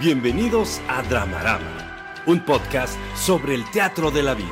[0.00, 4.48] Bienvenidos a Dramarama, un podcast sobre el teatro de la vida,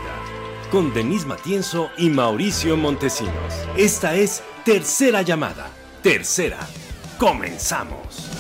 [0.71, 3.67] con Denise Matienzo y Mauricio Montesinos.
[3.75, 5.71] Esta es Tercera Llamada.
[6.03, 6.59] Tercera.
[7.19, 8.31] Comenzamos.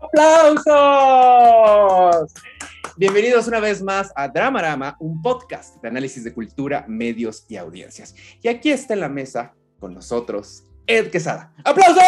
[0.00, 0.64] ¡Aplausos!
[2.96, 8.16] Bienvenidos una vez más a Dramarama, un podcast de análisis de cultura, medios y audiencias.
[8.42, 11.52] Y aquí está en la mesa con nosotros Ed Quesada.
[11.64, 12.02] ¡Aplausos!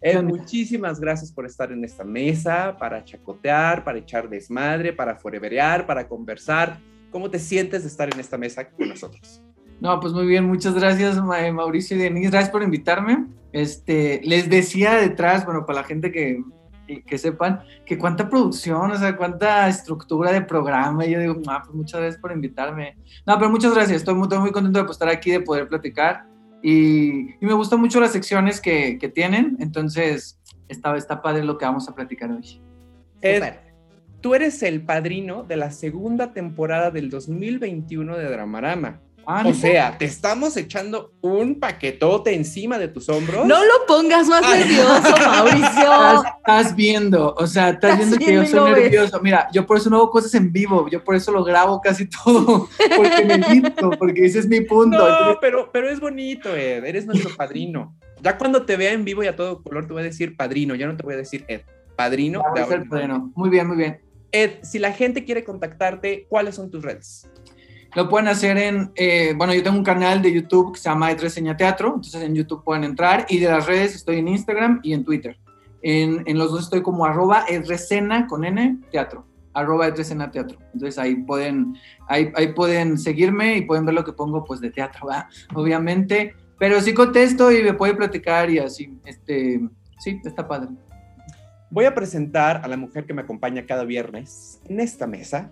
[0.00, 5.86] Ed, muchísimas gracias por estar en esta mesa, para chacotear, para echar desmadre, para foreverear,
[5.86, 6.78] para conversar.
[7.10, 9.42] ¿Cómo te sientes de estar en esta mesa con nosotros?
[9.80, 13.26] No, pues muy bien, muchas gracias Mauricio y Denise, gracias por invitarme.
[13.52, 16.42] Este, les decía detrás, bueno, para la gente que,
[16.86, 21.62] que sepan, que cuánta producción, o sea, cuánta estructura de programa, y yo digo, ah,
[21.64, 22.96] pues muchas gracias por invitarme.
[23.26, 26.26] No, pero muchas gracias, estoy muy, muy contento de estar aquí, de poder platicar,
[26.62, 31.58] y, y me gustan mucho las secciones que, que, tienen, entonces está, está padre lo
[31.58, 32.60] que vamos a platicar hoy.
[33.20, 33.42] Ed,
[34.20, 39.00] tú eres el padrino de la segunda temporada del 2021 de Dramarama.
[39.28, 43.44] Ah, o sea, te estamos echando un paquetote encima de tus hombros.
[43.44, 46.24] No lo pongas más nervioso, Mauricio.
[46.36, 49.20] Estás, viendo, o sea, estás, viendo que yo soy nervioso.
[49.20, 52.06] Mira, yo por eso no hago cosas en vivo, yo por eso lo grabo casi
[52.06, 54.96] todo, porque me invito, porque ese es mi punto.
[54.96, 57.96] No, pero, pero es bonito, Ed, eres nuestro padrino.
[58.22, 60.76] Ya cuando te vea en vivo y a todo color, te voy a decir padrino,
[60.76, 61.62] ya no te voy a decir Ed.
[61.96, 62.44] Padrino.
[62.54, 63.32] de padrino.
[63.34, 64.00] Muy bien, muy bien.
[64.30, 67.28] Ed, si la gente quiere contactarte, ¿cuáles son tus redes?
[67.96, 71.10] Lo pueden hacer en, eh, bueno, yo tengo un canal de YouTube que se llama
[71.10, 74.80] Ed Reseña Teatro, entonces en YouTube pueden entrar y de las redes estoy en Instagram
[74.82, 75.38] y en Twitter.
[75.80, 80.58] En, en los dos estoy como arroba Edresena con N Teatro, arroba Edresena Teatro.
[80.74, 81.74] Entonces ahí pueden,
[82.06, 85.28] ahí, ahí pueden seguirme y pueden ver lo que pongo pues de teatro, ¿verdad?
[85.54, 86.34] obviamente.
[86.58, 89.66] Pero sí contesto y me puede platicar y así, este,
[90.00, 90.68] sí, está padre.
[91.70, 95.50] Voy a presentar a la mujer que me acompaña cada viernes en esta mesa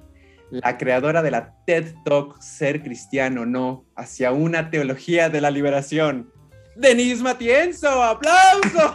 [0.63, 6.31] la creadora de la TED Talk Ser Cristiano No, hacia una teología de la liberación.
[6.77, 8.95] Denise Matienzo, aplauso.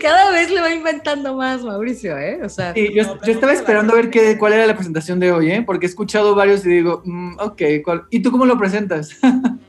[0.00, 2.40] Cada vez le va inventando más, Mauricio, ¿eh?
[2.42, 5.62] O sea, yo, estaba esperando a ver qué, cuál era la presentación de hoy, ¿eh?
[5.64, 7.62] Porque he escuchado varios y digo, mm, ok,
[8.10, 9.16] ¿y tú cómo lo presentas?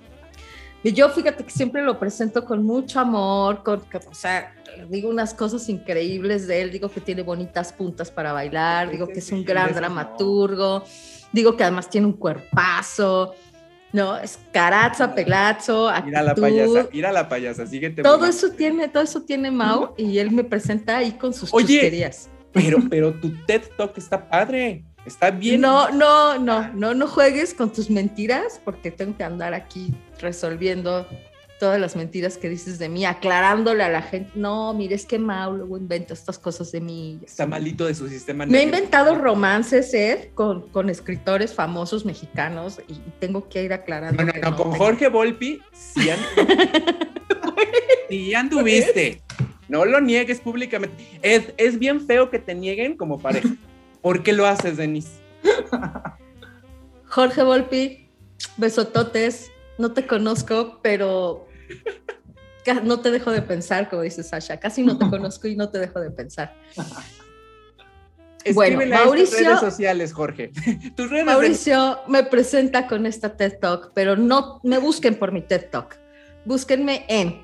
[0.86, 4.54] y yo fíjate que siempre lo presento con mucho amor, con, o sea,
[4.88, 9.18] digo unas cosas increíbles de él, digo que tiene bonitas puntas para bailar, digo que
[9.18, 10.84] es un gran dramaturgo,
[11.32, 13.34] digo que además tiene un cuerpazo,
[13.94, 14.16] ¿no?
[14.16, 16.06] Es caraza, pelazo, actitud.
[16.10, 18.04] Mira la payasa, mira la payasa, síguete.
[18.04, 22.12] Todo eso tiene, todo eso tiene Mau y él me presenta ahí con sus Oye,
[22.52, 24.86] Pero, pero tu TED Talk está padre.
[25.06, 25.62] Está bien.
[25.62, 31.08] No, no, no, no, no juegues con tus mentiras porque tengo que andar aquí resolviendo
[31.60, 35.18] todas las mentiras que dices de mí, aclarándole a la gente, no, mire, es que
[35.18, 37.20] Mau luego inventa estas cosas de mí.
[37.26, 38.46] Está malito de su sistema.
[38.46, 44.24] Me he inventado romances, Ed, con, con escritores famosos mexicanos y tengo que ir aclarando.
[44.24, 46.10] No, no, no, con Jorge Volpi sí,
[48.36, 49.22] anduviste.
[49.68, 50.96] No lo niegues públicamente.
[51.22, 53.50] Es, es bien feo que te nieguen como pareja.
[54.06, 55.10] ¿Por qué lo haces, Denise?
[57.08, 58.08] Jorge Volpi,
[58.56, 59.50] besototes,
[59.80, 61.48] no te conozco, pero
[62.84, 64.60] no te dejo de pensar, como dice Sasha.
[64.60, 66.54] Casi no te conozco y no te dejo de pensar.
[68.54, 70.52] bueno, Mauricio, redes sociales, Jorge.
[71.26, 75.98] Mauricio me presenta con esta TED Talk, pero no me busquen por mi TED Talk.
[76.46, 77.42] Búsquenme en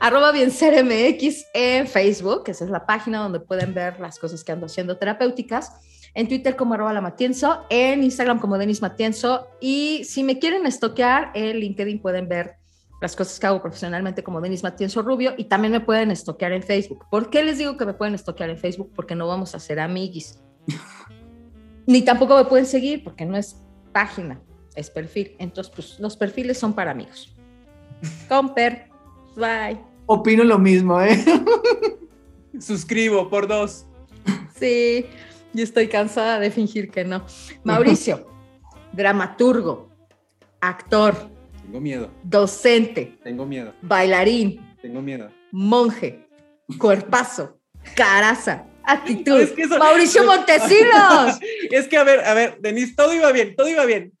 [0.00, 4.52] arroba MX en Facebook, que esa es la página donde pueden ver las cosas que
[4.52, 5.72] ando haciendo terapéuticas
[6.14, 10.66] en Twitter como arroba la Matienzo, en Instagram como Denis Matienzo y si me quieren
[10.66, 12.56] estoquear, en LinkedIn pueden ver
[13.00, 16.62] las cosas que hago profesionalmente como Denis Matienzo Rubio y también me pueden estoquear en
[16.62, 17.04] Facebook.
[17.10, 18.92] ¿Por qué les digo que me pueden estoquear en Facebook?
[18.94, 20.40] Porque no vamos a ser amiguis.
[21.86, 23.60] Ni tampoco me pueden seguir porque no es
[23.92, 24.40] página,
[24.74, 25.36] es perfil.
[25.38, 27.36] Entonces, pues los perfiles son para amigos.
[28.28, 28.88] Comper,
[29.36, 29.78] bye.
[30.06, 31.24] Opino lo mismo, ¿eh?
[32.60, 33.86] Suscribo por dos.
[34.58, 35.06] Sí.
[35.52, 37.24] Yo estoy cansada de fingir que no.
[37.62, 38.26] Mauricio,
[38.92, 39.88] dramaturgo,
[40.60, 41.30] actor.
[41.62, 42.10] Tengo miedo.
[42.22, 43.16] Docente.
[43.22, 43.72] Tengo miedo.
[43.82, 44.60] Bailarín.
[44.82, 45.30] Tengo miedo.
[45.52, 46.26] Monje.
[46.78, 47.60] Cuerpazo.
[47.94, 48.66] Caraza.
[48.82, 49.48] Actitud.
[49.78, 51.38] Mauricio Montesinos.
[51.70, 54.12] es que, a ver, a ver, Denise, todo iba bien, todo iba bien.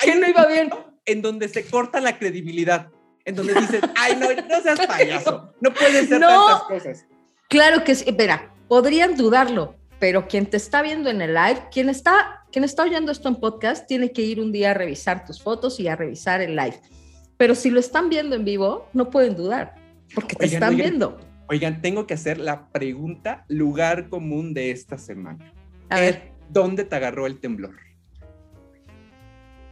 [0.00, 0.70] ¿Qué no iba bien?
[1.04, 2.90] En donde se corta la credibilidad.
[3.24, 5.52] En donde dices, ay, no, no seas payaso.
[5.60, 7.06] No puedes ser tantas cosas.
[7.48, 8.04] Claro que sí.
[8.08, 12.82] Espera, podrían dudarlo, pero quien te está viendo en el live, quien está, quien está
[12.82, 15.96] oyendo esto en podcast, tiene que ir un día a revisar tus fotos y a
[15.96, 16.80] revisar el live.
[17.36, 19.74] Pero si lo están viendo en vivo, no pueden dudar,
[20.14, 21.18] porque te están viendo.
[21.48, 25.52] Oigan, tengo que hacer la pregunta lugar común de esta semana.
[25.90, 26.32] A ver.
[26.48, 27.76] ¿Dónde te agarró el temblor?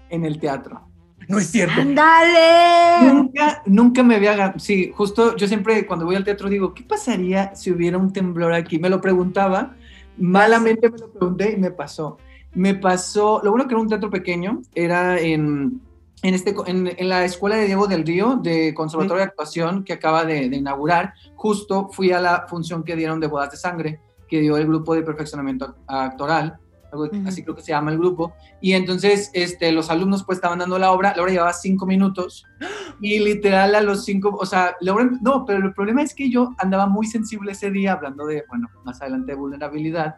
[0.08, 0.89] En el teatro.
[1.30, 1.80] No es cierto.
[1.80, 3.12] ¡Ándale!
[3.12, 4.52] Nunca, nunca me había.
[4.58, 8.52] Sí, justo yo siempre cuando voy al teatro digo, ¿qué pasaría si hubiera un temblor
[8.52, 8.80] aquí?
[8.80, 9.76] Me lo preguntaba,
[10.18, 12.18] malamente me lo pregunté y me pasó.
[12.52, 15.80] Me pasó, lo bueno que era un teatro pequeño, era en,
[16.22, 19.92] en, este, en, en la escuela de Diego del Río, de Conservatorio de Actuación, que
[19.92, 21.14] acaba de, de inaugurar.
[21.36, 24.96] Justo fui a la función que dieron de Bodas de Sangre, que dio el grupo
[24.96, 26.58] de perfeccionamiento actoral
[26.92, 27.28] algo Ujú.
[27.28, 30.78] así creo que se llama el grupo, y entonces este, los alumnos pues estaban dando
[30.78, 32.44] la obra, la obra llevaba cinco minutos,
[33.00, 36.30] y literal a los cinco, o sea, la obra, no, pero el problema es que
[36.30, 40.16] yo andaba muy sensible ese día, hablando de, bueno, más adelante de vulnerabilidad,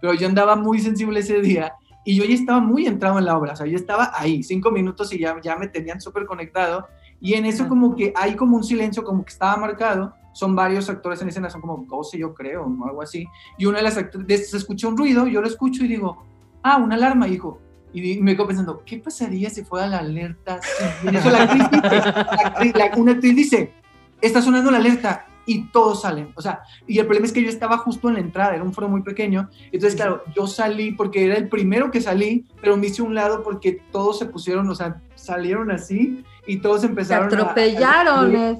[0.00, 1.74] pero yo andaba muy sensible ese día,
[2.04, 4.70] y yo ya estaba muy entrado en la obra, o sea, yo estaba ahí, cinco
[4.70, 6.86] minutos y ya, ya me tenían súper conectado,
[7.20, 10.88] y en eso como que hay como un silencio, como que estaba marcado, son varios
[10.90, 13.26] actores en escena, son como 12 yo creo, o algo así,
[13.56, 16.24] y una de las actrices se escucha un ruido, yo lo escucho y digo,
[16.62, 17.60] ah, una alarma, hijo.
[17.92, 20.58] Y me quedo pensando, ¿qué pasaría si fuera la alerta?
[21.04, 23.72] Y en eso la actriz dice, la actriz- la- una actriz dice,
[24.20, 26.32] está sonando la alerta y todos salen.
[26.34, 28.72] O sea, y el problema es que yo estaba justo en la entrada, era un
[28.72, 29.48] foro muy pequeño.
[29.70, 33.44] Entonces, claro, yo salí porque era el primero que salí, pero me hice un lado
[33.44, 38.56] porque todos se pusieron, o sea, salieron así y todos Te empezaron a- atropellaron, a...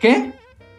[0.00, 0.32] ¿Qué?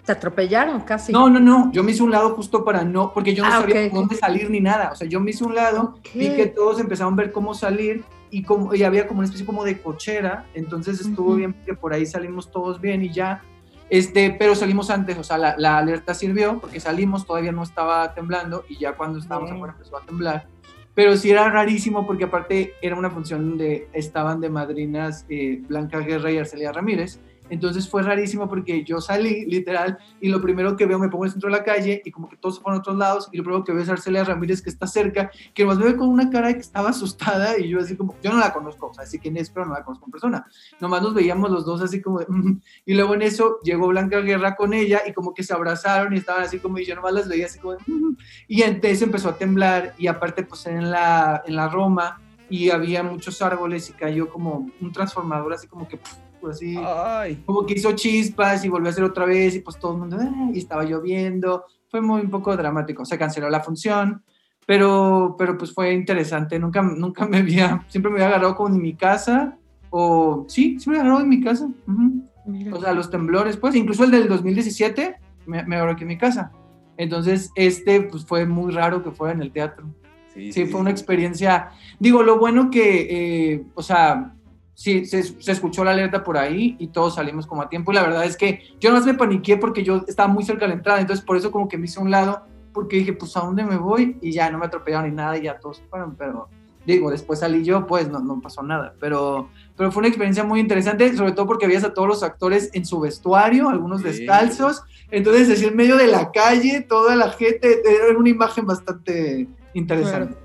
[0.06, 1.12] Te atropellaron casi.
[1.12, 3.62] No, no, no, yo me hice un lado justo para no, porque yo no Ah,
[3.62, 6.10] sabía ok, por dónde salir ni nada, o sea, yo me hice un lado, Ok.
[6.14, 9.46] vi que todos empezaron a ver cómo salir y, como, y había como una especie
[9.46, 13.42] como de cochera, entonces estuvo bien que por ahí salimos todos bien y ya,
[13.90, 18.14] este, pero salimos antes, o sea, la, la alerta sirvió porque salimos, todavía no estaba
[18.14, 20.48] temblando y ya cuando estábamos afuera empezó a temblar.
[20.96, 26.00] Pero sí era rarísimo porque aparte era una función donde estaban de madrinas eh, Blanca
[26.00, 27.20] Guerra y Arcelia Ramírez.
[27.50, 31.28] Entonces fue rarísimo porque yo salí, literal, y lo primero que veo, me pongo en
[31.28, 33.38] el centro de la calle y como que todos se fueron a otros lados y
[33.38, 36.08] lo primero que veo es Arcelia Ramírez que está cerca, que más me ve con
[36.10, 39.06] una cara que estaba asustada y yo así como, yo no la conozco, o sea,
[39.06, 40.46] sí quién es, pero no la conozco en persona.
[40.82, 42.60] Nomás nos veíamos los dos así como de, "Mm".
[42.86, 46.18] y luego en eso llegó Blanca Guerra con ella y como que se abrazaron y
[46.18, 48.18] estaban así como, y yo nomás las veía así como de, "Mm".
[48.48, 52.20] y entonces empezó a temblar y aparte pues en la, en la Roma
[52.50, 56.00] y había muchos árboles y cayó como un transformador así como que,
[56.46, 57.44] pf, así Ay.
[57.46, 60.18] como que hizo chispas y volvió a hacer otra vez y pues todo el mundo,
[60.20, 64.24] "Ah", y estaba lloviendo, fue muy un poco dramático, se canceló la función,
[64.66, 68.82] pero, pero pues fue interesante, nunca, nunca me había, siempre me había agarrado como en
[68.82, 69.58] mi casa,
[69.90, 72.26] o sí, siempre me agarrado en mi casa, ujú.
[72.48, 72.76] Mira.
[72.76, 75.16] o sea, los temblores, pues, incluso el del 2017
[75.48, 76.52] me, me agarró aquí en mi casa,
[76.98, 79.88] entonces este pues fue muy raro que fuera en el teatro.
[80.34, 81.70] Sí, Sí, fue una experiencia.
[82.00, 83.08] Digo, lo bueno que,
[83.54, 84.36] eh, o sea,
[84.76, 87.92] sí, se, se escuchó la alerta por ahí y todos salimos como a tiempo.
[87.92, 90.70] Y la verdad es que yo no me paniqué porque yo estaba muy cerca de
[90.70, 93.36] la entrada, entonces por eso como que me hice a un lado, porque dije, pues,
[93.38, 94.18] ¿a dónde me voy?
[94.22, 96.50] Y ya no me atropellaron ni nada y ya todos fueron, pero
[96.86, 98.94] digo, después salí yo, pues no, no pasó nada.
[99.00, 102.70] Pero, pero fue una experiencia muy interesante, sobre todo porque veías a todos los actores
[102.74, 104.08] en su vestuario, algunos Sí.
[104.08, 109.48] descalzos, entonces así en medio de la calle, toda la gente, era una imagen bastante
[109.74, 110.36] interesante.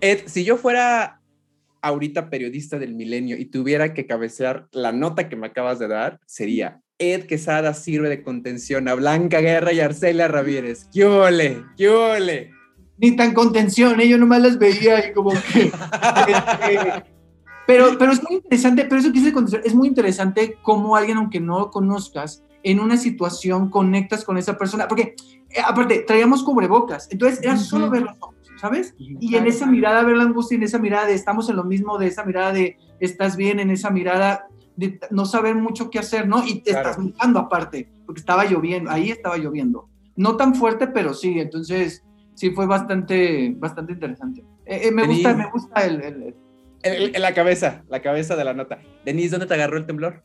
[0.00, 1.19] Ed, si yo fuera
[1.82, 6.20] ahorita periodista del milenio y tuviera que cabecear la nota que me acabas de dar,
[6.26, 10.88] sería Ed Quesada sirve de contención a Blanca Guerra y Arcelia Ramírez.
[10.92, 11.64] ¡Qué ole!
[11.76, 12.60] ¡Qué ole!
[13.00, 14.08] ni tan contención, ¿eh?
[14.08, 15.72] yo nomás las veía y como que...
[15.72, 17.04] este,
[17.66, 21.16] pero, pero es muy interesante, pero eso que dice contención, es muy interesante cómo alguien,
[21.16, 25.14] aunque no lo conozcas, en una situación conectas con esa persona, porque
[25.48, 28.94] eh, aparte, traíamos cubrebocas, entonces era solo ver los ojos, ¿sabes?
[28.98, 31.96] Y en esa mirada, ver la angustia, en esa mirada de estamos en lo mismo,
[31.98, 36.28] de esa mirada de estás bien, en esa mirada de no saber mucho qué hacer,
[36.28, 36.46] ¿no?
[36.46, 36.90] Y te Claro.
[36.90, 39.88] estás mojando aparte, porque estaba lloviendo, ahí estaba lloviendo.
[40.16, 44.42] No tan fuerte, pero sí, entonces sí fue bastante, bastante interesante.
[44.66, 45.22] Eh, eh, me Denise.
[45.28, 46.34] gusta, me gusta el, el-
[47.14, 48.78] el- la cabeza, la cabeza de la nota.
[49.04, 50.22] Denise, ¿dónde te agarró el temblor?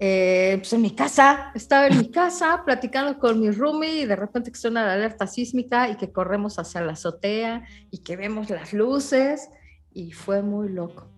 [0.00, 4.14] Eh, pues en mi casa, estaba en mi casa platicando con mi roomie y de
[4.14, 8.48] repente que suena la alerta sísmica y que corremos hacia la azotea y que vemos
[8.48, 9.48] las luces
[9.92, 11.10] y fue muy loco.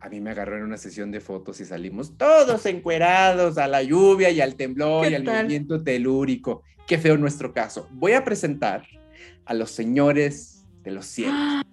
[0.00, 3.82] A mí me agarró en una sesión de fotos y salimos todos encuerados a la
[3.82, 5.36] lluvia y al temblor ¿Qué y al tal?
[5.44, 6.62] movimiento telúrico.
[6.86, 7.88] Qué feo nuestro caso.
[7.92, 8.84] Voy a presentar
[9.46, 11.64] a los señores de los cielos.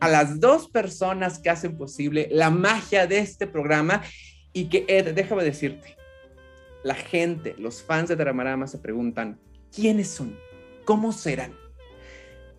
[0.00, 4.02] A las dos personas que hacen posible la magia de este programa
[4.52, 5.96] y que, Ed, déjame decirte,
[6.82, 9.38] la gente, los fans de Dramarama se preguntan,
[9.74, 10.36] ¿quiénes son?
[10.84, 11.52] ¿Cómo serán?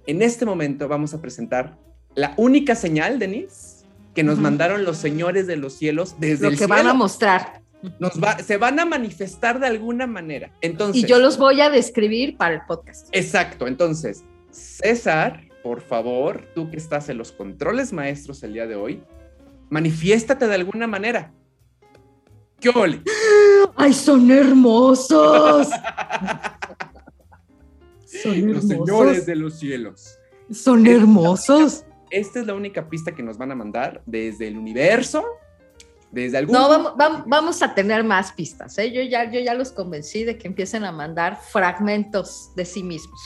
[0.05, 1.77] En este momento vamos a presentar
[2.15, 6.55] la única señal, Denise, que nos mandaron los señores de los cielos desde Lo el
[6.55, 6.73] que cielo.
[6.75, 7.61] van a mostrar.
[7.99, 10.51] Nos va- se van a manifestar de alguna manera.
[10.61, 13.07] Entonces, Y yo los voy a describir para el podcast.
[13.13, 18.75] Exacto, entonces, César, por favor, tú que estás en los controles maestros el día de
[18.75, 19.01] hoy,
[19.69, 21.31] manifiéstate de alguna manera.
[22.59, 23.01] ¿Qué ole?
[23.75, 25.67] ¡Ay, son hermosos!
[28.05, 29.25] Son Los señores hermosos.
[29.25, 30.17] de los cielos.
[30.51, 31.85] Son hermosos.
[32.09, 35.23] Esta es la única pista que nos van a mandar desde el universo,
[36.11, 36.53] desde algún...
[36.53, 38.77] No, vamos, vam- vamos a tener más pistas.
[38.79, 38.91] ¿eh?
[38.91, 43.19] Yo, ya, yo ya los convencí de que empiecen a mandar fragmentos de sí mismos.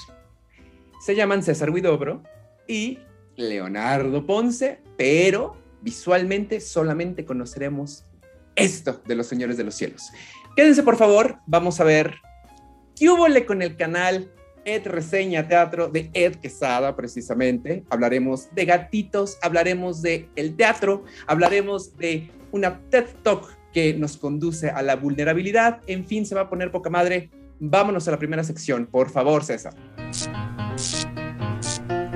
[0.99, 2.21] Se llaman César Guidobro
[2.67, 2.99] y
[3.37, 8.03] Leonardo Ponce, pero visualmente solamente conoceremos
[8.55, 10.11] esto de los señores de los cielos.
[10.55, 12.15] Quédense por favor, vamos a ver
[12.95, 14.31] qué hubo con el canal
[14.65, 17.83] Ed Reseña Teatro de Ed Quesada, precisamente.
[17.89, 24.69] Hablaremos de gatitos, hablaremos de el teatro, hablaremos de una TED Talk que nos conduce
[24.69, 25.81] a la vulnerabilidad.
[25.87, 27.29] En fin, se va a poner poca madre.
[27.59, 29.73] Vámonos a la primera sección, por favor, César.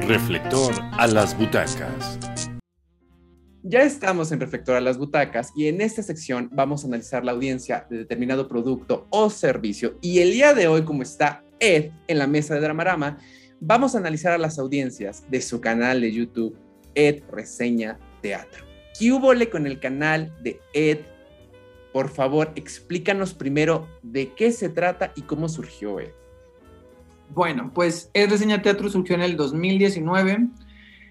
[0.08, 2.20] Reflector a las butacas.
[3.70, 7.34] Ya estamos en Reflector a las Butacas y en esta sección vamos a analizar la
[7.34, 9.98] audiencia de determinado producto o servicio.
[10.00, 13.18] Y el día de hoy, como está Ed en la mesa de Dramarama,
[13.60, 16.58] vamos a analizar a las audiencias de su canal de YouTube,
[16.96, 18.64] Ed Reseña Teatro.
[18.98, 21.00] ¿Qué hubo con el canal de Ed?
[21.92, 26.14] Por favor, explícanos primero de qué se trata y cómo surgió Ed.
[27.32, 30.48] Bueno, pues Ed Reseña Teatro surgió en el 2019.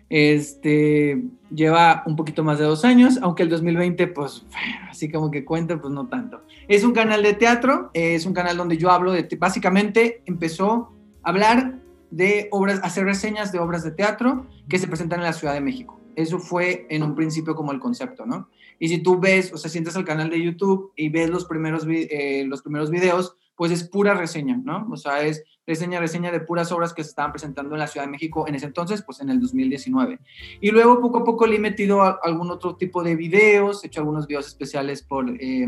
[0.09, 1.23] Este
[1.55, 4.45] lleva un poquito más de dos años, aunque el 2020, pues
[4.91, 6.43] así como que cuenta, pues no tanto.
[6.69, 10.93] Es un canal de teatro, es un canal donde yo hablo de, te- básicamente empezó
[11.23, 11.79] a hablar
[12.11, 15.61] de obras, hacer reseñas de obras de teatro que se presentan en la Ciudad de
[15.61, 16.01] México.
[16.15, 18.49] Eso fue en un principio como el concepto, ¿no?
[18.79, 21.45] Y si tú ves, o sea, si entras al canal de YouTube y ves los
[21.45, 24.87] primeros, eh, los primeros videos, pues es pura reseña, ¿no?
[24.91, 28.06] O sea, es reseña, reseña de puras obras que se estaban presentando en la Ciudad
[28.06, 30.18] de México en ese entonces, pues en el 2019.
[30.61, 33.88] Y luego poco a poco le he metido a- algún otro tipo de videos, he
[33.88, 35.66] hecho algunos videos especiales por, eh,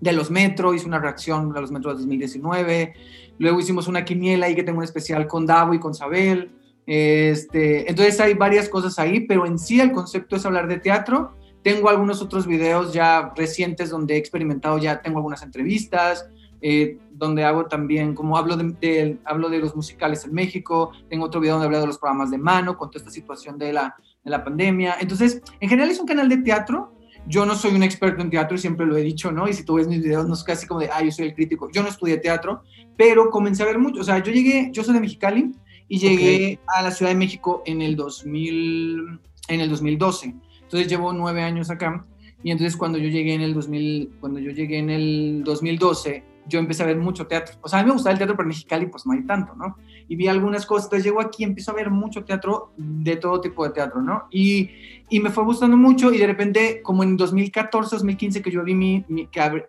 [0.00, 2.94] de los Metro, hice una reacción a los Metro del 2019,
[3.38, 6.50] luego hicimos una quiniela ahí que tengo un especial con Davo y con Sabel.
[6.86, 11.34] Este, entonces hay varias cosas ahí, pero en sí el concepto es hablar de teatro.
[11.62, 16.28] Tengo algunos otros videos ya recientes donde he experimentado, ya tengo algunas entrevistas,
[16.66, 21.26] eh, donde hago también, como hablo de, de- hablo de los musicales en México, tengo
[21.26, 23.94] otro video donde hablo de los programas de mano, con toda esta situación de la,
[24.24, 24.96] de la pandemia.
[24.98, 26.94] Entonces, en general es un canal de teatro.
[27.26, 29.46] Yo no soy un experto en teatro siempre lo he dicho, ¿no?
[29.46, 31.34] Y si tú ves mis videos, no es casi como de, ah, yo soy el
[31.34, 31.68] crítico.
[31.70, 32.62] Yo no estudié teatro,
[32.96, 34.00] pero comencé a ver mucho.
[34.00, 35.52] O sea, yo llegué, yo soy de Mexicali
[35.88, 40.34] y llegué a la Ciudad de México en el 2000, en el 2012.
[40.62, 42.04] Entonces llevo nueve años acá.
[42.42, 46.58] Y entonces cuando yo llegué en el 2000, cuando yo llegué en el 2012, yo
[46.58, 47.56] empecé a ver mucho teatro.
[47.62, 49.54] O sea, a mí me gustaba el teatro, pero en Mexicali pues no hay tanto,
[49.54, 49.76] ¿no?
[50.08, 50.86] Y vi algunas cosas.
[50.86, 54.24] Entonces llego aquí y empiezo a ver mucho teatro, de todo tipo de teatro, ¿no?
[54.30, 54.70] Y,
[55.08, 58.74] y me fue gustando mucho y de repente, como en 2014, 2015, que yo vi
[58.74, 59.04] mi,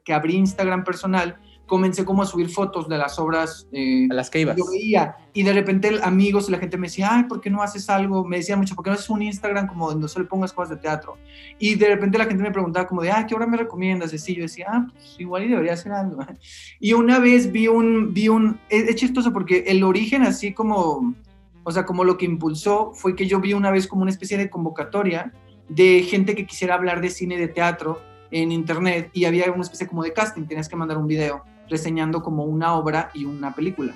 [0.04, 4.30] que abrí Instagram personal, comencé como a subir fotos de las obras eh, A las
[4.30, 4.56] que ibas.
[4.56, 7.62] yo veía y de repente amigos y la gente me decía, ay, ¿por qué no
[7.62, 8.24] haces algo?
[8.24, 10.78] Me decía mucho, ¿por qué no haces un Instagram como donde solo pongas cosas de
[10.78, 11.18] teatro?
[11.60, 14.14] Y de repente la gente me preguntaba como de, ah, ¿qué obra me recomiendas?
[14.14, 16.24] Y así yo decía, ah, pues igual y debería hacer algo.
[16.80, 21.16] Y una vez vi un, vi un, es, es chistoso porque el origen así como,
[21.64, 24.38] o sea, como lo que impulsó fue que yo vi una vez como una especie
[24.38, 25.34] de convocatoria
[25.68, 28.00] de gente que quisiera hablar de cine y de teatro
[28.32, 32.22] en internet y había una especie como de casting, tenías que mandar un video reseñando
[32.22, 33.94] como una obra y una película.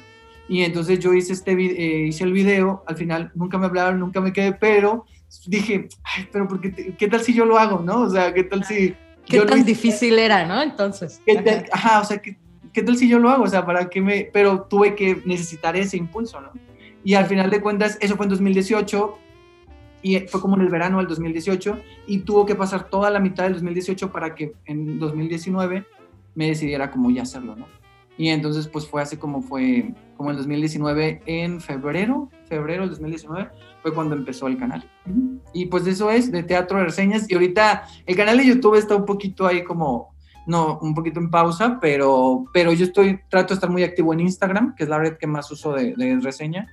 [0.48, 4.20] Y entonces yo hice, este, eh, hice el video, al final nunca me hablaron, nunca
[4.20, 5.06] me quedé, pero
[5.46, 8.02] dije, ay, pero ¿por qué, te- ¿qué tal si yo lo hago, no?
[8.02, 8.96] O sea, ¿qué tal si...
[9.26, 9.68] ¿Qué yo tan hice?
[9.68, 10.60] difícil era, no?
[10.62, 11.22] Entonces.
[11.26, 12.36] ¿Qué tal- Ajá, o sea, ¿qué,
[12.74, 13.44] ¿qué tal si yo lo hago?
[13.44, 14.28] O sea, ¿para qué me...?
[14.34, 16.50] Pero tuve que necesitar ese impulso, ¿no?
[17.04, 19.18] Y al final de cuentas, eso fue en 2018,
[20.02, 23.44] y fue como en el verano del 2018, y tuvo que pasar toda la mitad
[23.44, 25.86] del 2018 para que en 2019
[26.40, 27.68] me decidiera como ya hacerlo, ¿no?
[28.18, 33.50] Y entonces, pues fue así como fue, como el 2019, en febrero, febrero del 2019,
[33.82, 34.90] fue cuando empezó el canal.
[35.54, 38.96] Y pues eso es, de teatro de reseñas, y ahorita el canal de YouTube está
[38.96, 40.16] un poquito ahí como
[40.48, 44.22] no, un poquito en pausa, pero, pero yo estoy, trato de estar muy activo en
[44.22, 46.68] Instagram, que es la red que más uso de, de reseña,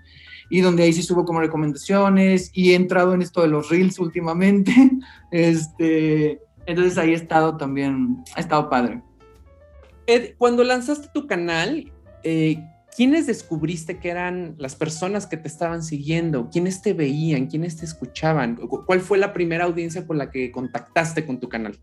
[0.49, 3.99] y donde ahí sí subo como recomendaciones, y he entrado en esto de los reels
[3.99, 4.73] últimamente,
[5.32, 9.02] este, entonces ahí he estado también, ha estado padre.
[10.06, 12.62] Ed, cuando lanzaste tu canal, eh,
[12.96, 16.48] ¿quiénes descubriste que eran las personas que te estaban siguiendo?
[16.50, 17.46] ¿Quiénes te veían?
[17.46, 18.56] ¿Quiénes te escuchaban?
[18.56, 21.76] ¿Cuál fue la primera audiencia con la que contactaste con tu canal?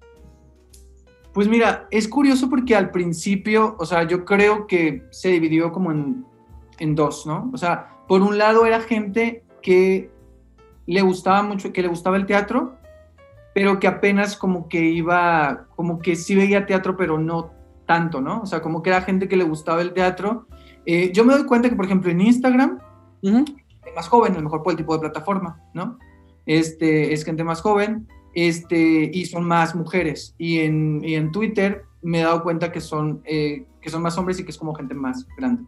[1.33, 5.91] Pues mira, es curioso porque al principio, o sea, yo creo que se dividió como
[5.91, 6.25] en,
[6.79, 7.49] en dos, ¿no?
[7.53, 10.11] O sea, por un lado era gente que
[10.85, 12.77] le gustaba mucho, que le gustaba el teatro,
[13.53, 17.51] pero que apenas como que iba, como que sí veía teatro, pero no
[17.93, 18.41] tanto, ¿no?
[18.41, 20.47] O sea, como que era gente que le gustaba el teatro.
[20.83, 22.79] Eh, yo me doy cuenta que, por ejemplo, en Instagram,
[23.95, 25.99] más joven, a lo mejor por el tipo de plataforma, ¿no?
[26.47, 30.33] Este, es gente más joven, este, y son más mujeres.
[30.39, 34.17] Y en, y en Twitter me he dado cuenta que son, eh, que son más
[34.17, 35.63] hombres y que es como gente más grande.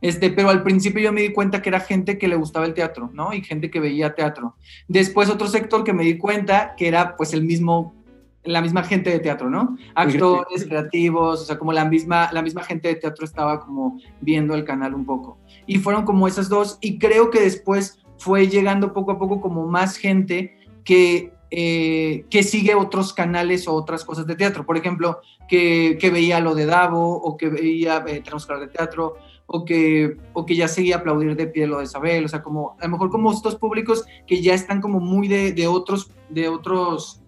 [0.00, 2.74] Este, pero al principio yo me di cuenta que era gente que le gustaba el
[2.74, 3.32] teatro, ¿no?
[3.32, 4.54] Y gente que veía teatro.
[4.86, 8.03] Después otro sector que me di cuenta que era pues el mismo
[8.44, 9.76] la misma gente de teatro, ¿no?
[9.94, 14.54] Actores, creativos, o sea, como la misma, la misma gente de teatro estaba como viendo
[14.54, 15.38] el canal un poco.
[15.66, 19.66] Y fueron como esas dos, y creo que después fue llegando poco a poco como
[19.66, 24.66] más gente que, eh, que sigue otros canales o otras cosas de teatro.
[24.66, 29.16] Por ejemplo, que, que veía lo de Davo, o que veía eh, hablar de teatro,
[29.46, 32.76] o que, o que ya seguía aplaudir de pie lo de Isabel, o sea, como
[32.80, 36.48] a lo mejor como estos públicos que ya están como muy de, de otros, de
[36.48, 37.23] otros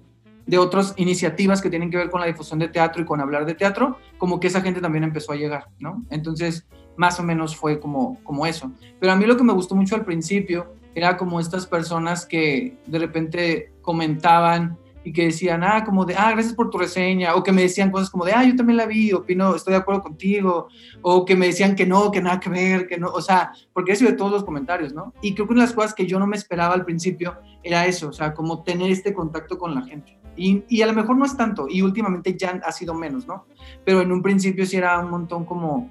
[0.46, 3.44] de otras iniciativas que tienen que ver con la difusión de teatro y con hablar
[3.46, 6.04] de teatro, como que esa gente también empezó a llegar, ¿no?
[6.10, 8.72] Entonces, más o menos fue como, como eso.
[9.00, 12.78] Pero a mí lo que me gustó mucho al principio era como estas personas que
[12.86, 17.42] de repente comentaban y que decían, ah, como de, ah, gracias por tu reseña, o
[17.44, 20.02] que me decían cosas como de, ah, yo también la vi, opino, estoy de acuerdo
[20.02, 20.66] contigo,
[21.00, 23.92] o que me decían que no, que nada que ver, que no, o sea, porque
[23.92, 25.14] eso de todos los comentarios, ¿no?
[25.22, 27.86] Y creo que una de las cosas que yo no me esperaba al principio era
[27.86, 30.18] eso, o sea, como tener este contacto con la gente.
[30.36, 33.46] Y, y a lo mejor no es tanto, y últimamente ya ha sido menos, ¿no?
[33.84, 35.90] Pero en un principio sí era un montón como,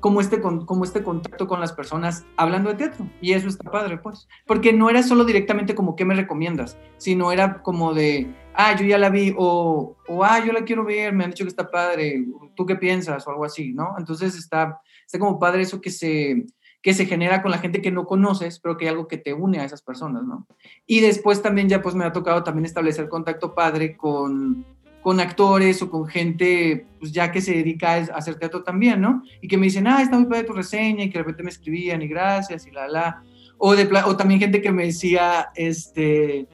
[0.00, 3.10] como este, como este contacto con las personas hablando de teatro.
[3.20, 4.28] Y eso está padre, pues.
[4.46, 6.78] Porque no era solo directamente como, ¿qué me recomiendas?
[6.96, 10.84] Sino era como de, ah, yo ya la vi, o, o ah, yo la quiero
[10.84, 13.26] ver, me han dicho que está padre, ¿tú qué piensas?
[13.26, 13.94] O algo así, ¿no?
[13.98, 16.46] Entonces está, está como padre eso que se,
[16.86, 19.34] que se genera con la gente que no conoces, pero que hay algo que te
[19.34, 20.46] une a esas personas, ¿no?
[20.86, 24.64] Y después también ya pues me ha tocado también establecer contacto padre con
[25.02, 29.24] con actores o con gente, pues ya que se dedica a hacer teatro también, ¿no?
[29.42, 31.50] Y que me dicen, ah, está muy padre tu reseña, y que de repente me
[31.50, 33.22] escribían, y gracias, y la, la.
[33.58, 36.46] O, de, o también gente que me decía, este,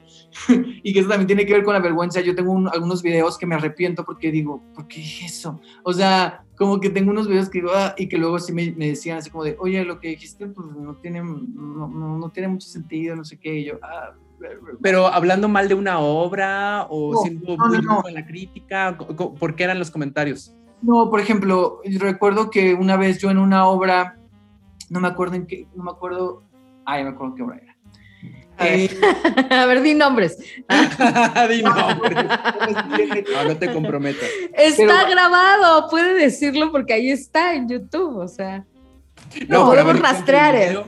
[0.83, 2.21] y que eso también tiene que ver con la vergüenza.
[2.21, 5.59] Yo tengo algunos videos que me arrepiento porque digo, ¿por qué eso?
[5.83, 8.71] O sea, como que tengo unos videos que digo, ah, y que luego sí me,
[8.71, 12.29] me, decían así como de, oye, lo que dijiste, pues no tiene, no, no, no
[12.29, 13.55] tiene mucho sentido, no sé qué.
[13.59, 14.13] Y yo, ah,
[14.81, 19.63] pero hablando mal de una obra o siendo muy no, en la crítica, ¿por qué
[19.63, 20.55] eran los comentarios?
[20.81, 24.17] No, por ejemplo, recuerdo que una vez yo en una obra,
[24.89, 26.43] no me acuerdo en qué, no me acuerdo,
[26.85, 27.72] ay, me acuerdo qué obra era.
[28.59, 28.89] Eh,
[29.49, 30.37] a ver, di nombres.
[31.49, 32.25] di nombres.
[33.33, 34.29] no, no, te comprometas.
[34.53, 38.65] Está grabado, puede decirlo porque ahí está en YouTube, o sea.
[39.47, 40.55] No, podemos rastrear.
[40.55, 40.87] eso.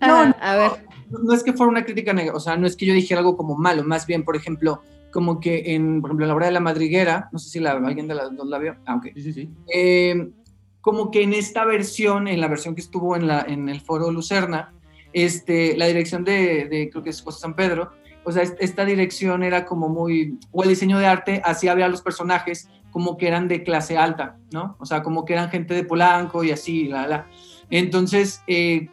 [0.00, 2.86] No, a ver no es que fuera una crítica negativa, o sea, no es que
[2.86, 6.28] yo dijera algo como malo, más bien, por ejemplo, como que en, por ejemplo, en
[6.28, 8.76] la obra de la madriguera, no sé si la, alguien de las dos la vio,
[8.86, 9.50] ah, Sí, sí, sí.
[9.72, 10.30] Eh,
[10.80, 14.10] como que en esta versión, en la versión que estuvo en, la, en el foro
[14.10, 14.72] Lucerna,
[15.12, 17.90] este, la dirección de, de, creo que es José San Pedro,
[18.24, 22.02] o sea, esta dirección era como muy, o el diseño de arte, así había los
[22.02, 24.76] personajes como que eran de clase alta, ¿no?
[24.78, 27.26] O sea, como que eran gente de Polanco y así, la, la.
[27.70, 28.88] Entonces, eh,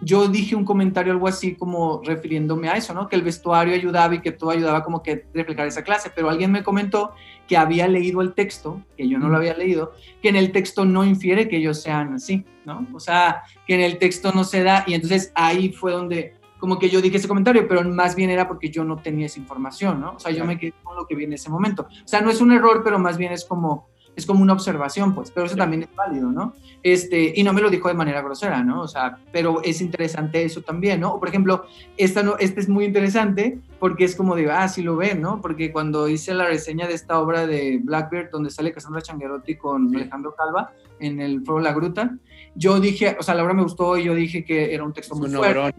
[0.00, 3.08] yo dije un comentario algo así como refiriéndome a eso, ¿no?
[3.08, 6.30] Que el vestuario ayudaba y que todo ayudaba como que a reflejar esa clase, pero
[6.30, 7.12] alguien me comentó
[7.46, 10.84] que había leído el texto, que yo no lo había leído, que en el texto
[10.84, 12.86] no infiere que ellos sean así, ¿no?
[12.92, 16.78] O sea, que en el texto no se da y entonces ahí fue donde como
[16.78, 20.00] que yo dije ese comentario, pero más bien era porque yo no tenía esa información,
[20.00, 20.14] ¿no?
[20.14, 21.82] O sea, yo me quedé con lo que vi en ese momento.
[21.82, 25.14] O sea, no es un error, pero más bien es como es como una observación,
[25.14, 26.54] pues, pero eso también es válido, ¿no?
[26.82, 28.80] Este, y no me lo dijo de manera grosera, ¿no?
[28.82, 31.14] O sea, pero es interesante eso también, ¿no?
[31.14, 34.82] O por ejemplo, esta, no, este es muy interesante porque es como de, ah, sí
[34.82, 35.40] lo ven, ¿no?
[35.42, 39.94] Porque cuando hice la reseña de esta obra de Blackbird, donde sale Cassandra Changuerotti con
[39.94, 42.16] Alejandro Calva en el Foro La Gruta,
[42.54, 45.14] yo dije, o sea, la obra me gustó y yo dije que era un texto
[45.14, 45.74] muy fuerte,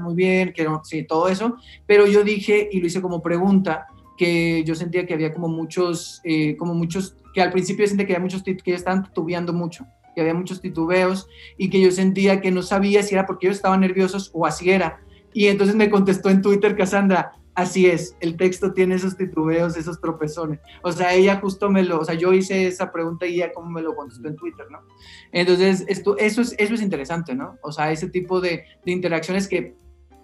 [0.00, 3.86] muy bien, que era, sí, todo eso, pero yo dije, y lo hice como pregunta,
[4.16, 8.06] que yo sentía que había como muchos, eh, como muchos, que al principio yo sentía
[8.06, 11.90] que había muchos que ya estaban titubeando mucho, que había muchos titubeos y que yo
[11.90, 15.02] sentía que no sabía si era porque ellos estaban nerviosos o así era.
[15.34, 19.98] Y entonces me contestó en Twitter Cassandra, Así es, el texto tiene esos titubeos, esos
[19.98, 20.60] tropezones.
[20.82, 23.70] O sea, ella justo me lo, o sea, yo hice esa pregunta y ella como
[23.70, 24.80] me lo contestó en Twitter, ¿no?
[25.32, 27.56] Entonces, esto, eso, es, eso es interesante, ¿no?
[27.62, 29.74] O sea, ese tipo de, de interacciones que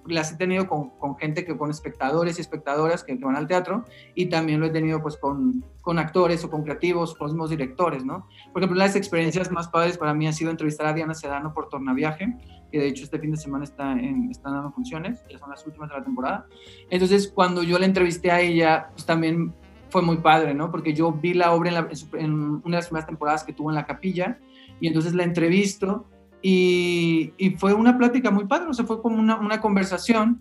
[0.06, 3.46] las he tenido con, con, gente que con espectadores y espectadoras que, que, van al
[3.46, 3.84] teatro
[4.14, 8.04] y también lo he tenido pues con, con actores o con creativos, con mismos directores,
[8.04, 8.26] ¿no?
[8.52, 11.68] Por ejemplo, las experiencias más padres para mí ha sido entrevistar a Diana Sedano por
[11.68, 12.36] Tornaviaje,
[12.70, 15.64] que de hecho este fin de semana está en, están dando funciones, ya son las
[15.66, 16.46] últimas de la temporada.
[16.90, 19.54] Entonces, cuando yo la entrevisté a ella, pues también
[19.90, 20.70] fue muy padre, ¿no?
[20.70, 21.88] Porque yo vi la obra en, la,
[22.18, 24.38] en una de las primeras temporadas que tuvo en la capilla
[24.80, 26.06] y entonces la entrevisto
[26.42, 30.40] y, y, fue una plática muy padre, o sea, fue como una, una conversación.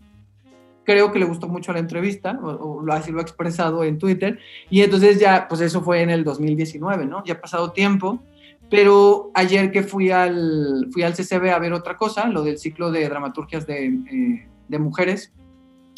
[0.83, 4.39] Creo que le gustó mucho la entrevista, o, o, así lo ha expresado en Twitter.
[4.69, 7.23] Y entonces ya, pues eso fue en el 2019, ¿no?
[7.23, 8.23] Ya ha pasado tiempo.
[8.69, 12.89] Pero ayer que fui al, fui al CCB a ver otra cosa, lo del ciclo
[12.89, 15.33] de dramaturgias de, eh, de mujeres,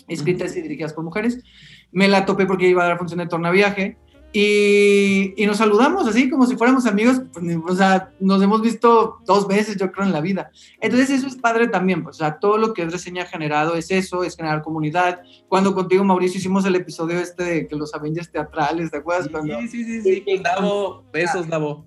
[0.08, 1.44] escritas y dirigidas por mujeres,
[1.92, 3.98] me la topé porque iba a dar función de tornaviaje
[4.36, 9.20] y, y, nos saludamos así como si fuéramos amigos, pues, o sea, nos hemos visto
[9.26, 10.50] dos veces, yo creo, en la vida.
[10.82, 13.92] Entonces eso es padre también, pues, o sea, todo lo que es reseña generado es
[13.92, 15.22] eso, es generar comunidad.
[15.48, 19.26] Cuando contigo, Mauricio, hicimos el episodio este de que los Avengers teatrales, ¿te acuerdas?
[19.26, 20.42] Sí, Cuando, sí, sí, sí, sí.
[20.44, 21.86] Davo, besos, Davo.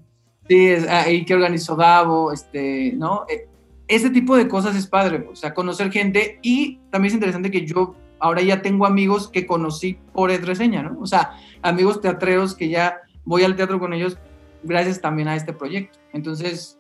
[0.49, 3.27] Sí, es, ahí que organizó Davo, este, ¿no?
[3.89, 7.67] Ese tipo de cosas es padre, o sea, conocer gente y también es interesante que
[7.67, 10.99] yo ahora ya tengo amigos que conocí por Ed Reseña, ¿no?
[11.01, 14.19] O sea, amigos teatreros que ya voy al teatro con ellos
[14.63, 15.99] gracias también a este proyecto.
[16.13, 16.79] Entonces,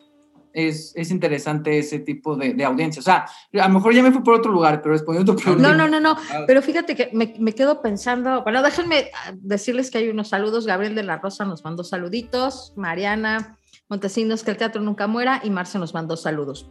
[0.57, 3.01] es, es interesante ese tipo de, de, audiencia.
[3.01, 3.27] O sea,
[3.61, 5.69] a lo mejor ya me fui por otro lugar, pero respondiendo a tu pregunta.
[5.69, 6.17] No, no, no, no.
[6.47, 10.67] Pero fíjate que me, me, quedo pensando, bueno, déjenme decirles que hay unos saludos.
[10.67, 15.51] Gabriel de la Rosa nos mandó saluditos, Mariana Montesinos, que el teatro nunca muera, y
[15.51, 16.71] Marce nos mandó saludos.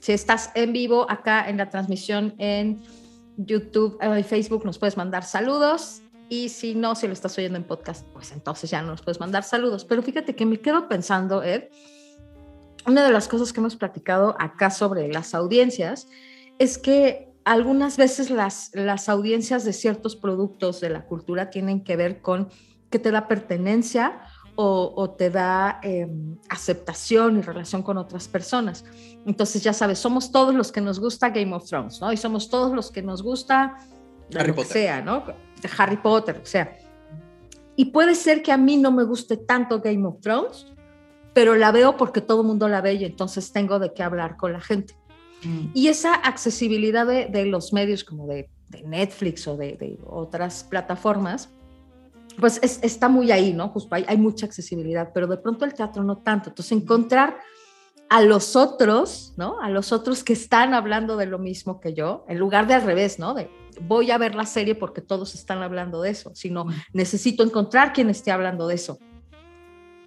[0.00, 2.82] Si estás en vivo acá en la transmisión en
[3.36, 6.02] YouTube y Facebook, nos puedes mandar saludos.
[6.28, 9.20] Y si no, si lo estás oyendo en podcast, pues entonces ya no nos puedes
[9.20, 9.84] mandar saludos.
[9.84, 11.64] Pero fíjate que me quedo pensando, Ed,
[12.86, 16.08] una de las cosas que hemos platicado acá sobre las audiencias
[16.58, 21.96] es que algunas veces las, las audiencias de ciertos productos de la cultura tienen que
[21.96, 22.48] ver con
[22.90, 24.20] que te da pertenencia
[24.56, 26.08] o, o te da eh,
[26.48, 28.84] aceptación y relación con otras personas.
[29.26, 32.12] Entonces, ya sabes, somos todos los que nos gusta Game of Thrones, ¿no?
[32.12, 33.76] Y somos todos los que nos gusta
[34.34, 34.72] Harry Potter.
[34.72, 35.24] sea, ¿no?
[35.60, 36.76] De Harry Potter, o sea.
[37.76, 40.66] Y puede ser que a mí no me guste tanto Game of Thrones,
[41.32, 44.36] pero la veo porque todo el mundo la ve y entonces tengo de qué hablar
[44.36, 44.94] con la gente.
[45.42, 45.70] Mm.
[45.74, 50.64] Y esa accesibilidad de, de los medios como de, de Netflix o de, de, otras
[50.64, 51.50] plataformas,
[52.38, 53.68] pues es, está muy ahí, ¿no?
[53.68, 56.50] Justo hay, hay mucha accesibilidad, pero de pronto el teatro no tanto.
[56.50, 57.38] Entonces encontrar
[58.08, 59.60] a los otros, ¿no?
[59.60, 62.82] A los otros que están hablando de lo mismo que yo, en lugar de al
[62.82, 63.34] revés, ¿no?
[63.34, 67.92] De voy a ver la serie porque todos están hablando de eso, sino necesito encontrar
[67.92, 68.98] quien esté hablando de eso.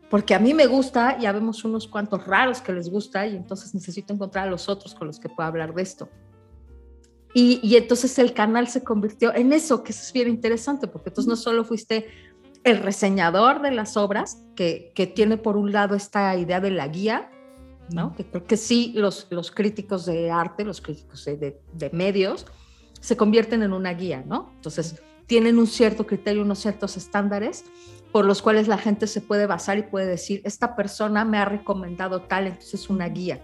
[0.09, 3.73] Porque a mí me gusta, ya vemos unos cuantos raros que les gusta y entonces
[3.75, 6.09] necesito encontrar a los otros con los que pueda hablar de esto.
[7.39, 11.09] Y, y entonces el canal se convirtió en eso, que eso es bien interesante, porque
[11.09, 12.07] entonces no solo fuiste
[12.63, 16.87] el reseñador de las obras, que, que tiene por un lado esta idea de la
[16.87, 17.29] guía,
[17.91, 18.15] ¿no?
[18.15, 22.47] Que creo que sí, los, los críticos de arte, los críticos de, de, de, medios,
[23.01, 24.49] se convierten en una guía, ¿no?
[24.55, 27.65] Entonces, tienen un cierto criterio, unos ciertos estándares
[28.11, 31.45] por los cuales la gente se puede basar y puede decir, esta persona me ha
[31.45, 33.43] recomendado tal, entonces es una guía.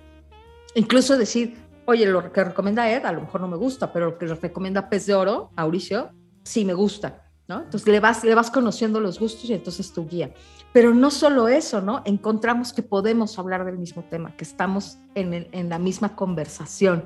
[0.73, 4.17] Incluso decir, oye, lo que recomienda Ed a lo mejor no me gusta, pero lo
[4.17, 6.11] que recomienda Pez de Oro, Mauricio,
[6.43, 7.63] sí me gusta, ¿no?
[7.63, 10.33] Entonces le vas, le vas conociendo los gustos y entonces tu guía.
[10.71, 12.01] Pero no solo eso, ¿no?
[12.05, 17.05] Encontramos que podemos hablar del mismo tema, que estamos en, el, en la misma conversación.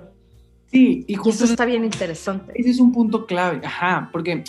[0.68, 2.54] Sí, y, justo y eso está bien interesante.
[2.56, 4.44] Ese es un punto clave, ajá, porque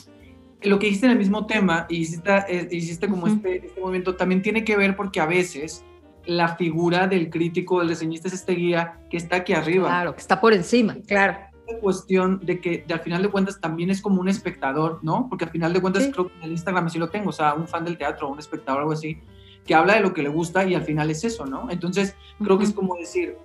[0.62, 3.36] lo que dijiste en el mismo tema y hiciste, eh, hiciste como uh -huh.
[3.36, 5.84] este, este movimiento también tiene que ver porque a veces
[6.28, 9.88] la figura del crítico, del reseñista es este guía que está aquí arriba.
[9.88, 11.38] Claro, que está por encima, claro.
[11.66, 15.26] La cuestión de que de, al final de cuentas también es como un espectador, ¿no?
[15.30, 16.12] Porque al final de cuentas sí.
[16.12, 18.38] creo que en el Instagram sí lo tengo, o sea, un fan del teatro, un
[18.38, 19.18] espectador, algo así,
[19.64, 21.70] que habla de lo que le gusta y al final es eso, ¿no?
[21.70, 22.58] Entonces creo uh -huh.
[22.58, 23.36] que es como decir,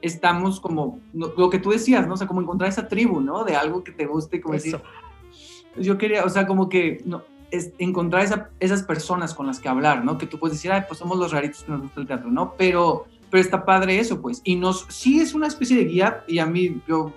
[0.00, 2.14] estamos como, lo que tú decías, ¿no?
[2.14, 3.42] O sea, como encontrar esa tribu, ¿no?
[3.42, 4.64] De algo que te guste y como eso.
[4.64, 4.80] decir,
[5.76, 9.68] yo quería, o sea, como que no, es encontrar esa, esas personas con las que
[9.68, 10.18] hablar, ¿no?
[10.18, 12.54] Que tú puedes decir, ay, pues somos los raritos que nos gusta el teatro, ¿no?
[12.56, 14.40] Pero pero está padre eso, pues.
[14.44, 17.12] Y nos, sí es una especie de guía, y a mí, yo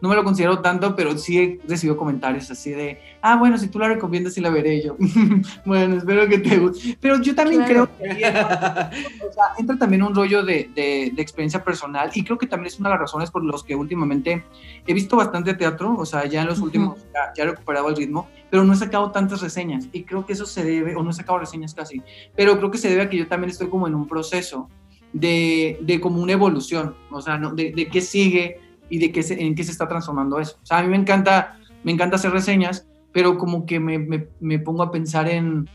[0.00, 3.68] no me lo considero tanto, pero sí he recibido comentarios así de, ah, bueno, si
[3.68, 4.96] tú la recomiendas, sí la veré yo.
[5.66, 6.96] bueno, espero que te guste.
[7.00, 12.10] Pero yo también creo que o sea, entra también un rollo de, de, experiencia personal
[12.14, 14.42] y creo que también es una de las razones por las que últimamente
[14.86, 16.98] he visto bastante teatro, o sea, ya en los últimos,
[17.36, 20.46] ya, he recuperado el ritmo, pero no he sacado tantas reseñas y creo que eso
[20.46, 22.02] se debe, o no he sacado reseñas casi,
[22.36, 24.68] pero creo que se debe a que yo también estoy como en un proceso
[25.12, 29.40] de, de como una evolución, o sea, de, de qué sigue y de qué se,
[29.40, 30.58] en qué se está transformando eso.
[30.62, 34.28] O sea, a mí me encanta, me encanta hacer reseñas, pero como que me, me,
[34.40, 35.68] me pongo a pensar en,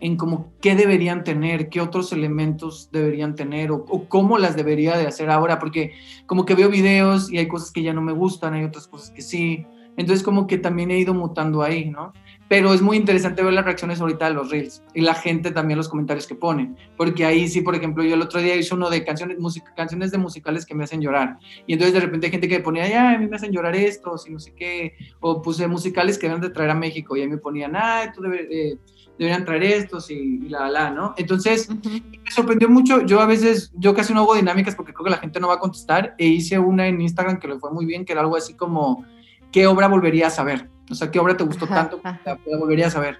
[0.00, 4.96] en como qué deberían tener, qué otros elementos deberían tener o, o, cómo las debería
[4.96, 5.92] de hacer ahora, porque
[6.26, 9.10] como que veo videos y hay cosas que ya no me gustan, hay otras cosas
[9.10, 9.66] que sí.
[9.98, 12.14] Entonces como que también he ido mutando ahí, ¿no?
[12.48, 15.76] pero es muy interesante ver las reacciones ahorita de los reels y la gente también
[15.76, 18.88] los comentarios que ponen, porque ahí sí, por ejemplo, yo el otro día hice uno
[18.88, 22.32] de canciones, música, canciones de musicales que me hacen llorar, y entonces de repente hay
[22.32, 25.42] gente que ponía, ya, a mí me hacen llorar esto, y no sé qué, o
[25.42, 28.78] puse musicales que deben de traer a México, y ahí me ponían, ah, tú eh,
[29.18, 31.14] deberían traer estos, y, la, la, ¿no?
[31.18, 35.10] Entonces, me sorprendió mucho, yo a veces, yo casi no hago dinámicas porque creo que
[35.10, 37.84] la gente no va a contestar, e hice una en Instagram que le fue muy
[37.84, 39.04] bien, que era algo así como,
[39.52, 40.70] ¿qué obra volverías a ver?
[40.90, 43.18] O sea, ¿qué obra te gustó tanto que la, volverías a ver?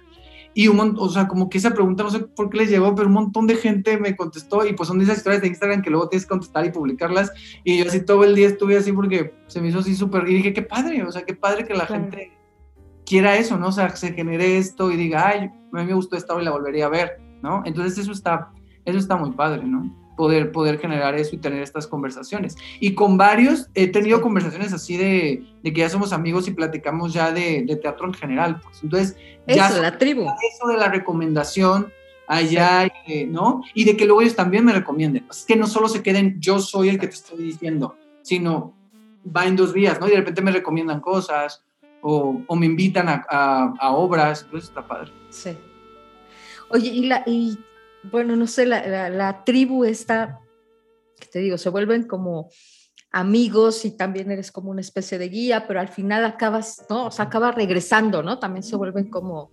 [0.55, 2.95] Y un montón, o sea, como que esa pregunta no sé por qué les llegó,
[2.95, 5.81] pero un montón de gente me contestó y pues son de esas historias de Instagram
[5.81, 7.31] que luego tienes que contestar y publicarlas.
[7.63, 10.27] Y yo así todo el día estuve así porque se me hizo así súper.
[10.27, 12.31] Y dije, qué padre, o sea, qué padre que la gente
[13.05, 13.67] quiera eso, ¿no?
[13.67, 16.43] O sea, que se genere esto y diga, ay, a mí me gustó esta obra
[16.43, 17.61] y la volvería a ver, ¿no?
[17.65, 18.51] Entonces eso está,
[18.85, 19.95] eso está muy padre, ¿no?
[20.19, 22.57] Poder, poder generar eso y tener estas conversaciones.
[22.81, 27.13] Y con varios he tenido conversaciones así de, de que ya somos amigos y platicamos
[27.13, 28.59] ya de, de teatro en general.
[28.59, 28.83] Pues.
[28.83, 29.15] Entonces,
[29.47, 30.23] ya eso, la tribu.
[30.23, 31.93] Eso de la recomendación
[32.27, 32.91] allá,
[33.29, 33.63] ¿no?
[33.73, 35.25] Y de que luego ellos también me recomienden.
[35.31, 38.73] Es que no solo se queden yo soy el que te estoy diciendo, sino
[39.25, 40.07] va en dos vías, ¿no?
[40.07, 41.63] Y de repente me recomiendan cosas
[42.01, 45.13] o, o me invitan a, a, a obras, pues está padre.
[45.29, 45.57] Sí.
[46.71, 47.57] Oye, y, la, y
[48.03, 50.39] bueno, no sé, la, tribu esta,
[51.19, 52.49] que te digo, se vuelven como
[53.11, 57.07] amigos y también eres como una especie de guía, pero al final acabas, ¿no?
[57.07, 58.39] O sea, acabas regresando, ¿no?
[58.39, 59.51] También se vuelven como,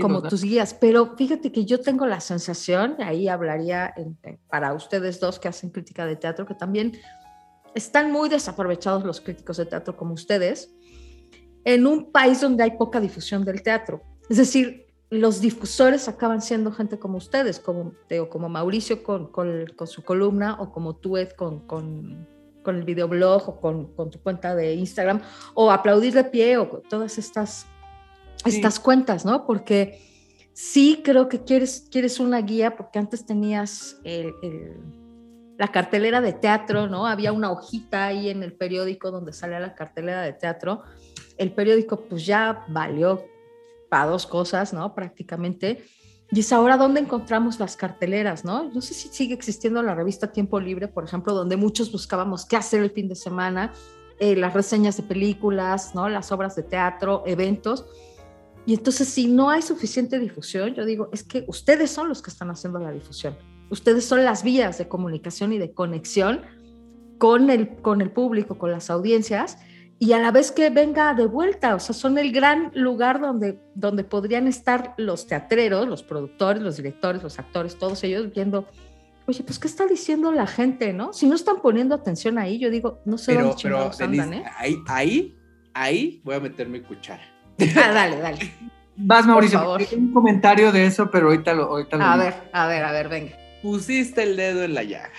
[0.00, 0.74] como tus guías.
[0.74, 3.94] Pero fíjate que yo tengo la sensación, ahí hablaría
[4.48, 6.98] para ustedes dos que hacen crítica de teatro, que también
[7.74, 10.74] están muy desaprovechados los críticos de teatro como ustedes,
[11.64, 14.02] en un país donde hay poca difusión del teatro.
[14.30, 17.94] Es decir, los difusores acaban siendo gente como ustedes, como,
[18.28, 22.26] como Mauricio con, con, su columna o como tú, Ed, con, con,
[22.66, 25.22] el videoblog o con, tu cuenta de Instagram,
[25.54, 27.66] o aplaudir de pie o todas estas,
[28.44, 29.46] estas cuentas, ¿no?
[29.46, 30.02] Porque
[30.52, 34.00] sí creo que quieres, quieres una guía, porque antes tenías
[35.56, 37.06] la cartelera de teatro, ¿no?
[37.06, 40.82] Había una hojita ahí en el periódico donde salía la cartelera de teatro.
[41.38, 43.24] El periódico pues ya valió
[43.88, 44.94] para dos cosas, ¿no?
[44.94, 45.84] Prácticamente.
[46.30, 48.70] Y es ahora donde encontramos las carteleras, ¿no?
[48.72, 52.56] No sé si sigue existiendo la revista Tiempo Libre, por ejemplo, donde muchos buscábamos qué
[52.56, 53.72] hacer el fin de semana,
[54.18, 56.08] eh, las reseñas de películas, ¿no?
[56.08, 57.86] Las obras de teatro, eventos.
[58.66, 62.30] Y entonces, si no hay suficiente difusión, yo digo, es que ustedes son los que
[62.30, 63.36] están haciendo la difusión.
[63.70, 66.42] Ustedes son las vías de comunicación y de conexión
[67.18, 69.58] con el, con el público, con las audiencias
[69.98, 73.58] y a la vez que venga de vuelta, o sea, son el gran lugar donde,
[73.74, 78.66] donde podrían estar los teatreros, los productores, los directores, los actores, todos ellos viendo,
[79.26, 81.14] oye, pues, ¿qué está diciendo la gente, no?
[81.14, 84.44] Si no están poniendo atención ahí, yo digo, no sé pero, dónde pero, andan, ¿eh?
[84.58, 85.38] Ahí, ahí,
[85.72, 87.22] ahí voy a meter mi cuchara.
[87.76, 88.52] Ah, dale, dale.
[88.96, 89.98] Vas, Mauricio, Por favor.
[89.98, 93.36] un comentario de eso, pero ahorita lo, ahorita A ver, a ver, a ver, venga.
[93.62, 95.10] Pusiste el dedo en la llaga.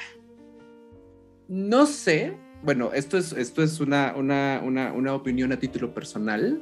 [1.47, 2.37] No sé
[2.67, 6.61] bueno, esto es, esto es una, una, una, una opinión a título personal.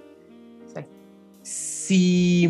[1.41, 2.47] Si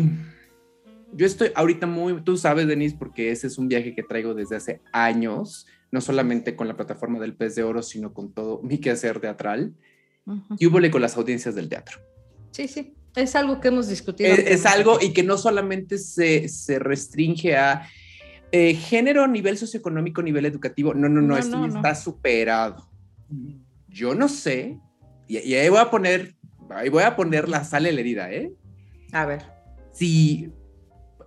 [1.14, 4.56] yo estoy ahorita muy, tú sabes, Denise, porque ese es un viaje que traigo desde
[4.56, 8.76] hace años, no solamente con la plataforma del pez de oro, sino con todo mi
[8.76, 9.72] quehacer teatral,
[10.58, 11.98] y hubo con las audiencias del teatro.
[12.50, 14.34] Sí, sí, es algo que hemos discutido.
[14.34, 17.88] Es, algo y que no solamente se, se restringe a
[18.52, 22.95] eh, género, nivel socioeconómico, nivel educativo, no, no, no, esto está superado
[23.88, 24.78] yo no sé,
[25.28, 26.34] y, ahí voy a poner,
[26.70, 28.52] ahí voy a poner la sal en la herida, ¿eh?
[29.12, 29.42] A ver.
[29.92, 30.52] Si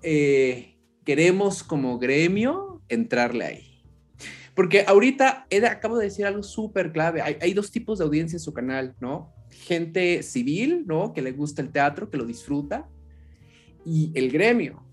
[0.03, 3.83] eh, queremos como gremio entrarle ahí.
[4.55, 7.21] Porque ahorita acabo de decir algo súper clave.
[7.21, 9.33] Hay, hay, dos tipos de audiencia en su canal, ¿no?
[9.49, 11.13] Gente civil, ¿no?
[11.13, 12.89] Que le gusta el teatro, que lo disfruta.
[13.85, 14.83] Y el gremio.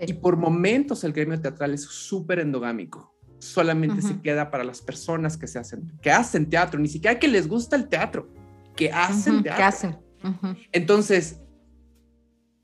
[0.00, 3.17] Y por momentos el gremio teatral es súper endogámico.
[3.38, 7.28] Solamente se queda para las personas que se hacen, que hacen teatro, ni siquiera que
[7.28, 8.28] les gusta el teatro,
[8.76, 9.56] que hacen teatro.
[9.56, 9.96] Que hacen.
[10.72, 11.40] Entonces,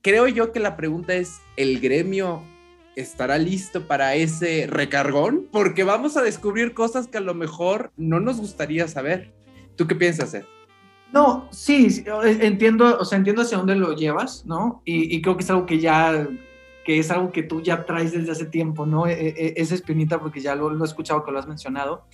[0.02, 2.42] creo yo que la pregunta es, ¿el gremio
[2.96, 5.48] estará listo para ese recargón?
[5.50, 9.32] Porque vamos a descubrir cosas que a lo mejor no nos gustaría saber.
[9.76, 10.44] ¿Tú qué piensas, Ed?
[11.12, 12.04] No, sí,
[12.40, 14.82] entiendo, o sea, entiendo hacia dónde lo llevas, ¿no?
[14.84, 16.26] Y, creo que es algo que ya,
[16.84, 19.06] que es algo que tú ya traes desde hace tiempo, ¿no?
[19.06, 22.04] E, e, esa espinita, porque ya lo, lo, he escuchado que lo has mencionado.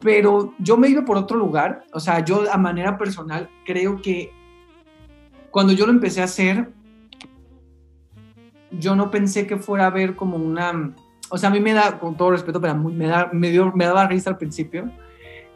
[0.00, 4.32] Pero yo me iba por otro lugar, o sea, yo a manera personal creo que
[5.50, 6.68] cuando yo lo empecé a hacer,
[8.72, 10.94] yo no pensé que fuera a ver como una,
[11.28, 13.84] o sea, a mí me da, con todo respeto, pero me, da, me, dio, me
[13.84, 14.90] daba risa al principio,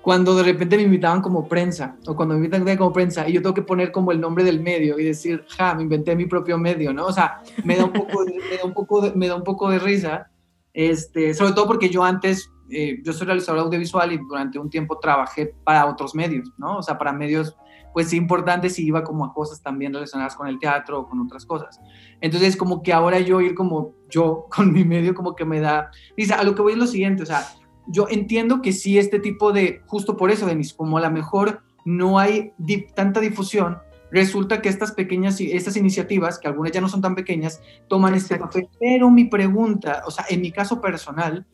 [0.09, 3.43] cuando de repente me invitaban como prensa, o cuando me invitan como prensa, y yo
[3.43, 6.57] tengo que poner como el nombre del medio y decir, ja, me inventé mi propio
[6.57, 7.05] medio, ¿no?
[7.05, 9.45] O sea, me da un poco de, me da un poco de, me da un
[9.45, 10.31] poco de risa,
[10.73, 14.99] este, sobre todo porque yo antes, eh, yo soy realizador audiovisual y durante un tiempo
[14.99, 16.79] trabajé para otros medios, ¿no?
[16.79, 17.55] O sea, para medios
[17.93, 21.45] pues importante si iba como a cosas también relacionadas con el teatro o con otras
[21.45, 21.81] cosas.
[22.21, 25.91] Entonces, como que ahora yo ir como yo con mi medio, como que me da,
[26.17, 27.43] dice, a lo que voy es lo siguiente, o sea,
[27.89, 31.63] yo entiendo que sí este tipo de, justo por eso, Denis, como a lo mejor
[31.85, 32.53] no hay
[32.95, 33.79] tanta difusión,
[34.11, 38.37] resulta que estas pequeñas, estas iniciativas, que algunas ya no son tan pequeñas, toman este
[38.37, 38.69] papel.
[38.79, 41.47] Pero mi pregunta, o sea, en mi caso personal,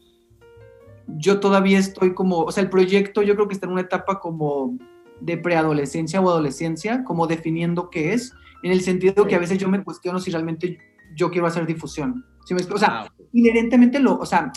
[1.07, 4.20] yo todavía estoy como, o sea, el proyecto yo creo que está en una etapa
[4.20, 4.77] como
[5.20, 9.68] de preadolescencia o adolescencia, como definiendo qué es, en el sentido que a veces yo
[9.68, 10.79] me cuestiono si realmente
[11.14, 12.25] yo quiero hacer difusión.
[12.73, 14.51] o sea, ah, inherentemente lo, o sea,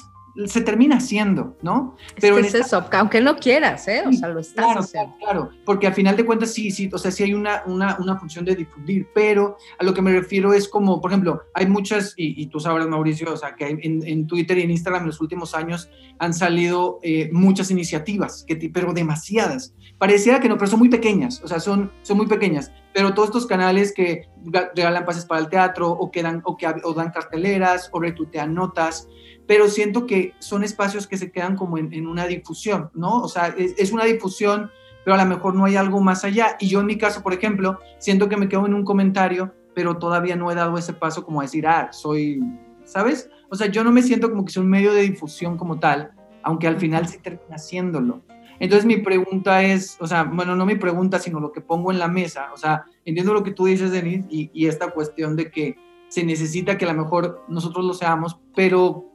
[0.46, 1.96] se termina haciendo, ¿no?
[2.20, 4.04] Pero es, eso, aunque no quieras, ¿eh?
[4.06, 5.16] O sea, lo estás claro, haciendo.
[5.18, 8.18] Claro, porque al final de cuentas sí, sí, o sea, sí hay una, una, una,
[8.18, 12.14] función de difundir, pero a lo que me refiero es como, por ejemplo, hay muchas,
[12.18, 15.22] y, tú sabrás, Mauricio, o sea, que en, en, Twitter y en Instagram en los
[15.22, 19.74] últimos años han salido eh, muchas iniciativas, que, pero demasiadas.
[19.98, 23.30] Pareciera que no, pero son muy pequeñas, o sea, son, son muy pequeñas, pero todos
[23.30, 24.28] estos canales que
[24.76, 28.54] regalan pases para el teatro o, que dan, o que o dan carteleras o retuitean
[28.54, 29.08] notas,
[29.48, 33.22] pero siento que son espacios que se quedan como en, una difusión, ¿no?
[33.22, 34.70] O sea, es, una difusión,
[35.06, 36.58] pero a lo mejor no hay algo más allá.
[36.60, 39.98] Y yo en mi caso, por ejemplo, siento que me quedo en un comentario, pero
[39.98, 42.42] todavía no he dado ese paso como a decir, ah, soy,
[42.84, 43.30] ¿sabes?
[43.50, 46.12] O sea, yo no me siento como que sea un medio de difusión como tal,
[46.44, 48.22] aunque al final sí termina haciéndolo.
[48.60, 52.00] Entonces mi pregunta es, o sea, bueno, no mi pregunta, sino lo que pongo en
[52.00, 52.50] la mesa.
[52.54, 55.78] O sea, entiendo lo que tú dices, Denise, y, y esta cuestión de que
[56.10, 59.06] se necesita que a lo mejor nosotros lo seamos, pero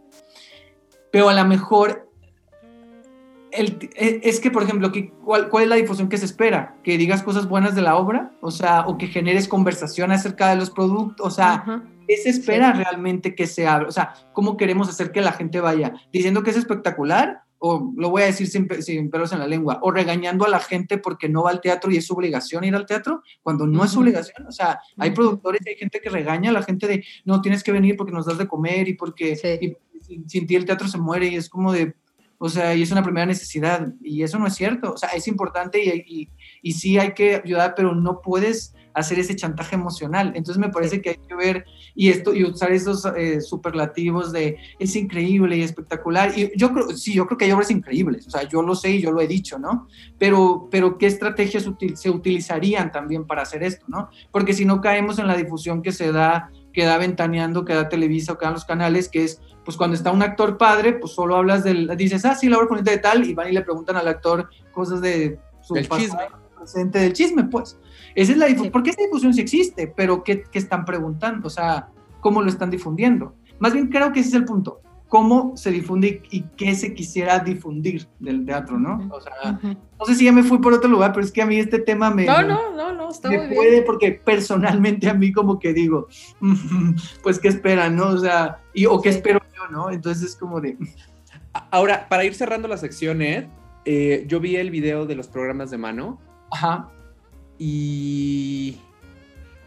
[1.12, 2.08] pero a lo mejor
[3.52, 4.90] el, e, es que, por ejemplo,
[5.24, 6.74] cuál, es la difusión que se espera?
[6.82, 8.32] ¿Que digas cosas buenas de la obra?
[8.40, 11.24] O sea, o que generes conversación acerca de los productos.
[11.24, 13.88] O sea, ¿qué se espera realmente que se abra?
[13.88, 15.92] O sea, ¿cómo queremos hacer que la gente vaya?
[16.10, 17.42] ¿Diciendo que es espectacular?
[17.64, 19.78] O lo voy a decir sin, sin pelos en la lengua.
[19.82, 22.74] O regañando a la gente porque no va al teatro y es su obligación ir
[22.74, 24.46] al teatro, cuando no es su obligación.
[24.48, 27.62] O sea, hay productores y hay gente que regaña a la gente de, no, tienes
[27.62, 29.36] que venir porque nos das de comer y porque
[30.02, 31.94] sin, ti el teatro se muere y es como de,
[32.38, 35.28] o sea, y es una primera necesidad y eso no es cierto, o sea, es
[35.28, 36.28] importante y,
[36.62, 40.32] y, sí hay que ayudar, pero no puedes hacer ese chantaje emocional.
[40.34, 44.56] Entonces me parece que hay que ver y esto y usar esos eh, superlativos de
[44.78, 46.36] es increíble y espectacular.
[46.36, 48.90] Y yo creo, sí, yo creo que hay obras increíbles, o sea, yo lo sé
[48.90, 49.86] y yo lo he dicho, ¿no?
[50.18, 54.08] Pero, pero ¿qué estrategias se utilizarían también para hacer esto, ¿no?
[54.30, 57.88] Porque si no caemos en la difusión que se da, que da Ventaneando, que da
[57.88, 61.12] Televisa o que dan los canales, que es pues cuando está un actor padre, pues
[61.12, 63.62] solo hablas del, dices, ah, sí, la obra bonita de tal, y van y le
[63.62, 66.28] preguntan al actor cosas de su del chisme.
[66.56, 67.78] presente del chisme, pues.
[68.14, 71.46] Esa es la difusión, porque esta difusión sí existe, pero ¿qué, ¿qué, están preguntando?
[71.46, 71.88] O sea,
[72.20, 73.34] ¿cómo lo están difundiendo?
[73.58, 77.38] Más bien creo que ese es el punto cómo se difunde y qué se quisiera
[77.38, 79.10] difundir del teatro, ¿no?
[79.12, 81.46] O sea, no sé si ya me fui por otro lugar, pero es que a
[81.46, 82.24] mí este tema me...
[82.24, 86.08] No, no, no, no, está me puede porque personalmente a mí como que digo,
[87.22, 88.08] pues qué esperan, ¿no?
[88.08, 89.90] O sea, y, o qué espero yo, ¿no?
[89.90, 90.78] Entonces es como de...
[91.70, 93.48] Ahora, para ir cerrando la sección, Ed,
[93.84, 96.20] eh, yo vi el video de los programas de mano.
[96.50, 96.88] Ajá.
[97.58, 98.78] Y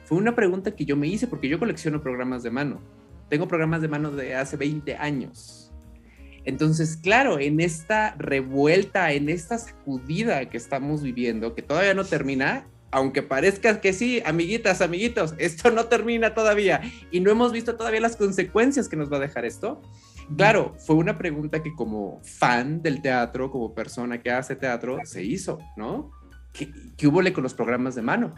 [0.05, 2.79] fue una pregunta que yo me hice porque yo colecciono programas de mano
[3.29, 5.71] tengo programas de mano de hace 20 años.
[6.45, 12.67] Entonces, claro, en esta revuelta, en esta sacudida que estamos viviendo, que todavía no termina,
[12.91, 17.99] aunque parezca que sí, amiguitas, amiguitos, esto no termina todavía y no hemos visto todavía
[17.99, 19.81] las consecuencias que nos va a dejar esto.
[20.38, 25.23] Claro, fue una pregunta que como fan del teatro, como persona que hace teatro, se
[25.23, 26.11] hizo, ¿no?
[26.53, 28.36] ¿Qué, qué hubo con los programas de mano?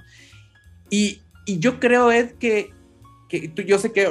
[0.89, 2.73] Y, y yo creo, Ed, que
[3.27, 4.07] que tú, yo sé que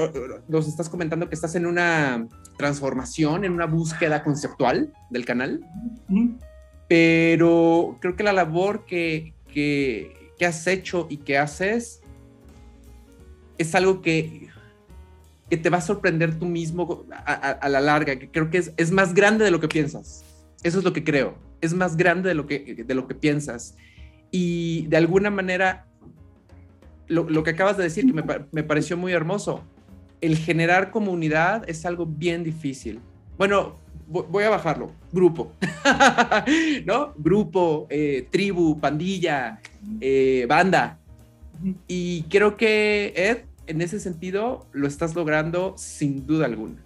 [0.49, 5.61] nos estás comentando que estás en una transformación, en una búsqueda conceptual del canal,
[6.89, 12.01] pero creo que la labor que, que, que has hecho y que haces
[13.59, 14.49] es algo que,
[15.49, 18.59] que te va a sorprender tú mismo a, a, a la larga, que creo que
[18.59, 20.25] es, es, más grande de lo que piensas.
[20.63, 21.39] Eso es lo que creo.
[21.61, 23.77] Es más grande de lo que, de lo que piensas.
[24.31, 25.87] Y de alguna manera,
[27.09, 29.63] lo, lo que acabas de decir, que me, me, pareció muy hermoso,
[30.21, 33.01] el generar comunidad es algo bien difícil.
[33.39, 33.75] Bueno,
[34.07, 34.93] voy a bajarlo.
[35.13, 35.53] Grupo.
[36.85, 37.13] ¿No?
[37.17, 39.61] Grupo, eh, tribu, pandilla,
[40.01, 40.99] eh, banda.
[41.89, 46.83] Y creo que, Ed, en ese sentido, lo estás logrando sin duda alguna.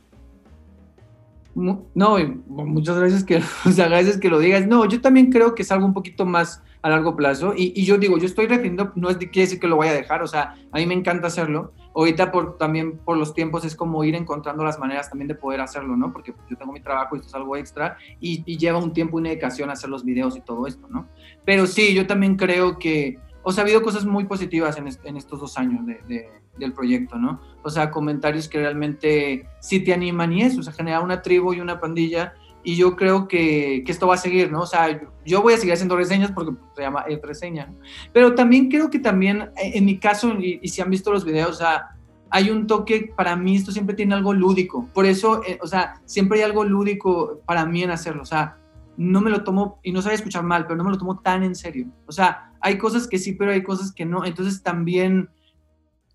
[1.54, 2.16] No,
[2.46, 4.66] muchas gracias que, o gracias que lo digas.
[4.66, 7.52] No, yo también creo que es algo un poquito más a largo plazo.
[7.56, 9.92] Y, yo digo, yo estoy refiriendo, no es de, quiere decir que lo voy a
[9.92, 11.72] dejar, o sea, a mí me encanta hacerlo.
[11.94, 15.96] Ahorita también por los tiempos es como ir encontrando las maneras también de poder hacerlo,
[15.96, 16.12] ¿no?
[16.12, 19.18] Porque yo tengo mi trabajo y esto es algo extra y, y lleva un tiempo
[19.18, 21.08] y una dedicación hacer los videos y todo esto, ¿no?
[21.44, 25.40] Pero sí, yo también creo que, o sea, ha habido cosas muy positivas en, estos
[25.40, 27.40] dos años de, del proyecto, ¿no?
[27.62, 31.52] O sea, comentarios que realmente sí te animan y eso, o sea, generar una tribu
[31.52, 34.62] y una pandilla y yo creo que, que, esto va a seguir, ¿no?
[34.62, 37.78] O sea, yo voy a seguir haciendo reseñas porque se llama Ed Reseña, ¿no?
[38.12, 41.50] pero también creo que también, en mi caso, y, y, si han visto los videos,
[41.50, 41.96] o sea,
[42.30, 46.00] hay un toque, para mí esto siempre tiene algo lúdico, por eso, eh, o sea,
[46.04, 48.56] siempre hay algo lúdico para mí en hacerlo, o sea,
[48.96, 51.42] no me lo tomo, y no sabe escuchar mal, pero no me lo tomo tan
[51.42, 55.30] en serio, o sea, hay cosas que sí, pero hay cosas que no, entonces también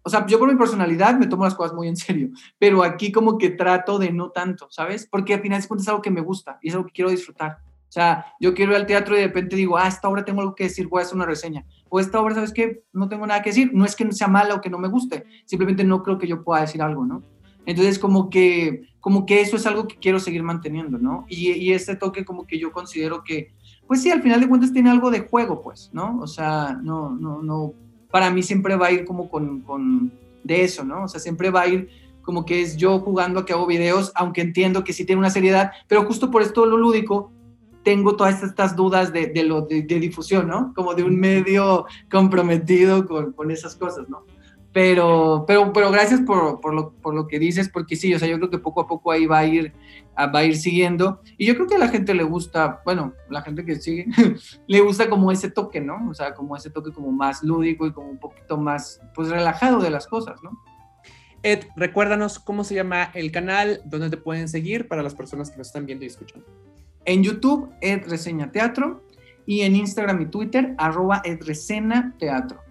[0.05, 2.29] o sea, yo por mi personalidad me tomo las cosas muy en serio,
[2.59, 5.07] pero aquí como que trato de no tanto, ¿sabes?
[5.09, 7.09] Porque al final de cuentas es algo que me gusta y es algo que quiero
[7.09, 7.57] disfrutar.
[7.89, 10.41] O sea, yo quiero ir al teatro y de repente digo, ah, esta obra tengo
[10.41, 11.65] algo que decir, voy a hacer una reseña.
[11.89, 12.83] O esta obra, ¿sabes qué?
[12.93, 13.71] No tengo nada que decir.
[13.73, 16.43] No es que sea mala o que no me guste, simplemente no creo que yo
[16.43, 17.23] pueda decir algo, ¿no?
[17.65, 21.25] Entonces, como que, como que eso es algo que quiero seguir manteniendo, ¿no?
[21.27, 23.55] Y, y este toque como que yo considero que,
[23.87, 26.19] pues sí, al final de cuentas tiene algo de juego, pues, ¿no?
[26.19, 27.73] O sea, no, no, no,
[28.15, 30.09] para mí siempre va a ir como con, con,
[30.41, 31.03] de eso, ¿no?
[31.03, 31.89] O sea, siempre va a ir
[32.21, 35.29] como que es yo jugando a que hago videos, aunque entiendo que sí tiene una
[35.29, 37.33] seriedad, pero justo por esto lo lúdico,
[37.83, 40.71] tengo todas estas dudas de, de lo de, de, difusión, ¿no?
[40.73, 44.23] Como de un medio comprometido con, con esas cosas, ¿no?
[44.75, 48.27] Pero, pero, pero gracias por, por, lo, por lo que dices, porque sí, o sea,
[48.27, 49.71] yo creo que poco a poco ahí va a ir
[50.17, 51.21] va a ir siguiendo.
[51.37, 54.05] Y yo creo que a la gente le gusta, bueno, la gente que sigue,
[54.67, 56.09] le gusta como ese toque, ¿no?
[56.09, 59.79] O sea, como ese toque como más lúdico y como un poquito más, pues, relajado
[59.79, 60.61] de las cosas, ¿no?
[61.41, 65.57] Ed, recuérdanos cómo se llama el canal, dónde te pueden seguir para las personas que
[65.57, 66.45] nos están viendo y escuchando.
[67.05, 69.05] En YouTube, Ed Reseña Teatro,
[69.45, 72.64] y en Instagram y Twitter, arroba Ed Reseña Teatro.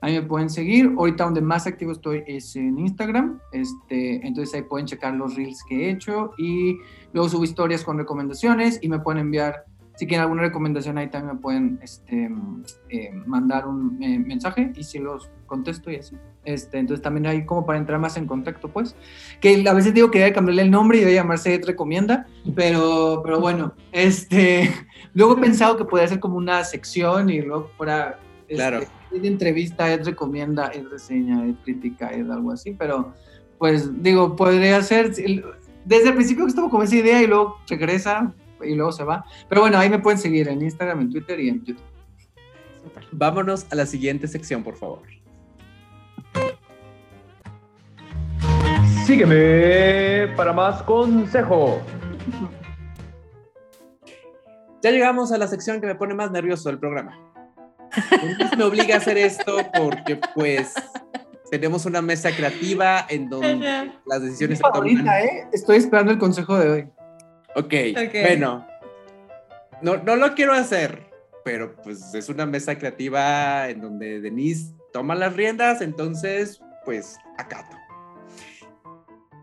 [0.00, 0.92] Ahí me pueden seguir.
[0.96, 3.40] Ahorita donde más activo estoy es en Instagram.
[3.52, 6.78] Este, entonces ahí pueden checar los reels que he hecho y
[7.12, 9.64] luego subo historias con recomendaciones y me pueden enviar,
[9.96, 12.30] si quieren alguna recomendación ahí también me pueden este,
[12.90, 16.16] eh, mandar un eh, mensaje y si los contesto y así.
[16.44, 18.94] Este, entonces también hay como para entrar más en contacto, pues.
[19.40, 23.40] Que a veces digo que debe cambiarle el nombre y debe llamarse Recomienda, pero, pero
[23.40, 24.70] bueno, este,
[25.14, 28.20] luego he pensado que podría ser como una sección y luego fuera...
[28.46, 33.14] Este, claro Ed entrevista, Ed recomienda, Ed reseña, Ed crítica, Ed algo así, pero
[33.58, 35.14] pues digo, podría ser,
[35.84, 38.32] desde el principio que estuvo con esa idea y luego regresa
[38.62, 39.24] y luego se va.
[39.48, 41.82] Pero bueno, ahí me pueden seguir en Instagram, en Twitter y en YouTube.
[43.12, 45.02] Vámonos a la siguiente sección, por favor.
[49.04, 51.80] Sígueme para más consejo.
[54.82, 57.18] Ya llegamos a la sección que me pone más nervioso del programa.
[58.22, 60.74] Entonces me obliga a hacer esto porque pues
[61.50, 65.08] tenemos una mesa creativa en donde las decisiones se toman.
[65.08, 65.48] ¿eh?
[65.52, 66.88] Estoy esperando el consejo de hoy.
[67.54, 68.66] Okay, ok, bueno.
[69.80, 71.08] No, no lo quiero hacer,
[71.44, 77.76] pero pues es una mesa creativa en donde Denise toma las riendas, entonces pues acato.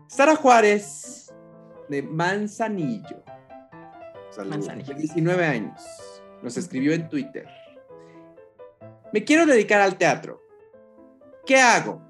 [0.08, 1.32] Sara Juárez
[1.88, 3.22] de Manzanillo,
[4.46, 4.94] Manzanillo.
[4.94, 5.82] de 19 años,
[6.42, 7.46] nos escribió en Twitter.
[9.16, 10.42] Me quiero dedicar al teatro.
[11.46, 12.02] ¿Qué hago?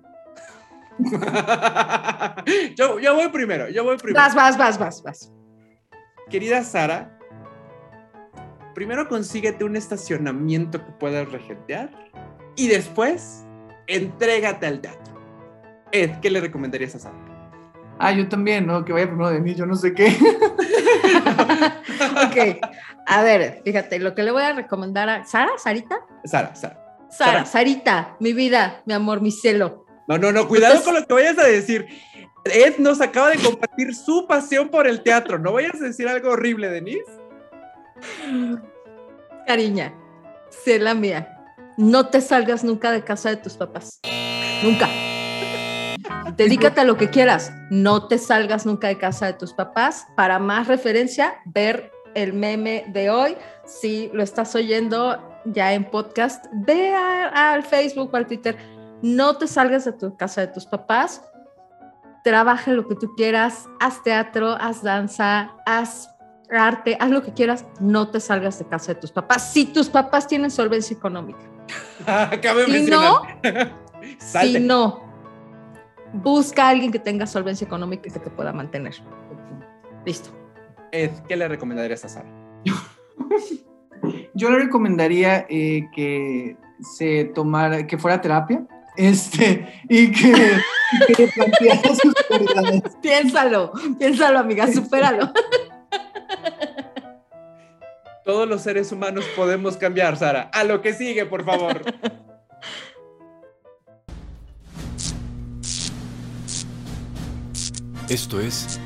[2.74, 4.20] yo, yo, voy primero, yo voy primero.
[4.20, 5.32] Vas, vas, vas, vas, vas.
[6.28, 7.16] Querida Sara,
[8.74, 11.90] primero consíguete un estacionamiento que puedas regentear
[12.57, 13.46] y después
[13.86, 15.14] entrégate al teatro.
[15.92, 17.14] Ed, ¿qué le recomendarías a Sara?
[18.00, 18.84] Ah, yo también, ¿no?
[18.84, 20.09] Que vaya primero de mí, yo no sé qué.
[22.26, 22.66] ok,
[23.07, 26.00] a ver, fíjate, lo que le voy a recomendar a Sara, Sarita.
[26.24, 26.86] Sara, Sara.
[27.11, 29.86] Sara, Sarita, mi vida, mi amor, mi celo.
[30.09, 31.86] No, no, no, cuidado con lo que vayas a decir.
[32.44, 35.38] Ed nos acaba de compartir su pasión por el teatro.
[35.38, 37.04] No vayas a decir algo horrible, Denise.
[39.46, 39.94] Cariña,
[40.50, 41.32] sé la mía.
[41.76, 44.00] No te salgas nunca de casa de tus papás.
[44.62, 44.88] Nunca.
[46.36, 47.52] Dedícate a lo que quieras.
[47.70, 50.07] No te salgas nunca de casa de tus papás.
[50.16, 53.36] Para más referencia, ver el meme de hoy.
[53.64, 58.57] Si lo estás oyendo ya en podcast, ve al Facebook o al Twitter.
[59.03, 61.22] No te salgas de tu casa de tus papás.
[62.24, 63.68] Trabaja lo que tú quieras.
[63.80, 66.11] Haz teatro, haz danza, haz
[66.51, 67.66] arte, haz lo que quieras.
[67.80, 69.53] No te salgas de casa de tus papás.
[69.53, 71.40] Si tus papás tienen solvencia económica.
[72.66, 73.01] Si mencionar.
[73.01, 73.22] no,
[74.18, 74.59] Salte.
[74.59, 75.03] si no,
[76.12, 78.94] busca a alguien que tenga solvencia económica y que te pueda mantener.
[80.05, 80.30] Listo.
[80.92, 82.28] Ed, ¿qué le recomendarías a Sara?
[84.34, 86.57] Yo le recomendaría eh, que
[86.97, 88.66] se tomara, que fuera a terapia,
[88.97, 90.61] este, y que,
[91.09, 92.82] y que planteara sus prioridades.
[93.03, 95.32] Piénsalo, piénsalo, amiga, supéralo.
[98.24, 100.51] Todos los seres humanos podemos cambiar, Sara.
[100.53, 101.82] A lo que sigue, por favor.
[108.09, 108.80] Esto es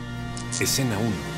[0.60, 1.29] Escena 1.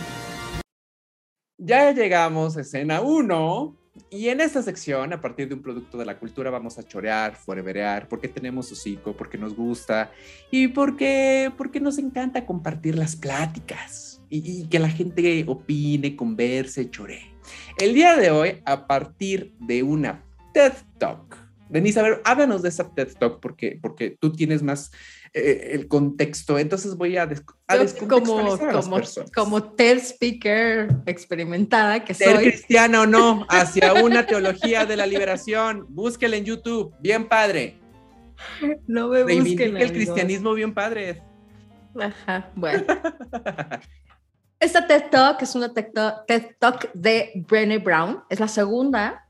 [1.65, 3.77] Ya llegamos a escena 1
[4.11, 7.37] y en esta sección, a partir de un producto de la cultura, vamos a chorear,
[7.37, 10.11] foreverear, porque tenemos hocico, porque nos gusta
[10.51, 16.91] y porque, porque nos encanta compartir las pláticas y, y que la gente opine, converse,
[16.91, 17.33] choree.
[17.79, 21.42] El día de hoy, a partir de una TED Talk,
[21.73, 24.93] Denise, a ver, háblanos de esa TED Talk porque, porque tú tienes más
[25.33, 29.01] eh, el contexto, entonces voy a, des a como, a como,
[29.35, 32.51] como TED speaker experimentada que Ser soy.
[32.51, 35.87] cristiano o no, hacia una teología de la liberación.
[35.89, 37.79] Búsquela en YouTube, bien padre.
[38.87, 39.27] No me busquen.
[39.27, 39.93] Reivindica el amigos.
[39.93, 41.23] cristianismo bien padre.
[41.99, 42.85] Ajá, bueno.
[44.61, 48.23] Esta TED Talk es una TED Talk, TED Talk de Brené Brown.
[48.29, 49.22] Es la segunda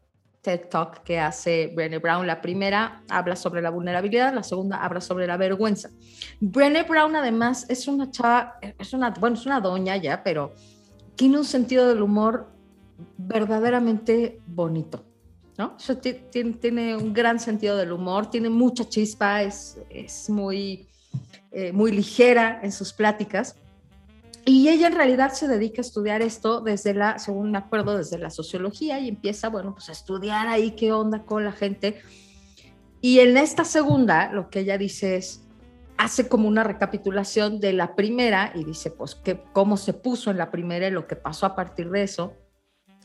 [0.43, 2.27] TED Talk que hace Brené Brown.
[2.27, 5.89] La primera habla sobre la vulnerabilidad, la segunda habla sobre la vergüenza.
[6.41, 10.53] Brené Brown además es una chava, es una, bueno, es una doña ya, pero
[11.17, 12.49] tiene un sentido del humor
[13.17, 15.05] verdaderamente bonito.
[15.59, 15.75] ¿no?
[15.77, 20.29] O sea, ti- tiene, tiene un gran sentido del humor, tiene mucha chispa, es, es
[20.31, 20.89] muy,
[21.51, 23.57] eh, muy ligera en sus pláticas.
[24.45, 28.19] Y ella en realidad se dedica a estudiar esto desde la, según me acuerdo, desde
[28.19, 32.01] la sociología y empieza, bueno, pues a estudiar ahí qué onda con la gente.
[33.01, 35.43] Y en esta segunda, lo que ella dice es,
[35.97, 40.39] hace como una recapitulación de la primera y dice, pues, que, cómo se puso en
[40.39, 42.35] la primera y lo que pasó a partir de eso.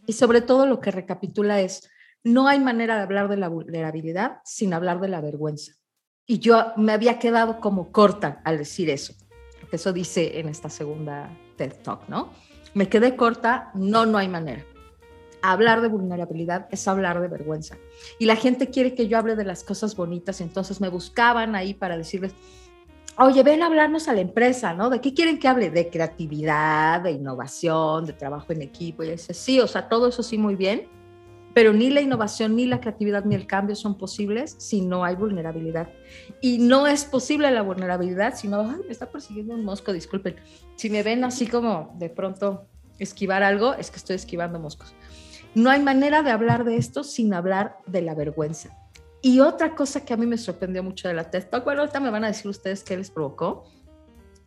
[0.08, 1.88] Y sobre todo lo que recapitula es,
[2.24, 5.74] no hay manera de hablar de la vulnerabilidad sin hablar de la vergüenza.
[6.26, 9.14] Y yo me había quedado como corta al decir eso,
[9.72, 12.32] eso dice en esta segunda TED Talk, ¿no?
[12.74, 14.66] Me quedé corta, no, no hay manera.
[15.42, 17.78] Hablar de vulnerabilidad es hablar de vergüenza.
[18.20, 21.74] Y la gente quiere que yo hable de las cosas bonitas, entonces me buscaban ahí
[21.74, 22.34] para decirles,
[23.18, 24.90] oye, ven a hablarnos a la empresa, ¿no?
[24.90, 25.70] ¿De qué quieren que hable?
[25.70, 29.04] De creatividad, de innovación, de trabajo en equipo.
[29.04, 30.88] Y dice, sí, o sea, todo eso sí muy bien,
[31.58, 35.16] pero ni la innovación, ni la creatividad, ni el cambio son posibles si no hay
[35.16, 35.90] vulnerabilidad.
[36.40, 40.36] Y no es posible la vulnerabilidad si no, ay, me está persiguiendo un mosco, disculpen.
[40.76, 42.68] Si me ven así como de pronto
[43.00, 44.94] esquivar algo, es que estoy esquivando moscos.
[45.56, 48.78] No hay manera de hablar de esto sin hablar de la vergüenza.
[49.24, 52.00] Y otra cosa que a mí me sorprendió mucho de la TED Talk, bueno, ahorita
[52.00, 53.64] me van a decir ustedes qué les provocó,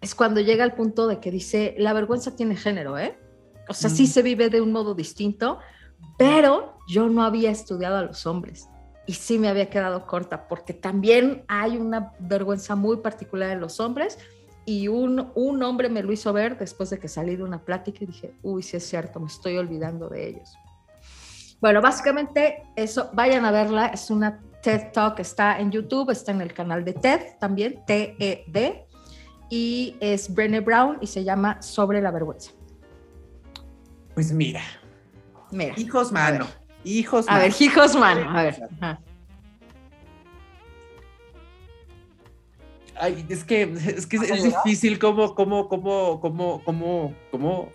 [0.00, 3.18] es cuando llega al punto de que dice, la vergüenza tiene género, ¿eh?
[3.68, 5.58] O sea, sí se vive de un modo distinto,
[6.16, 8.68] pero yo no había estudiado a los hombres
[9.06, 13.80] y sí me había quedado corta porque también hay una vergüenza muy particular en los
[13.80, 14.18] hombres
[14.66, 17.98] y un, un hombre me lo hizo ver después de que salí de una plática
[18.02, 20.54] y dije, uy, sí es cierto, me estoy olvidando de ellos.
[21.60, 26.40] Bueno, básicamente eso, vayan a verla, es una TED Talk, está en YouTube, está en
[26.40, 28.86] el canal de TED también, T-E-D,
[29.48, 32.52] y es Brené Brown y se llama Sobre la vergüenza.
[34.14, 34.62] Pues mira,
[35.50, 36.46] Mira, hijos mano,
[36.84, 38.68] hijos a ver, hijos mano, a ver.
[38.80, 39.00] ajá.
[43.00, 47.72] Ay, es que es, que es, es difícil cómo, cómo, cómo, cómo, cómo, cómo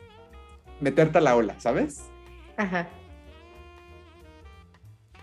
[0.80, 2.03] meterte a la ola, ¿sabes?
[2.58, 2.88] Ajá.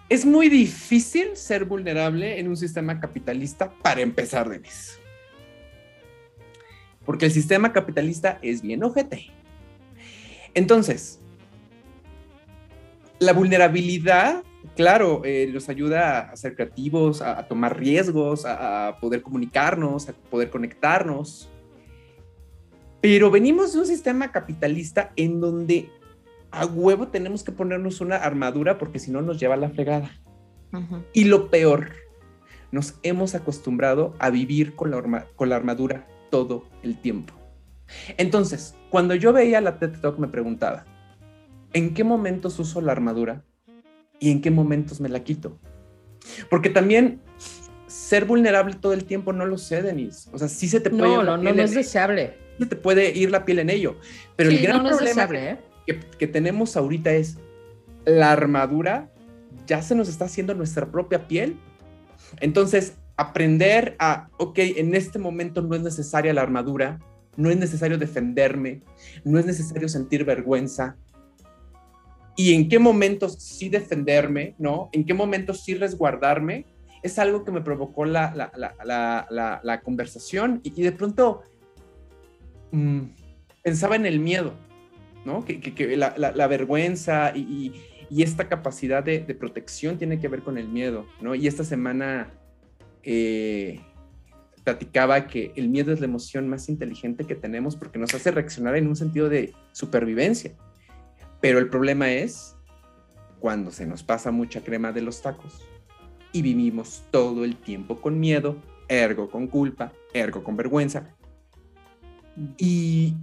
[0.09, 5.01] Es muy difícil ser vulnerable en un sistema capitalista para empezar, Denise.
[7.07, 9.31] Porque el sistema capitalista es bien ojete.
[10.53, 11.22] Entonces,
[13.23, 14.43] la vulnerabilidad
[14.77, 20.09] claro, eh, nos ayuda a ser creativos, a, a tomar riesgos, a, a poder comunicarnos,
[20.09, 21.49] a poder conectarnos.
[23.01, 25.91] Pero venimos de un sistema capitalista en donde
[26.51, 30.11] a huevo tenemos que ponernos una armadura porque si no nos lleva a la fregada.
[31.13, 31.91] Y lo peor,
[32.71, 37.35] nos hemos acostumbrado a vivir con la, con la armadura todo el tiempo.
[38.17, 40.87] Entonces, cuando yo veía la TED Talk me preguntaba,
[41.73, 43.45] ¿en qué momentos uso la armadura
[44.19, 45.59] y en qué momentos me la quito?
[46.51, 47.21] Porque también
[47.87, 50.31] ser vulnerable todo el tiempo no lo sé, Denise.
[50.33, 51.75] O sea, sí se te puede, No, ir, la no, no, piel no en- es
[51.75, 52.35] deseable.
[52.59, 53.97] se te puede ir la piel en ello.
[54.37, 55.59] Pero el gran no, no problema deseable, ¿eh?
[55.87, 57.39] que, que tenemos ahorita es
[58.05, 59.09] la armadura
[59.67, 61.57] ya se nos está haciendo nuestra propia piel.
[62.41, 66.99] Entonces, aprender a, ok, en este momento no es necesaria la armadura,
[67.37, 68.81] no es necesario defenderme,
[69.25, 70.97] no es necesario sentir vergüenza.
[72.37, 74.89] Y en qué momentos sí defenderme, ¿no?
[74.93, 76.65] En qué momentos sí resguardarme,
[77.03, 78.51] es algo que me provocó la, la,
[78.85, 81.43] la, la, conversación y, y de pronto
[82.71, 83.01] mm,
[83.63, 84.55] pensaba en el miedo,
[85.25, 85.45] ¿no?
[85.45, 87.73] Que, que- que la vergüenza y, y-
[88.11, 91.35] y esta capacidad de, de protección tiene que ver con el miedo, ¿no?
[91.35, 92.31] Y esta semana
[93.03, 93.81] eh,
[94.65, 98.77] platicaba que el miedo es la emoción más inteligente que tenemos porque nos hace reaccionar
[98.77, 100.53] en un sentido de supervivencia.
[101.43, 102.57] Pero el problema es
[103.41, 105.61] cuando se nos pasa mucha crema de los tacos
[106.33, 108.57] y vivimos todo el tiempo con miedo,
[108.89, 111.17] ergo con culpa, ergo con vergüenza.
[112.57, 113.15] Y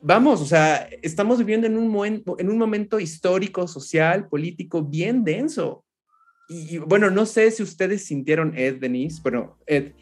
[0.00, 5.22] vamos, o sea, estamos viviendo en un, momento, en un momento histórico, social, político bien
[5.22, 5.84] denso.
[6.48, 9.92] Y, y, bueno, no sé si ustedes sintieron, Ed, Denise, bueno, Ed,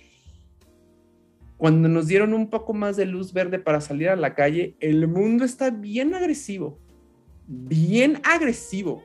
[1.56, 5.08] cuando nos dieron un poco más de luz verde para salir a la calle, el
[5.08, 6.78] mundo está bien agresivo,
[7.47, 9.05] bien agresivo.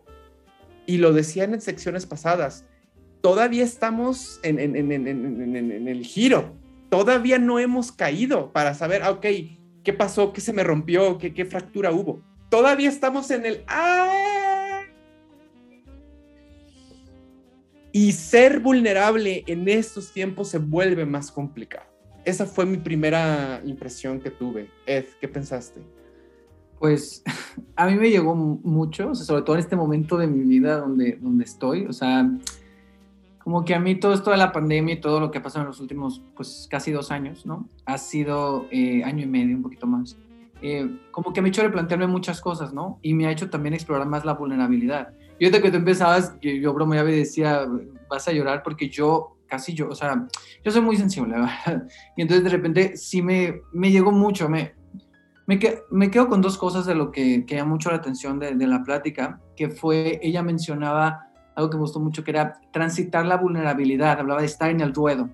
[0.85, 2.65] Y lo decía en secciones pasadas,
[3.21, 6.55] todavía estamos en, en, en, en, el giro,
[6.89, 9.25] todavía no hemos caído para saber, ah, ok,
[9.83, 10.33] ¿qué pasó?
[10.33, 11.17] ¿Qué se me rompió?
[11.17, 12.23] ¿Qué, qué fractura hubo?
[12.49, 13.63] Todavía estamos en el...
[13.67, 14.81] ¡Ah!
[17.93, 21.85] Y ser vulnerable en estos tiempos se vuelve más complicado.
[22.23, 24.69] Esa fue mi primera impresión que tuve.
[24.85, 25.81] Ed, ¿qué pensaste?
[26.81, 27.23] Pues
[27.75, 31.43] a mí me llegó mucho, sobre todo en este momento de mi vida donde, donde
[31.43, 32.27] estoy, o sea,
[33.43, 35.61] como que a mí todo esto de la pandemia y todo lo que ha pasado
[35.61, 37.69] en los últimos, pues casi dos años, ¿no?
[37.85, 40.17] Ha sido eh, año y medio, un poquito más.
[40.63, 42.97] Eh, como que me ha hecho replantearme muchas cosas, ¿no?
[43.03, 45.13] Y me ha hecho también explorar más la vulnerabilidad.
[45.37, 47.67] Y ahorita que tú empezabas, yo, yo bromeaba y decía,
[48.09, 50.27] vas a llorar porque yo, casi yo, o sea,
[50.65, 51.87] yo soy muy sensible, ¿verdad?
[52.17, 54.80] Y entonces de repente sí me, me llegó mucho, me,
[55.51, 58.39] me, que, me, quedo con dos cosas de lo que, que llamó mucho la atención
[58.39, 61.27] de, de, la plática, que fue, ella mencionaba
[61.57, 64.93] algo que me gustó mucho, que era transitar la vulnerabilidad, hablaba de estar en el
[64.93, 65.29] ruedo.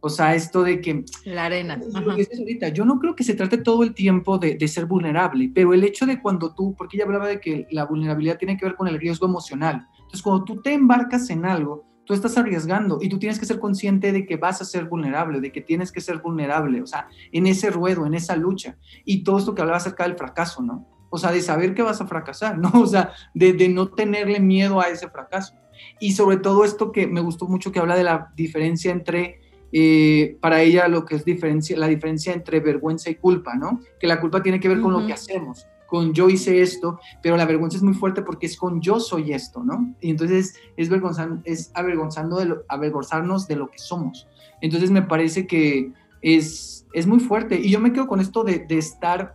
[0.00, 1.04] O sea, esto de que...
[1.24, 1.80] La arena.
[1.94, 2.04] Ajá.
[2.04, 5.72] ahorita, yo no creo que se trate todo el tiempo de, de, ser vulnerable, pero
[5.72, 8.74] el hecho de cuando tú, porque ella hablaba de que la vulnerabilidad tiene que ver
[8.74, 9.86] con el riesgo emocional.
[9.98, 13.60] Entonces, cuando tú te embarcas en algo, tú estás arriesgando y tú tienes que ser
[13.60, 17.06] consciente de que vas a ser vulnerable, de que tienes que ser vulnerable, o sea,
[17.30, 18.76] en ese ruedo, en esa lucha.
[19.04, 20.88] Y todo esto que hablaba acerca del fracaso, ¿no?
[21.08, 22.72] O sea, de saber que vas a fracasar, ¿no?
[22.74, 25.54] O sea, de, de no tenerle miedo a ese fracaso.
[26.00, 29.40] Y sobre todo esto que me gustó mucho que habla de la diferencia entre,
[29.70, 33.82] eh, para ella, lo que es diferencia, la diferencia entre vergüenza y culpa, ¿no?
[34.00, 35.00] Que la culpa tiene que ver con uh -huh.
[35.02, 38.56] lo que hacemos, con yo hice esto, pero la vergüenza es muy fuerte porque es
[38.56, 39.92] con yo soy esto, ¿no?
[40.00, 44.28] Y entonces es, vergonzan, es avergonzando de lo, avergonzarnos de lo que somos.
[44.60, 47.58] Entonces me parece que es, es muy fuerte.
[47.60, 49.34] Y yo me quedo con esto de, de estar,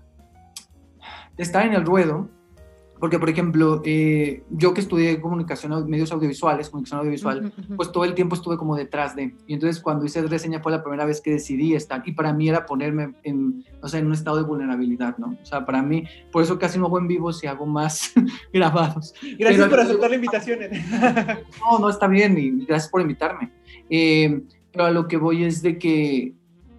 [1.35, 2.29] de estar en el ruedo,
[3.05, 7.75] porque, por ejemplo, eh, yo que estudié comunicación, medios audiovisuales, comunicación audiovisual, uh -huh.
[7.75, 9.35] pues todo el tiempo estuve como detrás de.
[9.45, 12.01] Y entonces cuando hice reseña fue la primera vez que decidí estar.
[12.03, 15.37] Y para mí era ponerme en, o sea, en un estado de vulnerabilidad, ¿no?
[15.39, 18.11] O sea, para mí, por eso casi no hago en vivo si hago más
[18.51, 19.13] grabados.
[19.21, 20.59] Gracias pero, por aceptar la invitación.
[21.61, 23.51] no, no, está bien y gracias por invitarme.
[23.87, 24.41] Eh,
[24.71, 26.33] pero a lo que voy es de que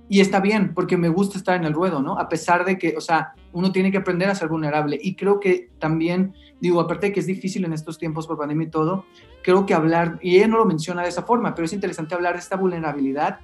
[0.08, 2.18] y está bien, porque me gusta estar en el ruedo, ¿no?
[2.18, 4.98] A pesar de que, o sea, uno tiene que aprender a ser vulnerable.
[5.00, 8.66] Y creo que también, digo, aparte de que es difícil en estos tiempos por pandemia
[8.66, 9.04] y todo,
[9.42, 12.34] creo que hablar, y ella no lo menciona de esa forma, pero es interesante hablar
[12.34, 13.40] de esta vulnerabilidad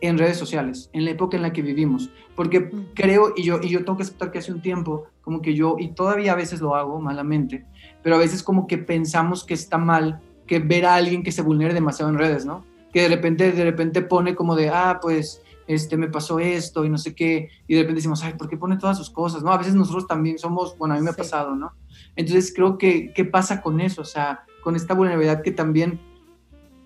[0.00, 2.10] en redes sociales, en la época en la que vivimos.
[2.34, 5.54] Porque creo, y yo, y yo tengo que aceptar que hace un tiempo, como que
[5.54, 7.64] yo, y todavía a veces lo hago malamente,
[8.02, 11.40] pero a veces como que pensamos que está mal que ver a alguien que se
[11.40, 12.64] vulnere demasiado en redes, ¿no?
[12.92, 16.90] Que de repente, de repente pone como de, ah, pues este, me pasó esto y
[16.90, 19.42] no sé qué, y de repente decimos, ay, ¿por qué pone todas sus cosas?
[19.42, 19.52] ¿No?
[19.52, 21.72] A veces nosotros también somos, bueno, a mí me ha pasado, ¿no?
[22.16, 24.02] Entonces creo que, ¿qué pasa con eso?
[24.02, 26.00] O sea, con esta vulnerabilidad que también,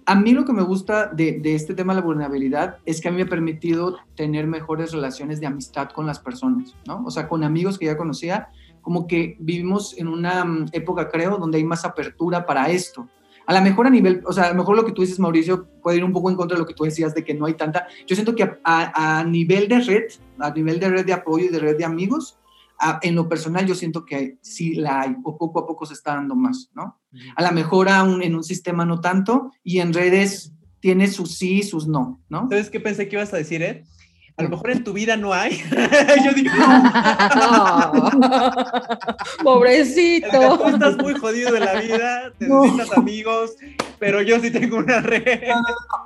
[0.05, 3.09] a mí lo que me gusta de, de este tema de la vulnerabilidad es que
[3.09, 7.03] a mí me ha permitido tener mejores relaciones de amistad con las personas, ¿no?
[7.05, 8.49] O sea, con amigos que ya conocía,
[8.87, 13.09] como que vivimos en una mm, época, creo, donde hay más apertura para esto.
[13.47, 15.68] A lo mejor a nivel, o sea, a lo mejor lo que tú dices, Mauricio,
[15.82, 17.55] puede ir un poco en contra de lo que tú decías de que no hay
[17.55, 17.86] tanta.
[18.07, 20.05] Yo siento que a, a nivel de red,
[20.38, 22.38] a nivel de red de apoyo y de red de amigos,
[23.03, 26.14] en lo personal yo siento que sí la hay, o poco a poco se está
[26.14, 26.99] dando más, ¿no?
[27.34, 31.59] A lo mejor aún en un sistema no tanto, y en redes tiene sus sí
[31.59, 32.49] y sus no, ¿no?
[32.51, 33.84] ¿Sabes qué pensé que ibas a decir, eh?
[34.39, 35.57] A lo mejor en tu vida no hay.
[36.24, 36.53] yo digo,
[39.43, 40.59] pobrecito.
[40.59, 43.57] Tú estás muy jodido de la vida, te necesitas amigos,
[43.99, 45.41] pero yo sí tengo una red.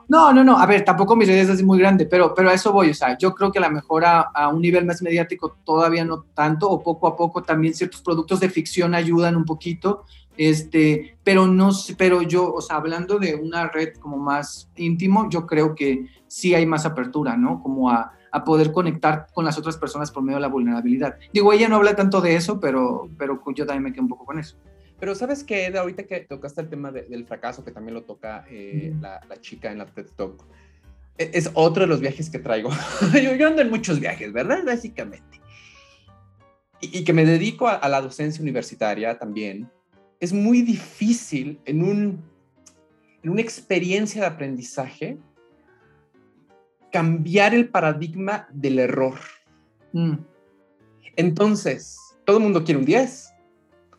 [0.06, 2.54] No, no, no, a ver, tampoco mi red es así muy grande, pero, pero a
[2.54, 5.02] eso voy, o sea, yo creo que a lo mejor a, a, un nivel más
[5.02, 9.44] mediático todavía no tanto, o poco a poco también ciertos productos de ficción ayudan un
[9.44, 10.04] poquito,
[10.36, 15.46] este, pero no, pero yo, o sea, hablando de una red como más íntimo, yo
[15.46, 17.60] creo que sí hay más apertura, ¿no?
[17.60, 21.16] Como a, a poder conectar con las otras personas por medio de la vulnerabilidad.
[21.32, 24.24] Digo, ella no habla tanto de eso, pero, pero yo también me quedo un poco
[24.24, 24.56] con eso.
[24.98, 28.02] Pero sabes que, Eda, ahorita que tocaste el tema de, del fracaso, que también lo
[28.02, 29.00] toca eh, mm.
[29.00, 30.44] la, la, chica en la TED Talk,
[31.16, 32.70] es, es, otro de los viajes que traigo.
[33.14, 34.62] yo, yo, ando en muchos viajes, ¿verdad?
[34.64, 35.40] Básicamente.
[36.82, 39.70] Y, y que me dedico a, a, la docencia universitaria también.
[40.20, 42.22] Es muy difícil en, un,
[43.22, 45.16] en una experiencia de aprendizaje
[46.90, 49.14] cambiar el paradigma del error.
[49.92, 50.14] Mm.
[51.16, 53.32] Entonces, todo el mundo quiere un 10,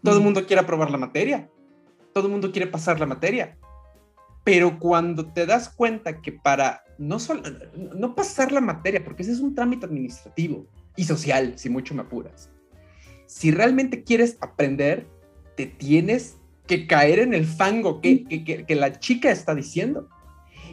[0.04, 0.24] todo el mm.
[0.24, 1.50] mundo quiere aprobar la materia,
[2.14, 3.58] todo el mundo quiere pasar la materia.
[4.44, 7.44] Pero cuando te das cuenta que para no, solo,
[7.96, 10.66] no pasar la materia, porque ese es un trámite administrativo
[10.96, 12.50] y social, si mucho me apuras,
[13.28, 15.08] si realmente quieres aprender,
[15.56, 16.38] te tienes
[16.68, 20.10] que caer en el fango que, que, que, que la chica está diciendo.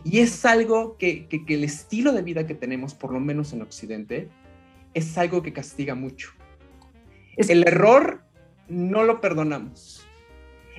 [0.05, 3.53] Y es algo que, que, que, el estilo de vida que tenemos, por lo menos
[3.53, 4.29] en Occidente,
[4.95, 6.31] es algo que castiga mucho.
[7.37, 8.23] Es el error
[8.69, 10.05] no lo perdonamos.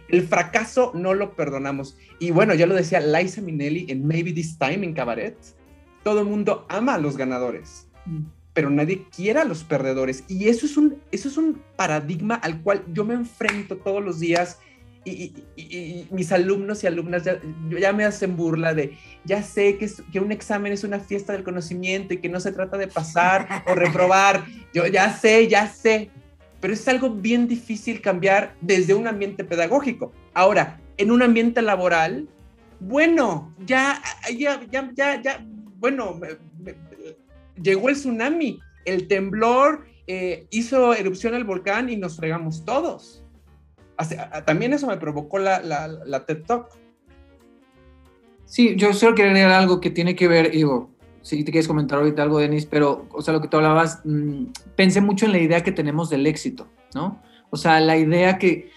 [0.07, 1.97] El fracaso no lo perdonamos.
[2.19, 5.37] Y bueno, ya lo decía Liza Minnelli en Maybe This Time en Cabaret.
[6.03, 8.21] Todo el mundo ama a los ganadores, mm.
[8.53, 10.23] pero nadie quiere a los perdedores.
[10.27, 14.19] Y eso es, un, eso es un paradigma al cual yo me enfrento todos los
[14.19, 14.59] días
[15.09, 20.31] y, mis alumnos y alumnas ya, me hacen burla de, ya sé que, que un
[20.31, 24.45] examen es una fiesta del conocimiento y que no se trata de pasar o reprobar,
[24.73, 26.09] yo ya sé, ya sé,
[26.59, 30.11] pero es algo bien difícil cambiar desde un ambiente pedagógico.
[30.33, 32.27] Ahora, en un ambiente laboral,
[32.79, 34.01] bueno, ya,
[34.37, 35.45] ya, ya, ya,
[35.77, 36.19] bueno,
[37.61, 43.18] llegó el tsunami, el temblor eh, hizo erupción el volcán y nos fregamos todos
[44.45, 46.67] también eso me provocó la, la, la, TED Talk.
[48.45, 50.89] Sí, yo solo quería algo que tiene que ver, digo,
[51.21, 54.45] si te quieres comentar ahorita algo, Denis, pero, o sea, lo que tú hablabas, mmm,
[54.75, 57.21] pensé mucho en la idea que tenemos del éxito, ¿no?
[57.49, 58.71] O sea, la idea que,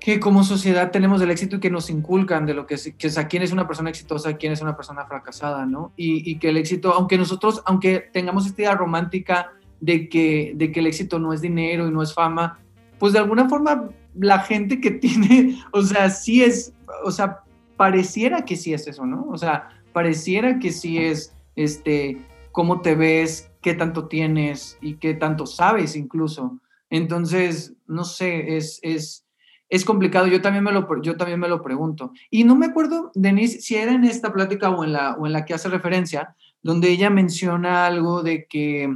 [0.00, 3.26] que como sociedad tenemos del éxito y que nos inculcan de lo que es, que,
[3.28, 5.92] quién es una persona exitosa, quién es una persona fracasada, ¿no?
[5.96, 10.72] Y, y que el éxito, aunque nosotros, aunque tengamos esta idea romántica de que, de
[10.72, 12.58] que el éxito no es dinero y no es fama,
[12.98, 16.72] pues de alguna forma la gente que tiene, o sea, sí es,
[17.04, 17.40] o sea,
[17.76, 19.26] pareciera que sí es eso, ¿no?
[19.30, 22.18] O sea, pareciera que sí es, este,
[22.52, 26.60] cómo te ves, qué tanto tienes y qué tanto sabes incluso.
[26.90, 29.26] Entonces, no sé, es, es,
[29.68, 30.26] es complicado.
[30.26, 32.12] Yo también, me lo, yo también me lo pregunto.
[32.30, 35.32] Y no me acuerdo, Denise, si era en esta plática o en la, o en
[35.32, 38.94] la que hace referencia, donde ella menciona algo de que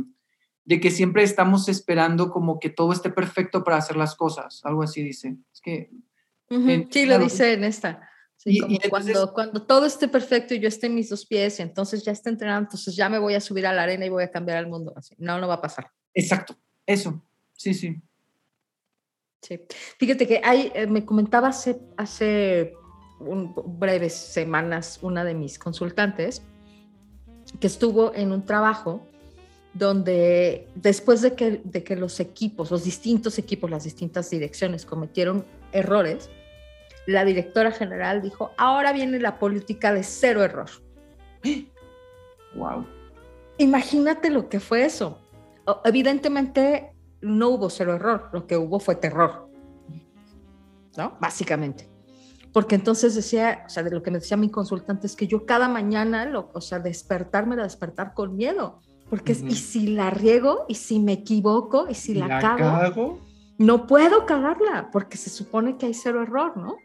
[0.68, 4.82] de que siempre estamos esperando como que todo esté perfecto para hacer las cosas, algo
[4.82, 5.34] así dice.
[5.50, 5.90] Es que...
[6.50, 6.88] Uh -huh.
[6.90, 8.06] sí, lo dice en esta.
[8.36, 11.08] Sí, y, como y entonces, cuando, cuando todo esté perfecto y yo esté en mis
[11.08, 13.84] dos pies y entonces ya esté entrenando, entonces ya me voy a subir a la
[13.84, 14.92] arena y voy a cambiar el mundo.
[14.94, 15.90] Así, no, no va a pasar.
[16.12, 16.54] Exacto,
[16.84, 18.02] eso, sí, sí.
[19.40, 19.58] Sí,
[19.98, 22.74] fíjate que hay, eh, me comentaba hace, hace
[23.20, 26.42] un, breves semanas una de mis consultantes
[27.58, 29.08] que estuvo en un trabajo
[29.74, 35.44] donde después de que, de que los equipos, los distintos equipos, las distintas direcciones cometieron
[35.72, 36.30] errores,
[37.06, 40.70] la directora general dijo, ahora viene la política de cero error.
[42.54, 42.86] Wow.
[43.58, 45.20] Imagínate lo que fue eso.
[45.84, 49.48] Evidentemente no hubo cero error, lo que hubo fue terror.
[50.96, 51.16] ¿No?
[51.20, 51.88] Básicamente.
[52.54, 55.44] porque entonces decía, o sea, de lo que me decía mi consultante es que yo
[55.44, 58.80] cada mañana, lo, o sea, despertarme era despertar con miedo,
[59.11, 63.20] porque es, y si la riego, y si me equivoco, y si la, cago,
[63.59, 66.76] no puedo cagarla, porque se supone que hay cero error, ¿no?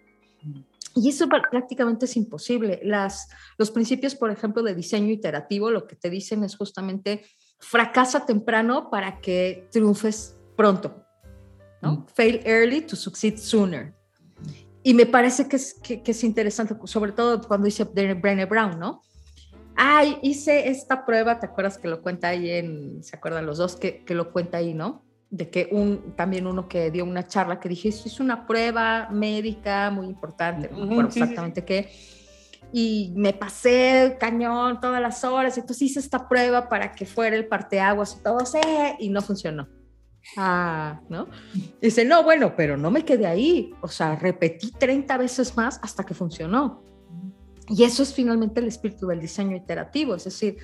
[0.96, 2.80] Y eso prácticamente es imposible.
[2.84, 7.26] Las, los principios, por ejemplo, de diseño iterativo, lo que te dicen es justamente
[7.60, 11.04] fracasa temprano para que triunfes pronto.
[11.82, 11.92] ¿no?
[11.92, 12.06] Mm.
[12.14, 13.96] Fail early to succeed sooner.
[14.84, 19.02] Y me parece que es, que, es interesante, sobre todo cuando dice Brené Brown, ¿no?
[19.76, 23.76] Ay, hice esta prueba, ¿te acuerdas que lo cuenta ahí en, se acuerdan los dos
[23.76, 25.04] que, que lo cuenta ahí, ¿no?
[25.30, 29.90] De que un, también uno que dio una charla que dije, es una prueba médica
[29.90, 31.90] muy importante, no exactamente qué.
[32.72, 37.48] Y me pasé cañón todas las horas, entonces hice esta prueba para que fuera el
[37.48, 38.40] parteaguas y todo,
[39.00, 39.68] y no funcionó.
[40.38, 41.28] Ah, ¿no?
[41.82, 43.74] Dice, no, bueno, pero no me quedé ahí.
[43.82, 46.84] O sea, repetí 30 veces más hasta que funcionó.
[47.70, 50.58] Y eso es finalmente el espíritu del diseño iterativo, es decir,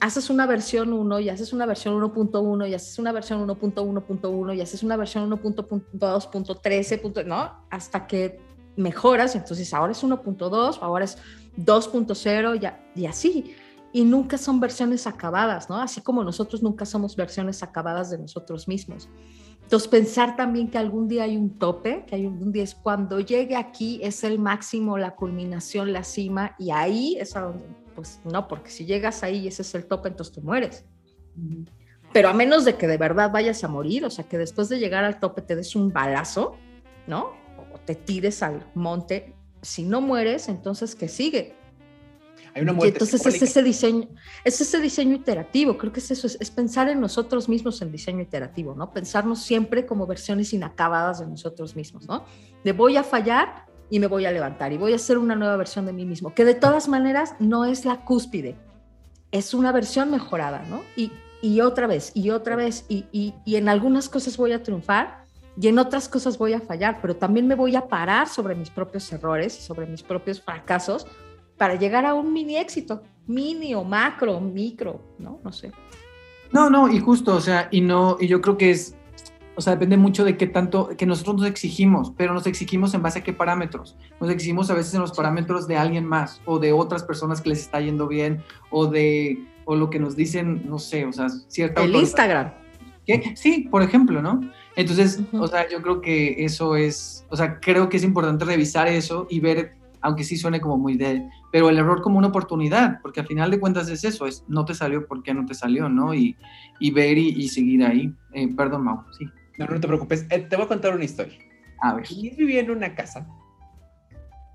[0.00, 4.60] haces una versión 1 y haces una versión 1.1 y haces una versión 1.1.1 y
[4.60, 7.66] haces una versión 1.2.13, ¿no?
[7.70, 8.40] Hasta que
[8.76, 11.18] mejoras, entonces ahora es 1.2, ahora es
[11.56, 13.54] 2.0 y así
[13.92, 15.76] y nunca son versiones acabadas, ¿no?
[15.76, 19.08] Así como nosotros nunca somos versiones acabadas de nosotros mismos.
[19.70, 23.20] Entonces, pensar también que algún día hay un tope, que hay un día es cuando
[23.20, 28.20] llegue aquí es el máximo, la culminación, la cima, y ahí es a donde, pues
[28.24, 30.84] no, porque si llegas ahí y ese es el tope, entonces te mueres.
[32.12, 34.80] Pero a menos de que de verdad vayas a morir, o sea, que después de
[34.80, 36.56] llegar al tope te des un balazo,
[37.06, 37.30] ¿no?
[37.72, 41.54] O te tires al monte, si no mueres, entonces ¿qué sigue?
[42.54, 42.94] Hay una muerte.
[42.94, 44.08] entonces es ese diseño,
[44.44, 48.20] es ese diseño iterativo, creo que es eso, es, pensar en nosotros mismos en diseño
[48.20, 48.92] iterativo, ¿no?
[48.92, 52.24] Pensarnos siempre como versiones inacabadas de nosotros mismos, ¿no?
[52.64, 55.56] De voy a fallar y me voy a levantar y voy a hacer una nueva
[55.56, 58.56] versión de mí mismo, que de todas maneras no es la cúspide,
[59.30, 60.82] es una versión mejorada, ¿no?
[60.96, 64.62] Y, y otra vez, y otra vez, y, y, y en algunas cosas voy a
[64.62, 65.24] triunfar
[65.60, 68.70] y en otras cosas voy a fallar, pero también me voy a parar sobre mis
[68.70, 71.06] propios errores, sobre mis propios fracasos
[71.60, 75.40] para llegar a un mini éxito, mini o macro, micro, ¿no?
[75.44, 75.70] No sé.
[76.52, 78.96] No, no, y justo, o sea, y no, y yo creo que es,
[79.56, 83.02] o sea, depende mucho de qué tanto, que nosotros nos exigimos, pero nos exigimos en
[83.02, 83.98] base a qué parámetros.
[84.22, 87.50] Nos exigimos a veces en los parámetros de alguien más o de otras personas que
[87.50, 91.28] les está yendo bien o de, o lo que nos dicen, no sé, o sea,
[91.28, 91.82] cierta...
[91.82, 92.54] El Instagram.
[93.04, 93.34] ¿Qué?
[93.36, 94.40] Sí, por ejemplo, ¿no?
[94.76, 98.88] Entonces, o sea, yo creo que eso es, o sea, creo que es importante revisar
[98.88, 103.00] eso y ver aunque sí suene como muy de, pero el error como una oportunidad,
[103.02, 105.88] porque al final de cuentas es eso, es no te salió porque no te salió,
[105.88, 106.14] ¿no?
[106.14, 106.36] Y,
[106.78, 108.14] y ver y, seguir ahí.
[108.32, 109.26] Eh, perdón, Mau, sí.
[109.58, 111.38] No, no te preocupes, eh, te voy a contar una historia.
[111.82, 112.06] A ver.
[112.10, 113.26] Y vivía en una casa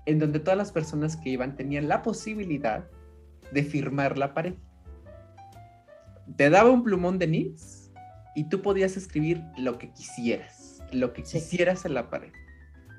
[0.06, 2.88] en donde todas las personas que iban tenían la posibilidad
[3.52, 4.54] de firmar la pared.
[6.36, 7.90] Te daba un plumón de nits
[8.34, 12.32] y tú podías escribir lo que quisieras, lo que quisieras en la pared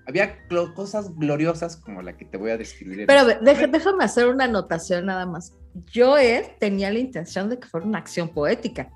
[0.08, 0.38] había
[0.74, 3.06] cosas gloriosas como la que te voy a describir.
[3.08, 5.54] Pero déjame hacer una anotación nada más.
[5.92, 8.90] Yo eh, tenía la intención de que fuera una acción poética.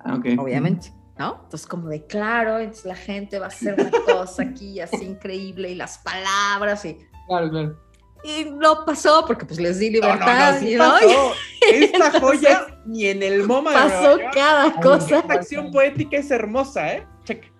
[0.00, 0.36] Ah, okay.
[0.36, 1.42] Obviamente, ¿no?
[1.44, 5.70] Entonces, como de claro, entonces la gente va a hacer una cosa aquí así increíble
[5.70, 6.98] y las palabras y.
[7.28, 7.78] Claro, claro.
[8.24, 10.60] Y no pasó porque pues les di libertad.
[10.60, 11.32] No, no, pasó.
[11.72, 13.72] Esta joya ni en el MoMA.
[13.72, 15.18] Pasó cada cosa.
[15.18, 17.06] Esta acción poética es hermosa, ¿eh?
[17.24, 17.51] Check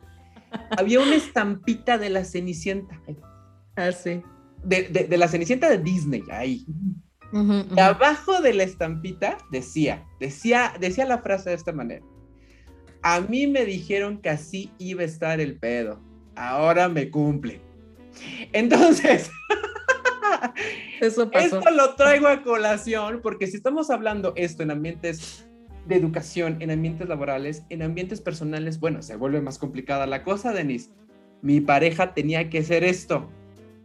[0.77, 3.01] había una estampita de la Cenicienta.
[3.77, 4.23] Ah, sí.
[4.65, 6.65] De, la Cenicienta de Disney, ahí.
[7.79, 12.05] abajo de la estampita decía, decía, decía la frase de esta manera.
[13.03, 16.01] A mí me dijeron que así iba a estar el pedo.
[16.37, 17.61] Ahora me cumple.
[18.53, 19.31] Entonces,
[21.01, 21.59] Eso pasó.
[21.59, 25.49] esto lo traigo a colación porque si estamos hablando esto en ambientes
[25.87, 30.53] de educación, en ambientes laborales, en ambientes personales, bueno, se vuelve más complicada la cosa,
[30.53, 30.91] Denise.
[31.41, 33.29] Mi pareja tenía que ser esto.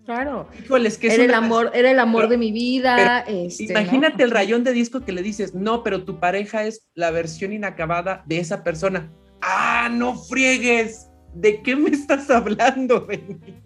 [0.05, 0.47] Claro.
[0.63, 3.21] Híjoles, que era, el amor, era el amor de mi vida.
[3.27, 7.11] Este, imagínate el rayón de disco que le dices, no, pero tu pareja es la
[7.11, 9.11] versión inacabada de esa persona.
[9.41, 11.09] Ah, no friegues.
[11.33, 13.61] ¿De qué me estás hablando, Denise?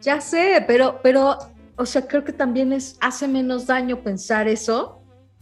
[0.00, 1.36] Ya sé, pero, pero,
[1.76, 4.99] o sea, creo que también es, hace menos daño pensar eso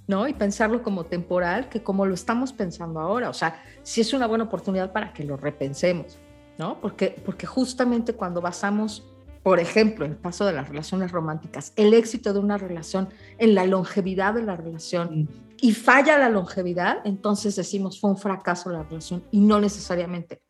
[0.09, 0.26] ¿no?
[0.26, 3.30] Y pensarlo como temporal que como lo estamos pensando ahora.
[3.30, 6.18] O sea, si es una buena oportunidad para que lo repensemos,
[6.59, 6.80] ¿no?
[6.80, 9.06] Porque, porque justamente cuando basamos,
[9.42, 13.66] por ejemplo, el caso de las relaciones románticas, el éxito de una relación en la
[13.66, 15.28] longevidad de la relación mm.
[15.61, 20.40] y falla la longevidad, entonces decimos fue un fracaso la relación y no necesariamente.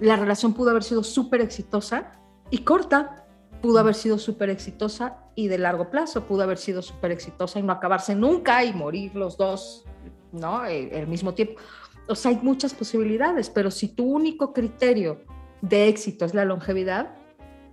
[0.00, 2.12] La relación pudo haber sido súper exitosa
[2.50, 3.23] y corta,
[3.64, 7.62] pudo haber sido súper exitosa y de largo plazo pudo haber sido súper exitosa y
[7.62, 9.86] no acabarse nunca y morir los dos,
[10.32, 10.58] ¿no?
[10.58, 11.54] Al mismo tiempo.
[12.06, 15.24] O sea, hay muchas posibilidades, pero si tu único criterio
[15.62, 17.16] de éxito es la longevidad,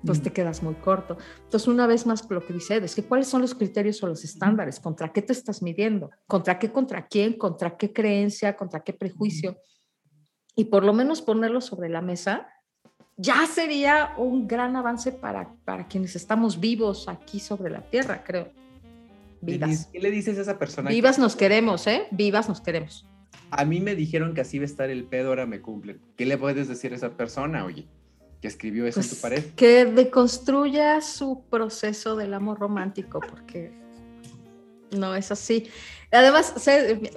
[0.06, 1.18] pues te quedas muy corto.
[1.44, 4.08] Entonces, una vez más, lo que dice Ed, es que cuáles son los criterios o
[4.08, 8.80] los estándares, contra qué te estás midiendo, contra qué, contra quién, contra qué creencia, contra
[8.80, 9.58] qué prejuicio.
[10.56, 12.48] Y por lo menos ponerlo sobre la mesa
[13.22, 18.50] ya sería un gran avance para, para quienes estamos vivos aquí sobre la tierra, creo.
[19.42, 19.90] Vivas.
[19.92, 20.90] ¿Qué le dices a esa persona?
[20.90, 22.08] Vivas nos queremos, ¿eh?
[22.12, 23.06] Vivas nos queremos.
[23.52, 26.00] A mí me dijeron que así va a estar el pedo, ahora me cumplen.
[26.16, 27.88] ¿Qué le puedes decir a esa persona, oye?
[28.42, 29.44] que escribió eso en tu pues, pared.
[29.56, 33.72] Que deconstruya su proceso del amor romántico, porque
[34.98, 35.70] no es así.
[36.12, 36.56] Además,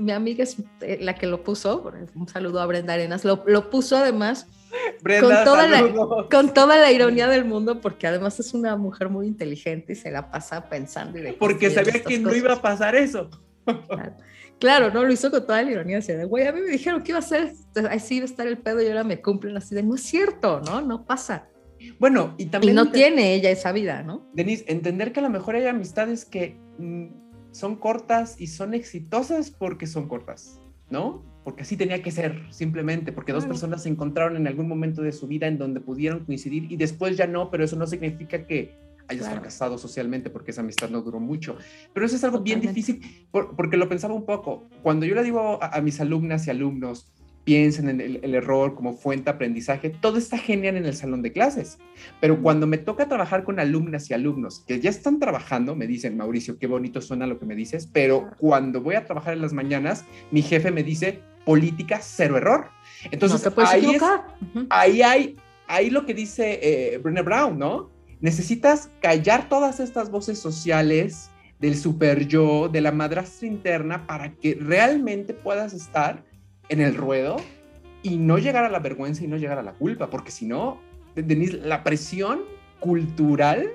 [0.01, 3.71] mi amiga es eh, la que lo puso, un saludo a Brenda Arenas, lo, lo
[3.71, 4.47] puso además
[5.21, 5.93] con, toda la,
[6.31, 10.11] con toda la ironía del mundo, porque además es una mujer muy inteligente y se
[10.11, 11.19] la pasa pensando.
[11.19, 13.31] Y porque sabía que no iba a pasar eso.
[14.59, 15.99] Claro, no lo hizo con toda la ironía.
[15.99, 17.53] Así de, güey, a mí me dijeron que iba a ser,
[17.91, 20.61] así iba a estar el pedo y ahora me cumplen así de, no es cierto,
[20.61, 20.81] ¿no?
[20.81, 21.49] No pasa.
[21.99, 22.73] Bueno, y también.
[22.73, 24.27] Y no tiene ella esa vida, ¿no?
[24.33, 27.09] Denise, entender que a lo mejor hay amistades que mm,
[27.51, 31.34] son cortas y son exitosas porque son cortas, ¿no?
[31.45, 35.13] Porque así tenía que ser, simplemente, porque dos personas se encontraron en algún momento de
[35.13, 38.75] su vida en donde pudieron coincidir y después ya no, pero eso no significa que
[39.09, 41.57] hayas fracasado socialmente porque esa amistad no duró mucho.
[41.93, 44.69] Pero eso es algo bien difícil porque lo pensaba un poco.
[44.83, 47.13] Cuando yo le digo a, mis alumnas y alumnos,
[47.45, 51.33] piensen en el, error como fuente de aprendizaje, todo está genial en el salón de
[51.33, 51.79] clases.
[52.21, 56.17] Pero cuando me toca trabajar con alumnas y alumnos que ya están trabajando, me dicen,
[56.17, 59.53] Mauricio, qué bonito suena lo que me dices, pero cuando voy a trabajar en las
[59.53, 62.71] mañanas, mi jefe me dice, política, cero error.
[63.11, 63.97] Entonces, ahí,
[64.71, 65.37] ahí hay,
[65.67, 67.91] ahí lo que dice eh, Brené Brown, ¿no?
[68.21, 74.55] Necesitas callar todas estas voces sociales del super yo, de la madrastra interna, para que
[74.61, 76.25] realmente puedas estar
[76.69, 77.37] en el ruedo
[78.03, 80.81] y no llegar a la vergüenza y no llegar a la culpa, porque si no,
[81.15, 82.43] Denise, la presión
[82.81, 83.71] cultural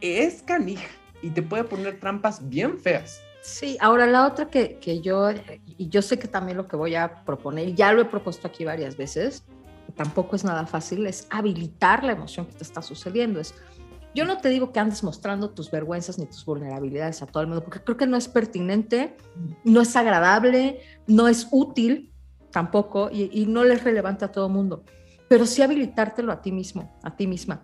[0.00, 0.88] es canija
[1.22, 3.22] y te puede poner trampas bien feas.
[3.42, 5.30] Sí, ahora la otra que, que yo,
[5.66, 8.64] y yo sé que también lo que voy a proponer, ya lo he propuesto aquí
[8.64, 9.44] varias veces,
[9.90, 13.40] tampoco es nada fácil, es habilitar la emoción que te está sucediendo.
[13.40, 13.54] Es,
[14.14, 17.48] yo no te digo que andes mostrando tus vergüenzas ni tus vulnerabilidades a todo el
[17.48, 19.16] mundo, porque creo que no es pertinente,
[19.64, 22.12] no es agradable, no es útil
[22.50, 24.84] tampoco y, y no le es relevante a todo el mundo,
[25.28, 27.62] pero sí habilitártelo a ti mismo, a ti misma.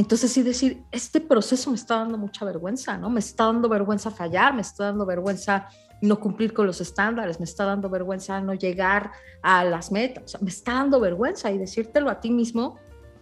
[0.00, 3.10] Entonces sí decir, este proceso me está dando mucha vergüenza, ¿no?
[3.10, 5.68] Me está dando vergüenza fallar, me está dando vergüenza
[6.00, 10.48] no cumplir con los estándares, me está dando vergüenza no llegar a las metas, me
[10.48, 12.78] está dando vergüenza y decírtelo a ti mismo,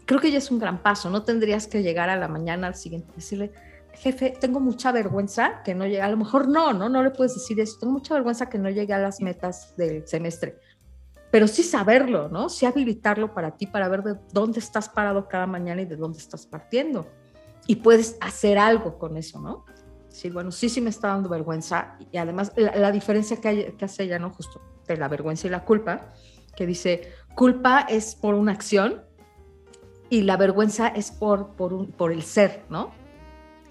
[0.07, 2.77] creo que ya es un gran paso, no tendrías que llegar a la mañana al
[2.77, 3.51] siguiente decirle,
[3.95, 7.35] jefe, tengo mucha vergüenza que no llegue, a lo mejor no, no, no le puedes
[7.35, 10.61] decir eso, tengo mucha vergüenza que no llegue a las metas del semestre,
[11.31, 12.49] pero sí saberlo, ¿no?
[12.49, 16.19] Sí habilitarlo para ti, para ver de dónde estás parado cada mañana y de dónde
[16.19, 17.07] estás partiendo.
[17.67, 19.65] Y puedes hacer algo con eso, ¿no?
[20.19, 21.97] sí, bueno, sí, sí me está dando vergüenza.
[22.11, 24.31] Y además, la, diferencia que, hace ella, ¿no?
[24.31, 26.13] Justo de la vergüenza y la culpa,
[26.57, 29.05] que dice, culpa es por una acción
[30.11, 32.91] y la vergüenza es por, por, un, por el ser, ¿no?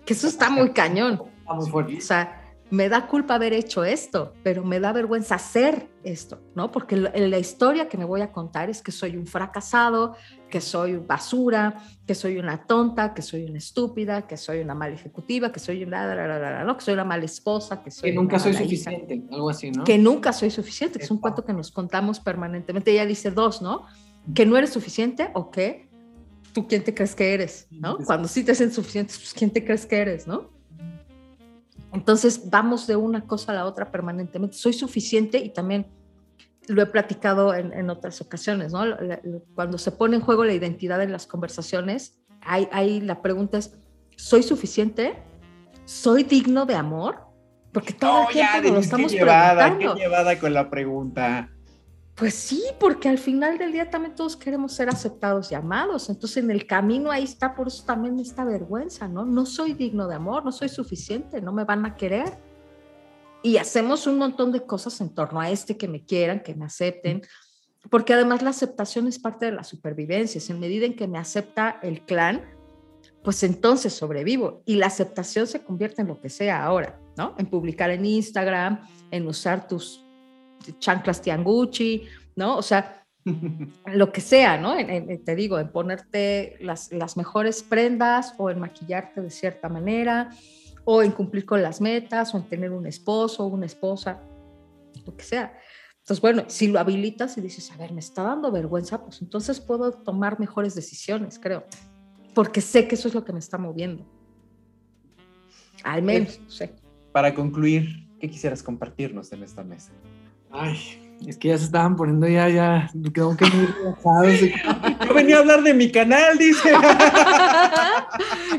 [0.06, 1.22] Que eso está muy cañón.
[1.46, 6.72] O sea, me da culpa haber hecho esto, pero me da vergüenza hacer esto, ¿no?
[6.72, 10.16] Porque la historia que me voy a contar es que soy un fracasado,
[10.50, 14.96] que soy basura, que soy una tonta, que soy una estúpida, que soy una mala
[14.96, 16.78] ejecutiva, que soy una, ¿no?
[16.78, 19.84] que soy una mala esposa, que soy que nunca soy suficiente, algo así, ¿no?
[19.86, 22.92] Que nunca soy suficiente, que es un cuento que nos contamos permanentemente.
[22.92, 23.86] Ella dice dos, ¿no?
[24.36, 25.88] Que no eres suficiente o que
[26.52, 27.98] tú quién te crees que eres, ¿no?
[28.06, 30.57] Cuando sí te hacen suficientes, pues quién te crees que eres, ¿no?
[31.94, 34.58] Entonces vamos de una cosa a la otra permanentemente.
[34.58, 35.88] Soy suficiente y también
[36.68, 38.84] lo he platicado en, otras ocasiones, ¿no?
[39.56, 43.78] Cuando se pone en juego la identidad en las conversaciones, hay, la pregunta es,
[44.16, 45.16] ¿soy suficiente?
[45.86, 47.20] ¿Soy digno de amor?
[47.72, 49.96] Porque todo el tiempo lo estamos preguntando.
[49.96, 51.50] Qué llevada con la pregunta.
[52.18, 56.10] Pues sí, porque al final del día también todos queremos ser aceptados y amados.
[56.10, 59.24] Entonces en el camino ahí está, por eso también esta vergüenza, ¿no?
[59.24, 62.34] No soy digno de amor, no soy suficiente, no me van a querer.
[63.44, 66.66] Y hacemos un montón de cosas en torno a este que me quieran, que me
[66.66, 67.22] acepten,
[67.92, 70.42] porque además la aceptación es parte de la supervivencia.
[70.50, 72.42] En medida en que me acepta el clan,
[73.24, 74.64] pues entonces sobrevivo.
[74.66, 77.36] Y la aceptación se convierte en lo que sea ahora, ¿no?
[77.38, 80.07] En publicar en Instagram, en usar tus
[80.80, 81.22] chanclas
[82.36, 82.58] ¿no?
[82.58, 83.06] O sea,
[83.88, 84.78] lo que sea, ¿no?
[84.78, 89.70] En- en- te digo, en ponerte las, las mejores prendas o en maquillarte de cierta
[89.70, 90.30] manera
[90.86, 94.22] o en cumplir con las metas o en tener un esposo o una esposa,
[95.06, 95.58] lo que sea.
[96.00, 99.60] Entonces, bueno, si lo habilitas y dices, a ver, me está dando vergüenza, pues entonces
[99.60, 101.66] puedo tomar mejores decisiones, creo,
[102.34, 104.06] porque sé que eso es lo que me está moviendo.
[105.84, 106.74] Al menos, no sé.
[107.12, 109.92] Para concluir, ¿qué quisieras compartirnos en esta mesa?
[110.52, 114.40] Ay, es que ya se estaban poniendo ya, ya, quedó que muy relajados.
[115.08, 116.72] Yo venía a hablar de mi canal, dice.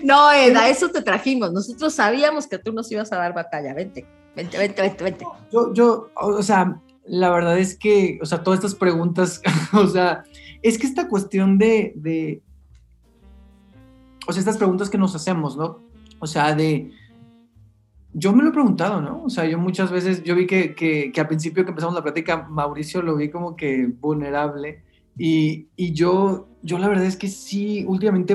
[0.02, 1.52] No, Eda, eso te trajimos.
[1.52, 3.74] Nosotros sabíamos que tú nos ibas a dar batalla.
[3.74, 5.26] Vente, vente, vente, vente, vente.
[5.52, 9.40] Yo, yo, o sea, la verdad es que, o sea, todas estas preguntas,
[9.72, 10.24] o sea,
[10.62, 12.42] es que esta cuestión de, de,
[14.26, 15.82] o sea, estas preguntas que nos hacemos, ¿no?
[16.20, 16.90] O sea, de,
[18.18, 19.22] yo me lo he preguntado, ¿no?
[19.24, 22.02] O sea, yo muchas veces, yo vi que, que, que al principio que empezamos la
[22.02, 24.82] plática, Mauricio lo vi como que vulnerable
[25.16, 28.34] y, y yo, yo la verdad es que sí, últimamente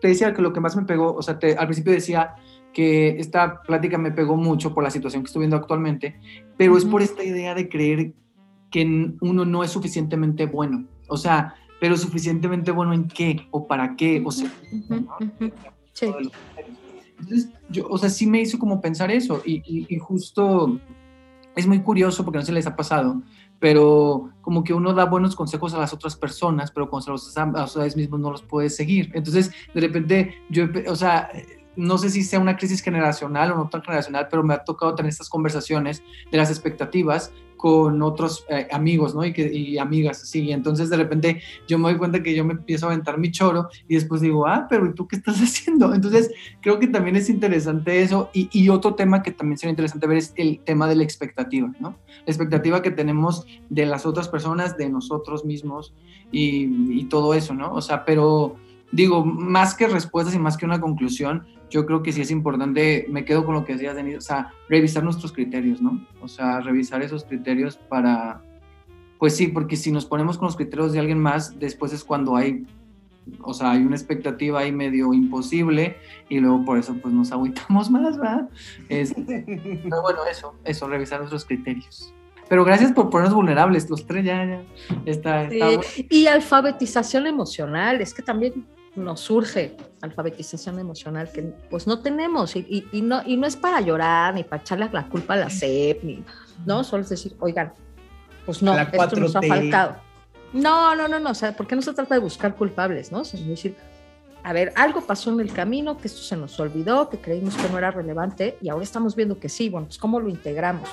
[0.00, 2.34] te decía que lo que más me pegó, o sea, te- al principio decía
[2.72, 6.16] que esta plática me pegó mucho por la situación que estoy viendo actualmente,
[6.56, 8.12] pero es por esta idea de creer
[8.70, 10.84] que uno no es suficientemente bueno.
[11.08, 15.06] O sea, pero suficientemente bueno en qué o para qué, o sea, ujú.
[15.92, 16.06] Sí.
[17.18, 20.78] Entonces, yo, o sea, sí me hizo como pensar eso y, y- justo
[21.54, 23.22] es muy curioso porque no se les ha pasado,
[23.58, 27.64] pero como que uno da buenos consejos a las otras personas, pero cuando los a
[27.64, 29.10] ustedes mismos no los puedes seguir.
[29.14, 31.30] Entonces, de repente, yo, o sea,
[31.76, 34.94] no sé si sea una crisis generacional o no tan generacional, pero me ha tocado
[34.94, 39.24] tener estas conversaciones de las expectativas con otros eh, amigos, ¿no?
[39.24, 40.42] Y, que, y amigas, así.
[40.42, 43.30] Y entonces de repente yo me doy cuenta que yo me empiezo a aventar mi
[43.30, 45.94] choro y después digo, ah, pero ¿y tú qué estás haciendo?
[45.94, 48.30] Entonces creo que también es interesante eso.
[48.32, 51.72] Y, y otro tema que también sería interesante ver es el tema de la expectativa,
[51.80, 51.96] ¿no?
[52.08, 55.94] La expectativa que tenemos de las otras personas, de nosotros mismos
[56.30, 57.72] y, y todo eso, ¿no?
[57.72, 58.56] O sea, pero
[58.92, 63.06] digo, más que respuestas y más que una conclusión, yo creo que sí es importante,
[63.08, 66.06] me quedo con lo que decías, Denise, o sea, revisar nuestros criterios, ¿no?
[66.20, 68.42] O sea, revisar esos criterios para,
[69.18, 72.36] pues sí, porque si nos ponemos con los criterios de alguien más, después es cuando
[72.36, 72.66] hay,
[73.42, 75.96] o sea, hay una expectativa ahí medio imposible
[76.28, 78.48] y luego por eso pues nos agüitamos más, ¿verdad?
[78.88, 82.12] Pero bueno, eso, eso, revisar nuestros criterios.
[82.48, 84.62] Pero gracias por ponernos vulnerables, los tres ya, ya,
[85.04, 85.82] está, Sí, está bueno.
[85.96, 88.64] Y alfabetización emocional, es que también
[88.96, 93.56] nos surge alfabetización emocional que pues no tenemos y, y- y no, y no es
[93.56, 96.24] para llorar ni para echarle la culpa a la SEP, ni,
[96.64, 96.82] ¿no?
[96.82, 97.72] Solo es decir, oigan,
[98.44, 99.48] pues no, esto nos ha 4T.
[99.48, 99.96] faltado.
[100.52, 103.24] No, no, no, no, o sea, porque no se trata de buscar culpables, ¿no?
[103.24, 103.76] Sino decir,
[104.42, 107.68] a ver, algo pasó en el camino, que esto se nos olvidó, que creímos que
[107.68, 110.88] no era relevante y ahora estamos viendo que sí, bueno, pues ¿cómo lo integramos?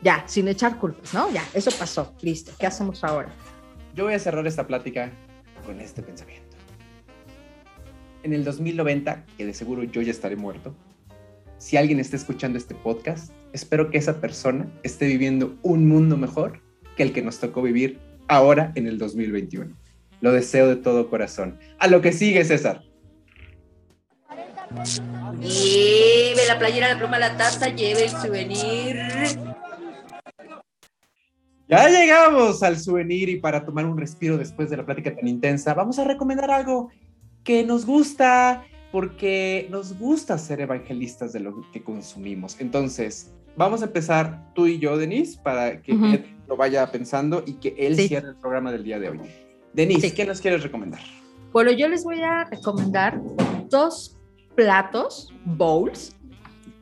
[0.00, 1.30] Ya, sin echar culpas, ¿no?
[1.30, 3.28] Ya, eso pasó, listo, ¿qué hacemos ahora?
[3.94, 5.10] Yo voy a cerrar esta plática
[5.66, 6.41] con este pensamiento.
[8.22, 10.74] En el 2090, que de seguro yo ya estaré muerto,
[11.58, 16.60] si alguien está escuchando este podcast, espero que esa persona esté viviendo un mundo mejor
[16.96, 17.98] que el que nos tocó vivir
[18.28, 19.76] ahora en el 2021.
[20.20, 21.58] Lo deseo de todo corazón.
[21.78, 22.82] A lo que sigue, César.
[25.40, 28.96] Lleve la playera, la pluma, la taza, lleve el souvenir.
[31.68, 35.74] Ya llegamos al souvenir y para tomar un respiro después de la plática tan intensa,
[35.74, 36.90] vamos a recomendar algo
[37.44, 42.56] que nos gusta, porque nos gusta ser evangelistas de lo que consumimos.
[42.60, 46.06] Entonces, vamos a empezar tú y yo, Denise, para que Ujú.
[46.06, 48.08] Ed lo vaya pensando y que él Sí.
[48.08, 49.20] cierre el programa del día de hoy.
[49.72, 50.14] Denise, Sí.
[50.14, 51.00] ¿qué nos quieres recomendar?
[51.52, 53.20] Bueno, yo les voy a recomendar
[53.70, 54.16] dos
[54.54, 56.14] platos, bowls,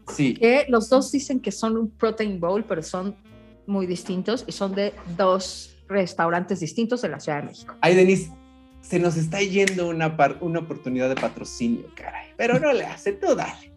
[0.08, 3.14] Sí, que los dos dicen que son un protein bowl, pero son
[3.68, 7.76] muy distintos y son de dos restaurantes distintos de la Ciudad de México.
[7.80, 8.32] ay, Denise,
[8.80, 12.30] se nos está yendo una, par- una oportunidad de patrocinio, caray.
[12.36, 13.72] Pero no le hace, tú dale.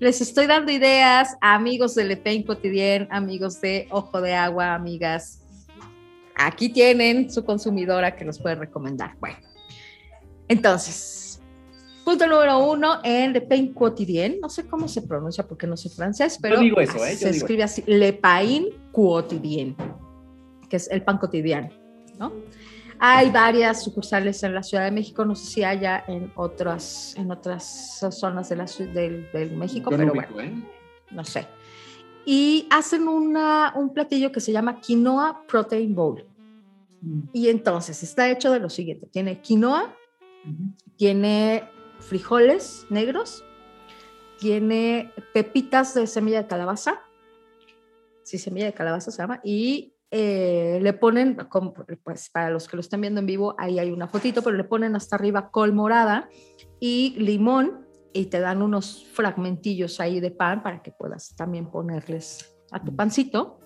[0.00, 4.74] Les estoy dando ideas a amigos de Le Pen Quotidien, amigos de Ojo de Agua,
[4.74, 5.40] amigas.
[6.36, 9.16] Aquí tienen su consumidora que los puede recomendar.
[9.20, 9.36] Bueno,
[10.48, 11.40] entonces,
[12.04, 14.40] punto número uno en Le Pain Quotidien.
[14.42, 17.12] No sé cómo se pronuncia porque no sé francés, pero digo eso, ¿eh?
[17.12, 19.76] Yo se digo escribe así: Le Pain Quotidien,
[20.68, 21.68] que es el pan cotidiano,
[22.18, 22.32] ¿no?
[22.98, 27.30] Hay varias sucursales en la Ciudad de México, no sé si haya en otras, en
[27.30, 30.62] otras zonas de la, del, del México, Yo no pero ubico, bueno, ¿eh?
[31.10, 31.46] no sé.
[32.24, 36.24] Y hacen una, un platillo que se llama Quinoa Protein Bowl.
[37.34, 39.94] Y entonces está hecho de lo siguiente: tiene quinoa,
[40.96, 41.68] tiene
[42.00, 43.44] frijoles negros,
[44.38, 47.02] tiene pepitas de semilla de calabaza,
[48.22, 51.36] sí, semilla de calabaza se llama, y eh, le ponen,
[52.04, 54.62] pues para los que lo están viendo en vivo, ahí hay una fotito, pero le
[54.62, 56.28] ponen hasta arriba col morada
[56.78, 62.56] y limón y te dan unos fragmentillos ahí de pan para que puedas también ponerles
[62.70, 63.58] a tu pancito.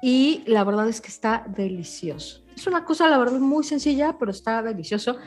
[0.00, 2.42] Y la verdad es que está delicioso.
[2.56, 5.18] Es una cosa, la verdad, muy sencilla, pero está delicioso.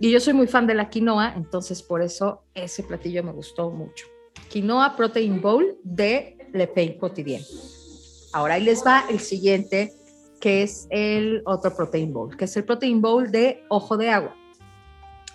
[0.00, 3.70] Y yo soy muy fan de la quinoa, entonces por eso ese platillo me gustó
[3.70, 4.06] mucho.
[4.48, 7.42] Quinoa Protein Bowl de Le Pain Quotidien.
[8.32, 9.92] Ahora ahí les va el siguiente,
[10.40, 14.34] que es el otro Protein Bowl, que es el Protein Bowl de ojo de agua.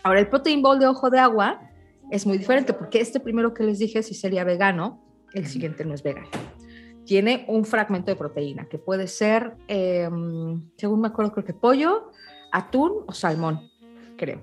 [0.03, 1.61] Ahora el Protein Bowl de ojo de agua
[2.11, 5.03] es muy diferente porque este primero que les dije sí sería vegano,
[5.34, 6.30] el siguiente no es vegano.
[7.05, 12.11] Tiene un fragmento de proteína que puede ser, em, según me acuerdo, creo que pollo,
[12.51, 13.72] atún o salmón
[14.22, 14.41] creo.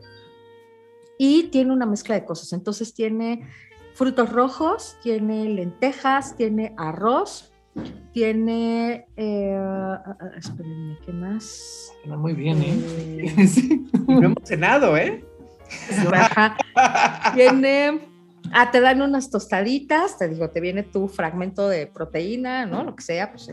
[1.19, 2.53] Y tiene una mezcla de cosas.
[2.53, 3.49] Entonces tiene
[3.95, 7.53] frutos rojos, tiene lentejas, tiene arroz,
[8.13, 9.07] tiene...
[9.17, 11.93] Eh, ah, ah, espérenme, ¿qué más?
[12.05, 13.35] Muy bien, ¿eh?
[13.37, 13.81] eh.
[14.09, 15.25] No hemos cenado, ¿eh?
[17.35, 18.01] tiene...
[18.53, 22.83] Ah, te dan unas tostaditas, te digo, te viene tu fragmento de proteína, ¿no?
[22.83, 23.51] Lo que sea, pues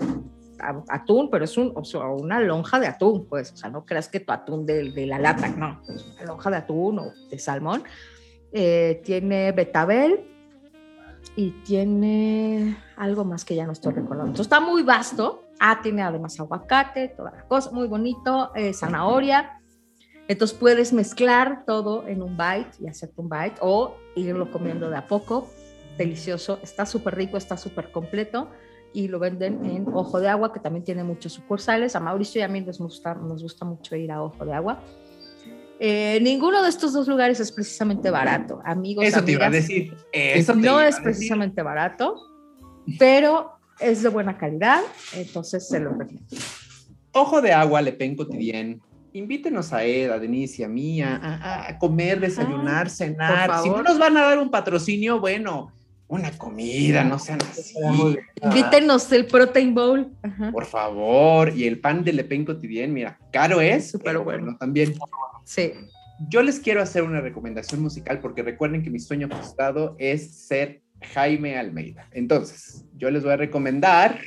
[0.90, 4.22] atún, pero es un, o una lonja de atún, pues, o sea, no creas que
[4.22, 7.84] tu atún de, de la lata, no, es una lonja de atún o de salmón.
[8.54, 10.35] Eh, tiene betabel
[11.36, 14.32] y tiene algo más que ya no estoy recordando.
[14.32, 15.44] Entonces está muy vasto.
[15.60, 19.60] Ah, tiene además aguacate, toda la cosa, muy bonito, eh, zanahoria.
[20.28, 24.98] Entonces puedes mezclar todo en un bite y hacerte un bite o irlo comiendo de
[24.98, 25.50] a poco.
[25.98, 28.50] Delicioso, está súper rico, está súper completo
[28.96, 31.96] y lo venden en Ojo de Agua, que también tiene muchos sucursales.
[31.96, 34.82] A Mauricio y a mí nos gusta, nos gusta mucho ir a Ojo de Agua.
[35.80, 39.06] Eh, ninguno de estos dos lugares es precisamente barato, amigos.
[39.06, 39.96] Eso te iba a decir.
[40.12, 42.16] Eso no es precisamente barato,
[42.98, 44.82] pero es de buena calidad,
[45.14, 46.36] entonces se lo recomiendo.
[47.12, 48.82] Ojo de Agua, Le Pen Cotidian.
[49.14, 53.64] Invítenos a Ed, a Denise y a mí a, comer, desayunar, ah, cenar.
[53.64, 55.72] Si no nos van a dar un patrocinio, bueno,
[56.08, 57.74] una comida, no sean así.
[58.44, 60.12] Invítenos el Protein Bowl.
[60.52, 61.56] Por favor.
[61.56, 64.94] Y el pan de Le Pen Cotidienne, mira, caro es, pero bueno, también.
[65.46, 65.72] Sí.
[66.30, 70.82] Yo les quiero hacer una recomendación musical porque recuerden que mi sueño frustrado es ser
[71.14, 72.10] Jaime Almeida.
[72.12, 74.20] Entonces, yo les voy a recomendar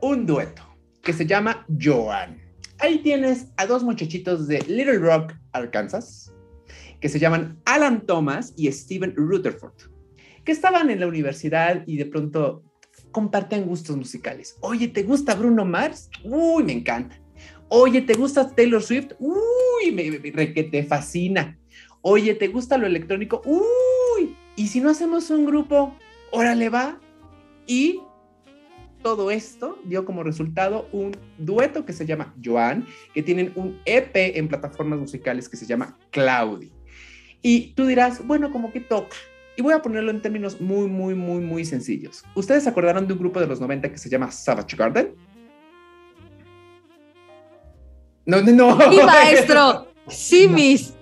[0.00, 0.62] un dueto
[1.02, 2.40] que se llama Joan.
[2.78, 6.32] Ahí tienes a dos muchachitos de Little Rock, Arkansas,
[7.00, 9.94] que se llaman Alan Thomas y Steven Rutherford
[10.44, 12.62] que estaban en la universidad y de pronto
[13.10, 14.56] comparten gustos musicales.
[14.60, 16.10] Oye, ¿te gusta Bruno Mars?
[16.22, 17.18] Uy, me encanta.
[17.76, 19.14] Oye, ¿te gusta Taylor Swift?
[19.18, 21.58] Uy, me, que te fascina.
[22.02, 23.42] Oye, ¿te gusta lo electrónico?
[23.44, 25.92] Uy, ¿y si no hacemos un grupo?
[26.30, 27.00] Órale, va.
[27.66, 28.00] Y
[29.02, 34.14] todo esto dio como resultado un dueto que se llama Joan, que tienen un EP
[34.14, 36.70] en plataformas musicales que se llama Claudi.
[37.42, 39.16] Y tú dirás, bueno, como que toca.
[39.56, 42.22] Y voy a ponerlo en términos muy, muy, muy, muy sencillos.
[42.36, 45.16] ¿Ustedes acordaron de un grupo de los 90 que se llama Savage Garden?
[48.26, 48.78] No, no, no.
[48.90, 49.86] ¡Sí, maestro!
[50.08, 50.94] ¡Sí, mis!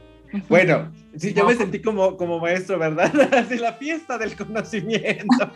[0.48, 3.12] Bueno, sí, yo me sentí como, como maestro, ¿verdad?
[3.34, 5.52] Así la fiesta del conocimiento.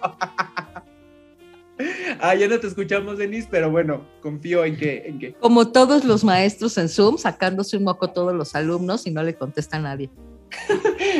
[2.20, 5.32] ah, ya no te escuchamos, Denise, pero bueno, confío en que, en que...
[5.34, 9.34] Como todos los maestros en Zoom, sacándose un moco todos los alumnos y no le
[9.34, 10.10] contesta a nadie.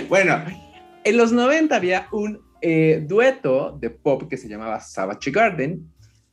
[0.09, 0.45] bueno,
[1.05, 5.89] en los 90 había un eh, dueto de pop que se llamaba Savage Garden.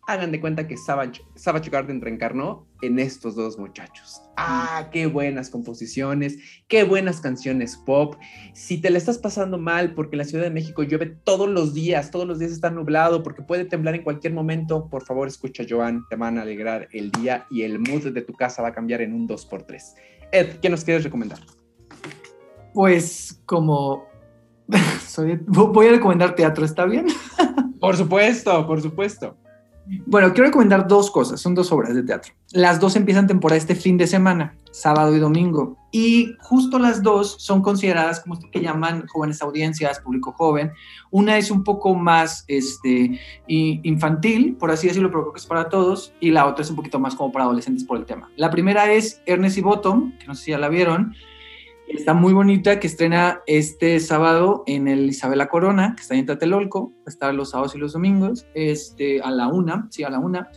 [0.06, 4.22] Hagan de cuenta que Savage, Savage Garden reencarnó en estos dos muchachos.
[4.36, 8.16] Ah, qué buenas composiciones, qué buenas canciones pop.
[8.54, 12.12] Si te la estás pasando mal porque la Ciudad de México llueve todos los días,
[12.12, 16.06] todos los días está nublado, porque puede temblar en cualquier momento, por favor escucha Joan,
[16.10, 19.02] te van a alegrar el día y el mood de tu casa va a cambiar
[19.02, 19.82] en un 2x3.
[20.34, 21.40] Ed, ¿qué nos quieres recomendar?
[22.74, 24.06] Pues como
[25.48, 27.08] voy a recomendar teatro, ¿está bien?
[27.80, 29.38] por supuesto, por supuesto.
[30.06, 32.34] Bueno, quiero recomendar dos cosas, son dos obras de teatro.
[32.52, 35.78] Las dos empiezan temporada este fin de semana, sábado y domingo.
[35.92, 40.72] Y justo las dos son consideradas como que llaman jóvenes audiencias, público joven.
[41.12, 45.70] Una es un poco más este, infantil, por así decirlo, pero creo que es para
[45.70, 46.14] todos.
[46.20, 48.30] Y la otra es un poquito más como para adolescentes por el tema.
[48.38, 51.14] La primera es Ernest y Bottom, que no sé si ya la vieron
[51.88, 57.10] Está muy bonita, que estrena este sábado en el Isabela Corona, que está en a
[57.10, 60.50] estar los sábados y los domingos, este, a la una, sí, a la una.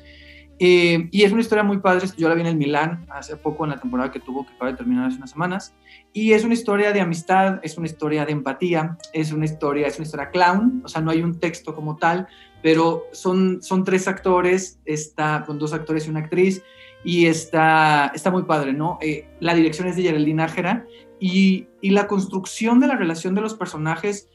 [0.58, 3.64] Eh, y es una historia muy padre, yo la vi en el Milán hace poco,
[3.64, 5.74] en la temporada que tuvo, que acaba terminar hace unas semanas,
[6.14, 9.98] y es una historia de amistad, es una historia de empatía, es una historia, es
[9.98, 12.26] una historia clown, o sea, no hay un texto como tal,
[12.62, 16.62] pero son, son tres actores, está con dos actores y una actriz,
[17.04, 18.98] y está, está muy padre, ¿no?
[19.02, 20.86] Eh, la dirección es de Geraldine Nájera
[21.20, 24.28] y, y la construcción de la relación de los personajes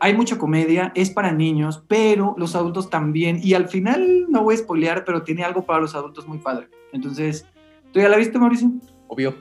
[0.00, 3.40] hay mucha comedia, es para niños, pero los adultos también.
[3.42, 6.68] Y al final, no voy a spoilear, pero tiene algo para los adultos muy padre.
[6.92, 7.44] Entonces,
[7.92, 8.70] ¿tú ya la viste, Mauricio?
[9.08, 9.34] Obvio.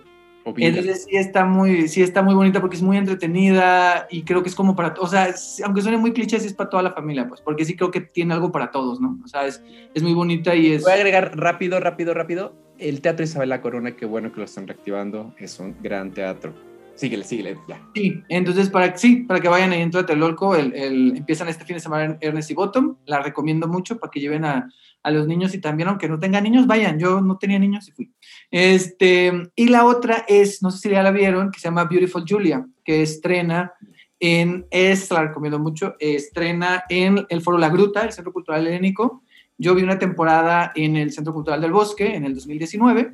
[0.43, 0.67] obvio.
[0.67, 4.49] Entonces sí está muy, sí está muy bonita porque es muy entretenida y creo que
[4.49, 6.91] es como para, o sea, es- aunque suene muy cliché, sí es para toda la
[6.93, 9.19] familia, pues, porque sí creo que tiene algo para todos, ¿no?
[9.23, 9.61] O sea, es,
[9.93, 10.81] es muy bonita y es...
[10.81, 12.55] Voy a agregar rápido, rápido, rápido.
[12.79, 15.35] El Teatro Isabel La Corona, qué bueno que lo están reactivando.
[15.37, 16.53] Es un gran teatro.
[16.97, 17.79] Síguele, síguele, ya.
[17.93, 21.75] Sí, entonces para, sí, para que vayan ahí en Tlatelolco, el, el, empiezan este fin
[21.75, 24.67] de semana Ernest y Bottom, la recomiendo mucho para que lleven a,
[25.03, 27.91] a los niños y también, aunque no tengan niños, vayan, yo no tenía niños y
[27.91, 28.11] fui.
[28.49, 32.25] Este, y la otra es, no sé si ya la vieron, que se llama Beautiful
[32.27, 33.73] Julia, que estrena
[34.19, 39.21] en, es, la recomiendo mucho, estrena en el Foro La Gruta, el Centro Cultural Helénico.
[39.57, 43.13] Yo vi una temporada en el Centro Cultural del Bosque en el 2019.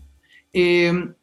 [0.53, 1.13] Eh,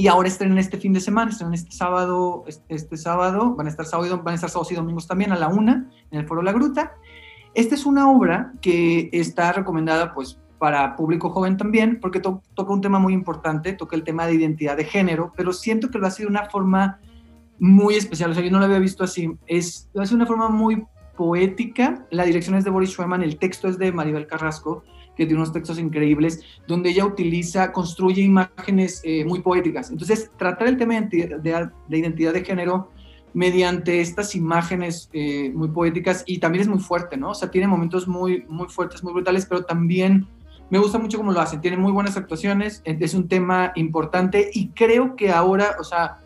[0.00, 3.70] y ahora estrenan este fin de semana, estrenan este sábado, este, este sábado, van a
[3.70, 6.40] estar sábado, van a estar sábados y domingos también a la una en el Foro
[6.40, 6.94] La Gruta.
[7.52, 12.72] Esta es una obra que está recomendada pues para público joven también, porque to toca
[12.72, 16.06] un tema muy importante, toca el tema de identidad de género, pero siento que lo
[16.06, 16.98] hace de una forma
[17.58, 20.26] muy especial, o sea, yo no lo había visto así, es, lo hace de una
[20.26, 20.82] forma muy
[21.14, 24.82] poética, la dirección es de Boris Schweman, el texto es de Maribel Carrasco,
[25.20, 29.90] que tiene unos textos increíbles, donde ella utiliza, construye imágenes eh, muy poéticas.
[29.90, 32.90] Entonces, tratar el tema de de, de, identidad de género
[33.34, 37.32] mediante estas imágenes eh, muy poéticas y también es muy fuerte, ¿no?
[37.32, 40.26] O sea, tiene momentos muy, muy fuertes, muy brutales, pero también
[40.70, 41.60] me gusta mucho cómo lo hacen.
[41.60, 46.20] Tiene muy buenas actuaciones, es un tema importante y creo que ahora, o sea,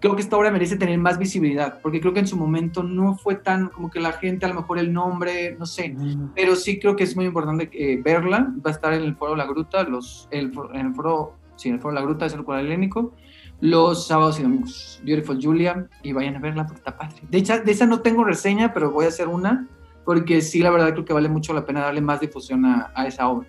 [0.00, 3.16] creo que esta obra merece tener más visibilidad, porque creo que en su momento no
[3.16, 6.32] fue tan como que la gente, a lo mejor el nombre, no sé, mm.
[6.34, 8.52] pero sí creo que es muy importante eh, verla.
[8.64, 11.76] Va a estar en el Foro La Gruta, los, el, en el Foro, sí, en
[11.76, 13.14] el Foro La Gruta, es el Foro Helénico,
[13.60, 15.00] los sábados y domingos.
[15.04, 17.16] Beautiful Julia, y vayan a verla porque está padre.
[17.28, 19.66] De hecho, de esa no tengo reseña, pero voy a hacer una,
[20.04, 23.06] porque sí, la verdad creo que vale mucho la pena darle más difusión a, a
[23.06, 23.48] esa obra.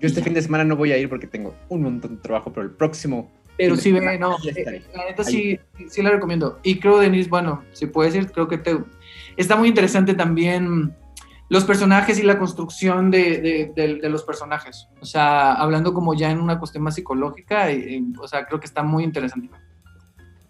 [0.00, 2.52] Yo este fin de semana no voy a ir porque tengo un montón de trabajo,
[2.52, 5.58] pero el próximo pero sí, ve, no, eh, la neta sí,
[5.88, 6.60] sí la recomiendo.
[6.62, 8.78] Y creo, Denise, bueno, si puedes ir, creo que te,
[9.36, 10.94] está muy interesante también
[11.48, 14.88] los personajes y la construcción de, de, de, de los personajes.
[15.00, 18.60] O sea, hablando como ya en una cuestión más psicológica, y, y, o sea, creo
[18.60, 19.50] que está muy interesante.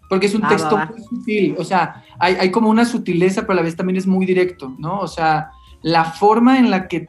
[0.07, 0.91] Porque es un ah, texto va, va.
[0.91, 4.05] muy sutil, o sea, hay, hay como una sutileza, pero a la vez también es
[4.05, 4.99] muy directo, ¿no?
[4.99, 5.49] O sea,
[5.81, 7.07] la forma en la que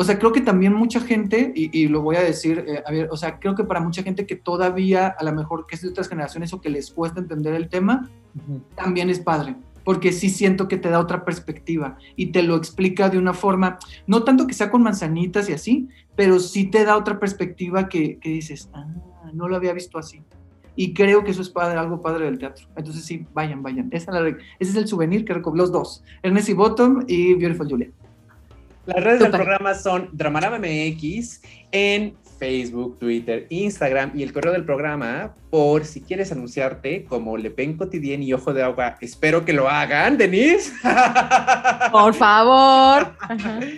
[0.00, 2.92] o sea, creo que también mucha gente, y, y lo voy a decir, eh, a
[2.92, 5.82] ver, o sea, creo que para mucha gente que todavía, a lo mejor que es
[5.82, 8.62] de otras generaciones o que les cuesta entender el tema, uh -huh.
[8.76, 13.10] también es padre, porque sí siento que te da otra perspectiva y te lo explica
[13.10, 16.96] de una forma, no tanto que sea con manzanitas y así, pero sí te da
[16.96, 18.86] otra perspectiva que, que dices, ah,
[19.34, 20.22] no lo había visto así.
[20.76, 22.68] Y creo que eso es padre, algo padre del teatro.
[22.76, 23.88] Entonces sí, vayan, vayan.
[23.90, 27.34] Esa es la, ese es el souvenir que recomiendo, los dos, Ernest y Bottom y
[27.34, 27.90] Beautiful Julia.
[28.88, 29.32] Las redes Super.
[29.32, 31.42] del programa son Dramarama MX
[31.72, 37.50] en Facebook, Twitter, Instagram y el correo del programa por si quieres anunciarte como Le
[37.50, 38.96] Pen Cotidienne y Ojo de Agua.
[39.02, 40.72] Espero que lo hagan, Denise.
[41.92, 43.14] Por favor.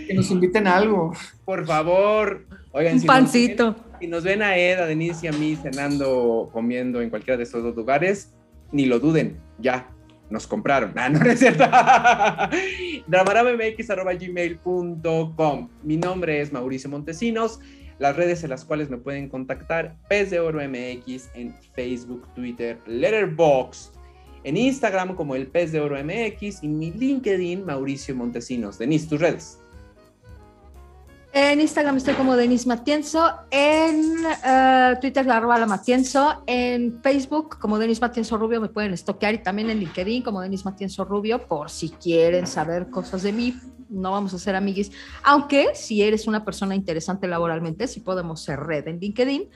[0.07, 1.13] que nos inviten a algo.
[1.45, 2.47] Por favor.
[2.71, 3.67] Oigan, Un si pancito.
[3.67, 7.11] Nos ven, si nos ven a Ed, a Denise y a mí cenando, comiendo en
[7.11, 8.33] cualquiera de estos dos lugares,
[8.71, 9.89] ni lo duden, ya,
[10.31, 10.93] nos compraron.
[10.97, 11.65] Ah, no, no es cierto.
[13.07, 17.59] dramaramamx.gmail.com Mi nombre es Mauricio Montesinos.
[17.99, 22.79] Las redes en las cuales me pueden contactar, Pez de Oro MX en Facebook, Twitter,
[22.87, 23.93] Letterboxd,
[24.45, 28.79] en Instagram como el Pez de Oro MX y mi LinkedIn, Mauricio Montesinos.
[28.79, 29.60] Denise, tus redes.
[31.33, 37.79] En Instagram estoy como Denis Matienzo, en uh, Twitter arroba la Matienzo, en Facebook como
[37.79, 41.71] Denis Matienzo Rubio me pueden estoquear y también en LinkedIn como Denis Matienzo Rubio por
[41.71, 43.55] si quieren saber cosas de mí,
[43.89, 44.91] no vamos a ser amiguis,
[45.23, 49.49] aunque si eres una persona interesante laboralmente, sí podemos ser red en LinkedIn.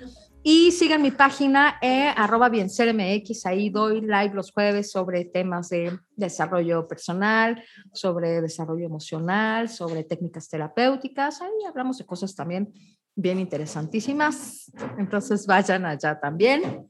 [0.46, 5.98] Y sigan mi página eh, arroba biencermx, ahí doy live los jueves sobre temas de
[6.16, 7.64] desarrollo personal,
[7.94, 12.74] sobre desarrollo emocional, sobre técnicas terapéuticas, ahí hablamos de cosas también
[13.16, 16.88] bien interesantísimas, entonces vayan allá también.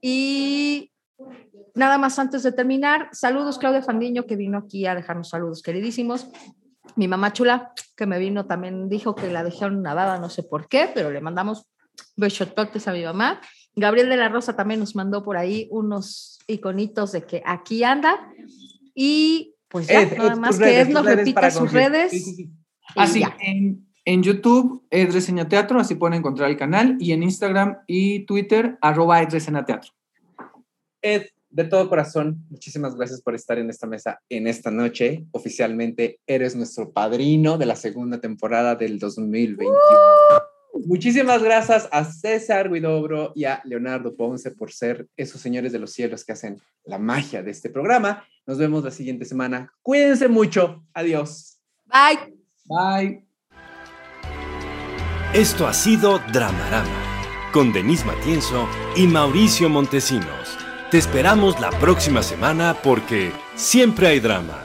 [0.00, 0.92] Y
[1.74, 6.28] nada más antes de terminar, saludos Claudia Fandiño que vino aquí a dejarnos saludos queridísimos.
[6.94, 10.68] Mi mamá chula, que me vino también, dijo que la dejaron nadada, no sé por
[10.68, 11.66] qué, pero le mandamos
[12.16, 13.40] besototes a mi mamá.
[13.76, 18.28] Gabriel de la Rosa también nos mandó por ahí unos iconitos de que aquí anda.
[18.94, 21.88] Y Pues ya, Ed, nada Ed, más que redes, Ed nos repita sus conseguir.
[21.88, 22.10] redes.
[22.12, 22.50] Sí, sí, sí.
[22.96, 23.36] Así, ya.
[23.40, 28.78] en, en YouTube, Edresena Teatro, así pueden encontrar el canal, y en Instagram y Twitter,
[28.80, 29.90] arroba Edresena Teatro.
[31.02, 35.24] Ed, de todo corazón, muchísimas gracias por estar en esta mesa en esta noche.
[35.32, 39.74] Oficialmente eres nuestro padrino de la segunda temporada del 2021.
[40.86, 45.92] Muchísimas gracias a César Guidobro y a Leonardo Ponce por ser esos señores de los
[45.92, 48.24] cielos que hacen la magia de este programa.
[48.46, 49.72] Nos vemos la siguiente semana.
[49.82, 50.84] Cuídense mucho.
[50.92, 51.60] Adiós.
[51.86, 52.34] Bye.
[52.64, 53.24] Bye.
[55.32, 60.56] Esto ha sido Dramarama, con Denise Matienzo y Mauricio Montesinos.
[60.90, 64.63] Te esperamos la próxima semana porque siempre hay drama.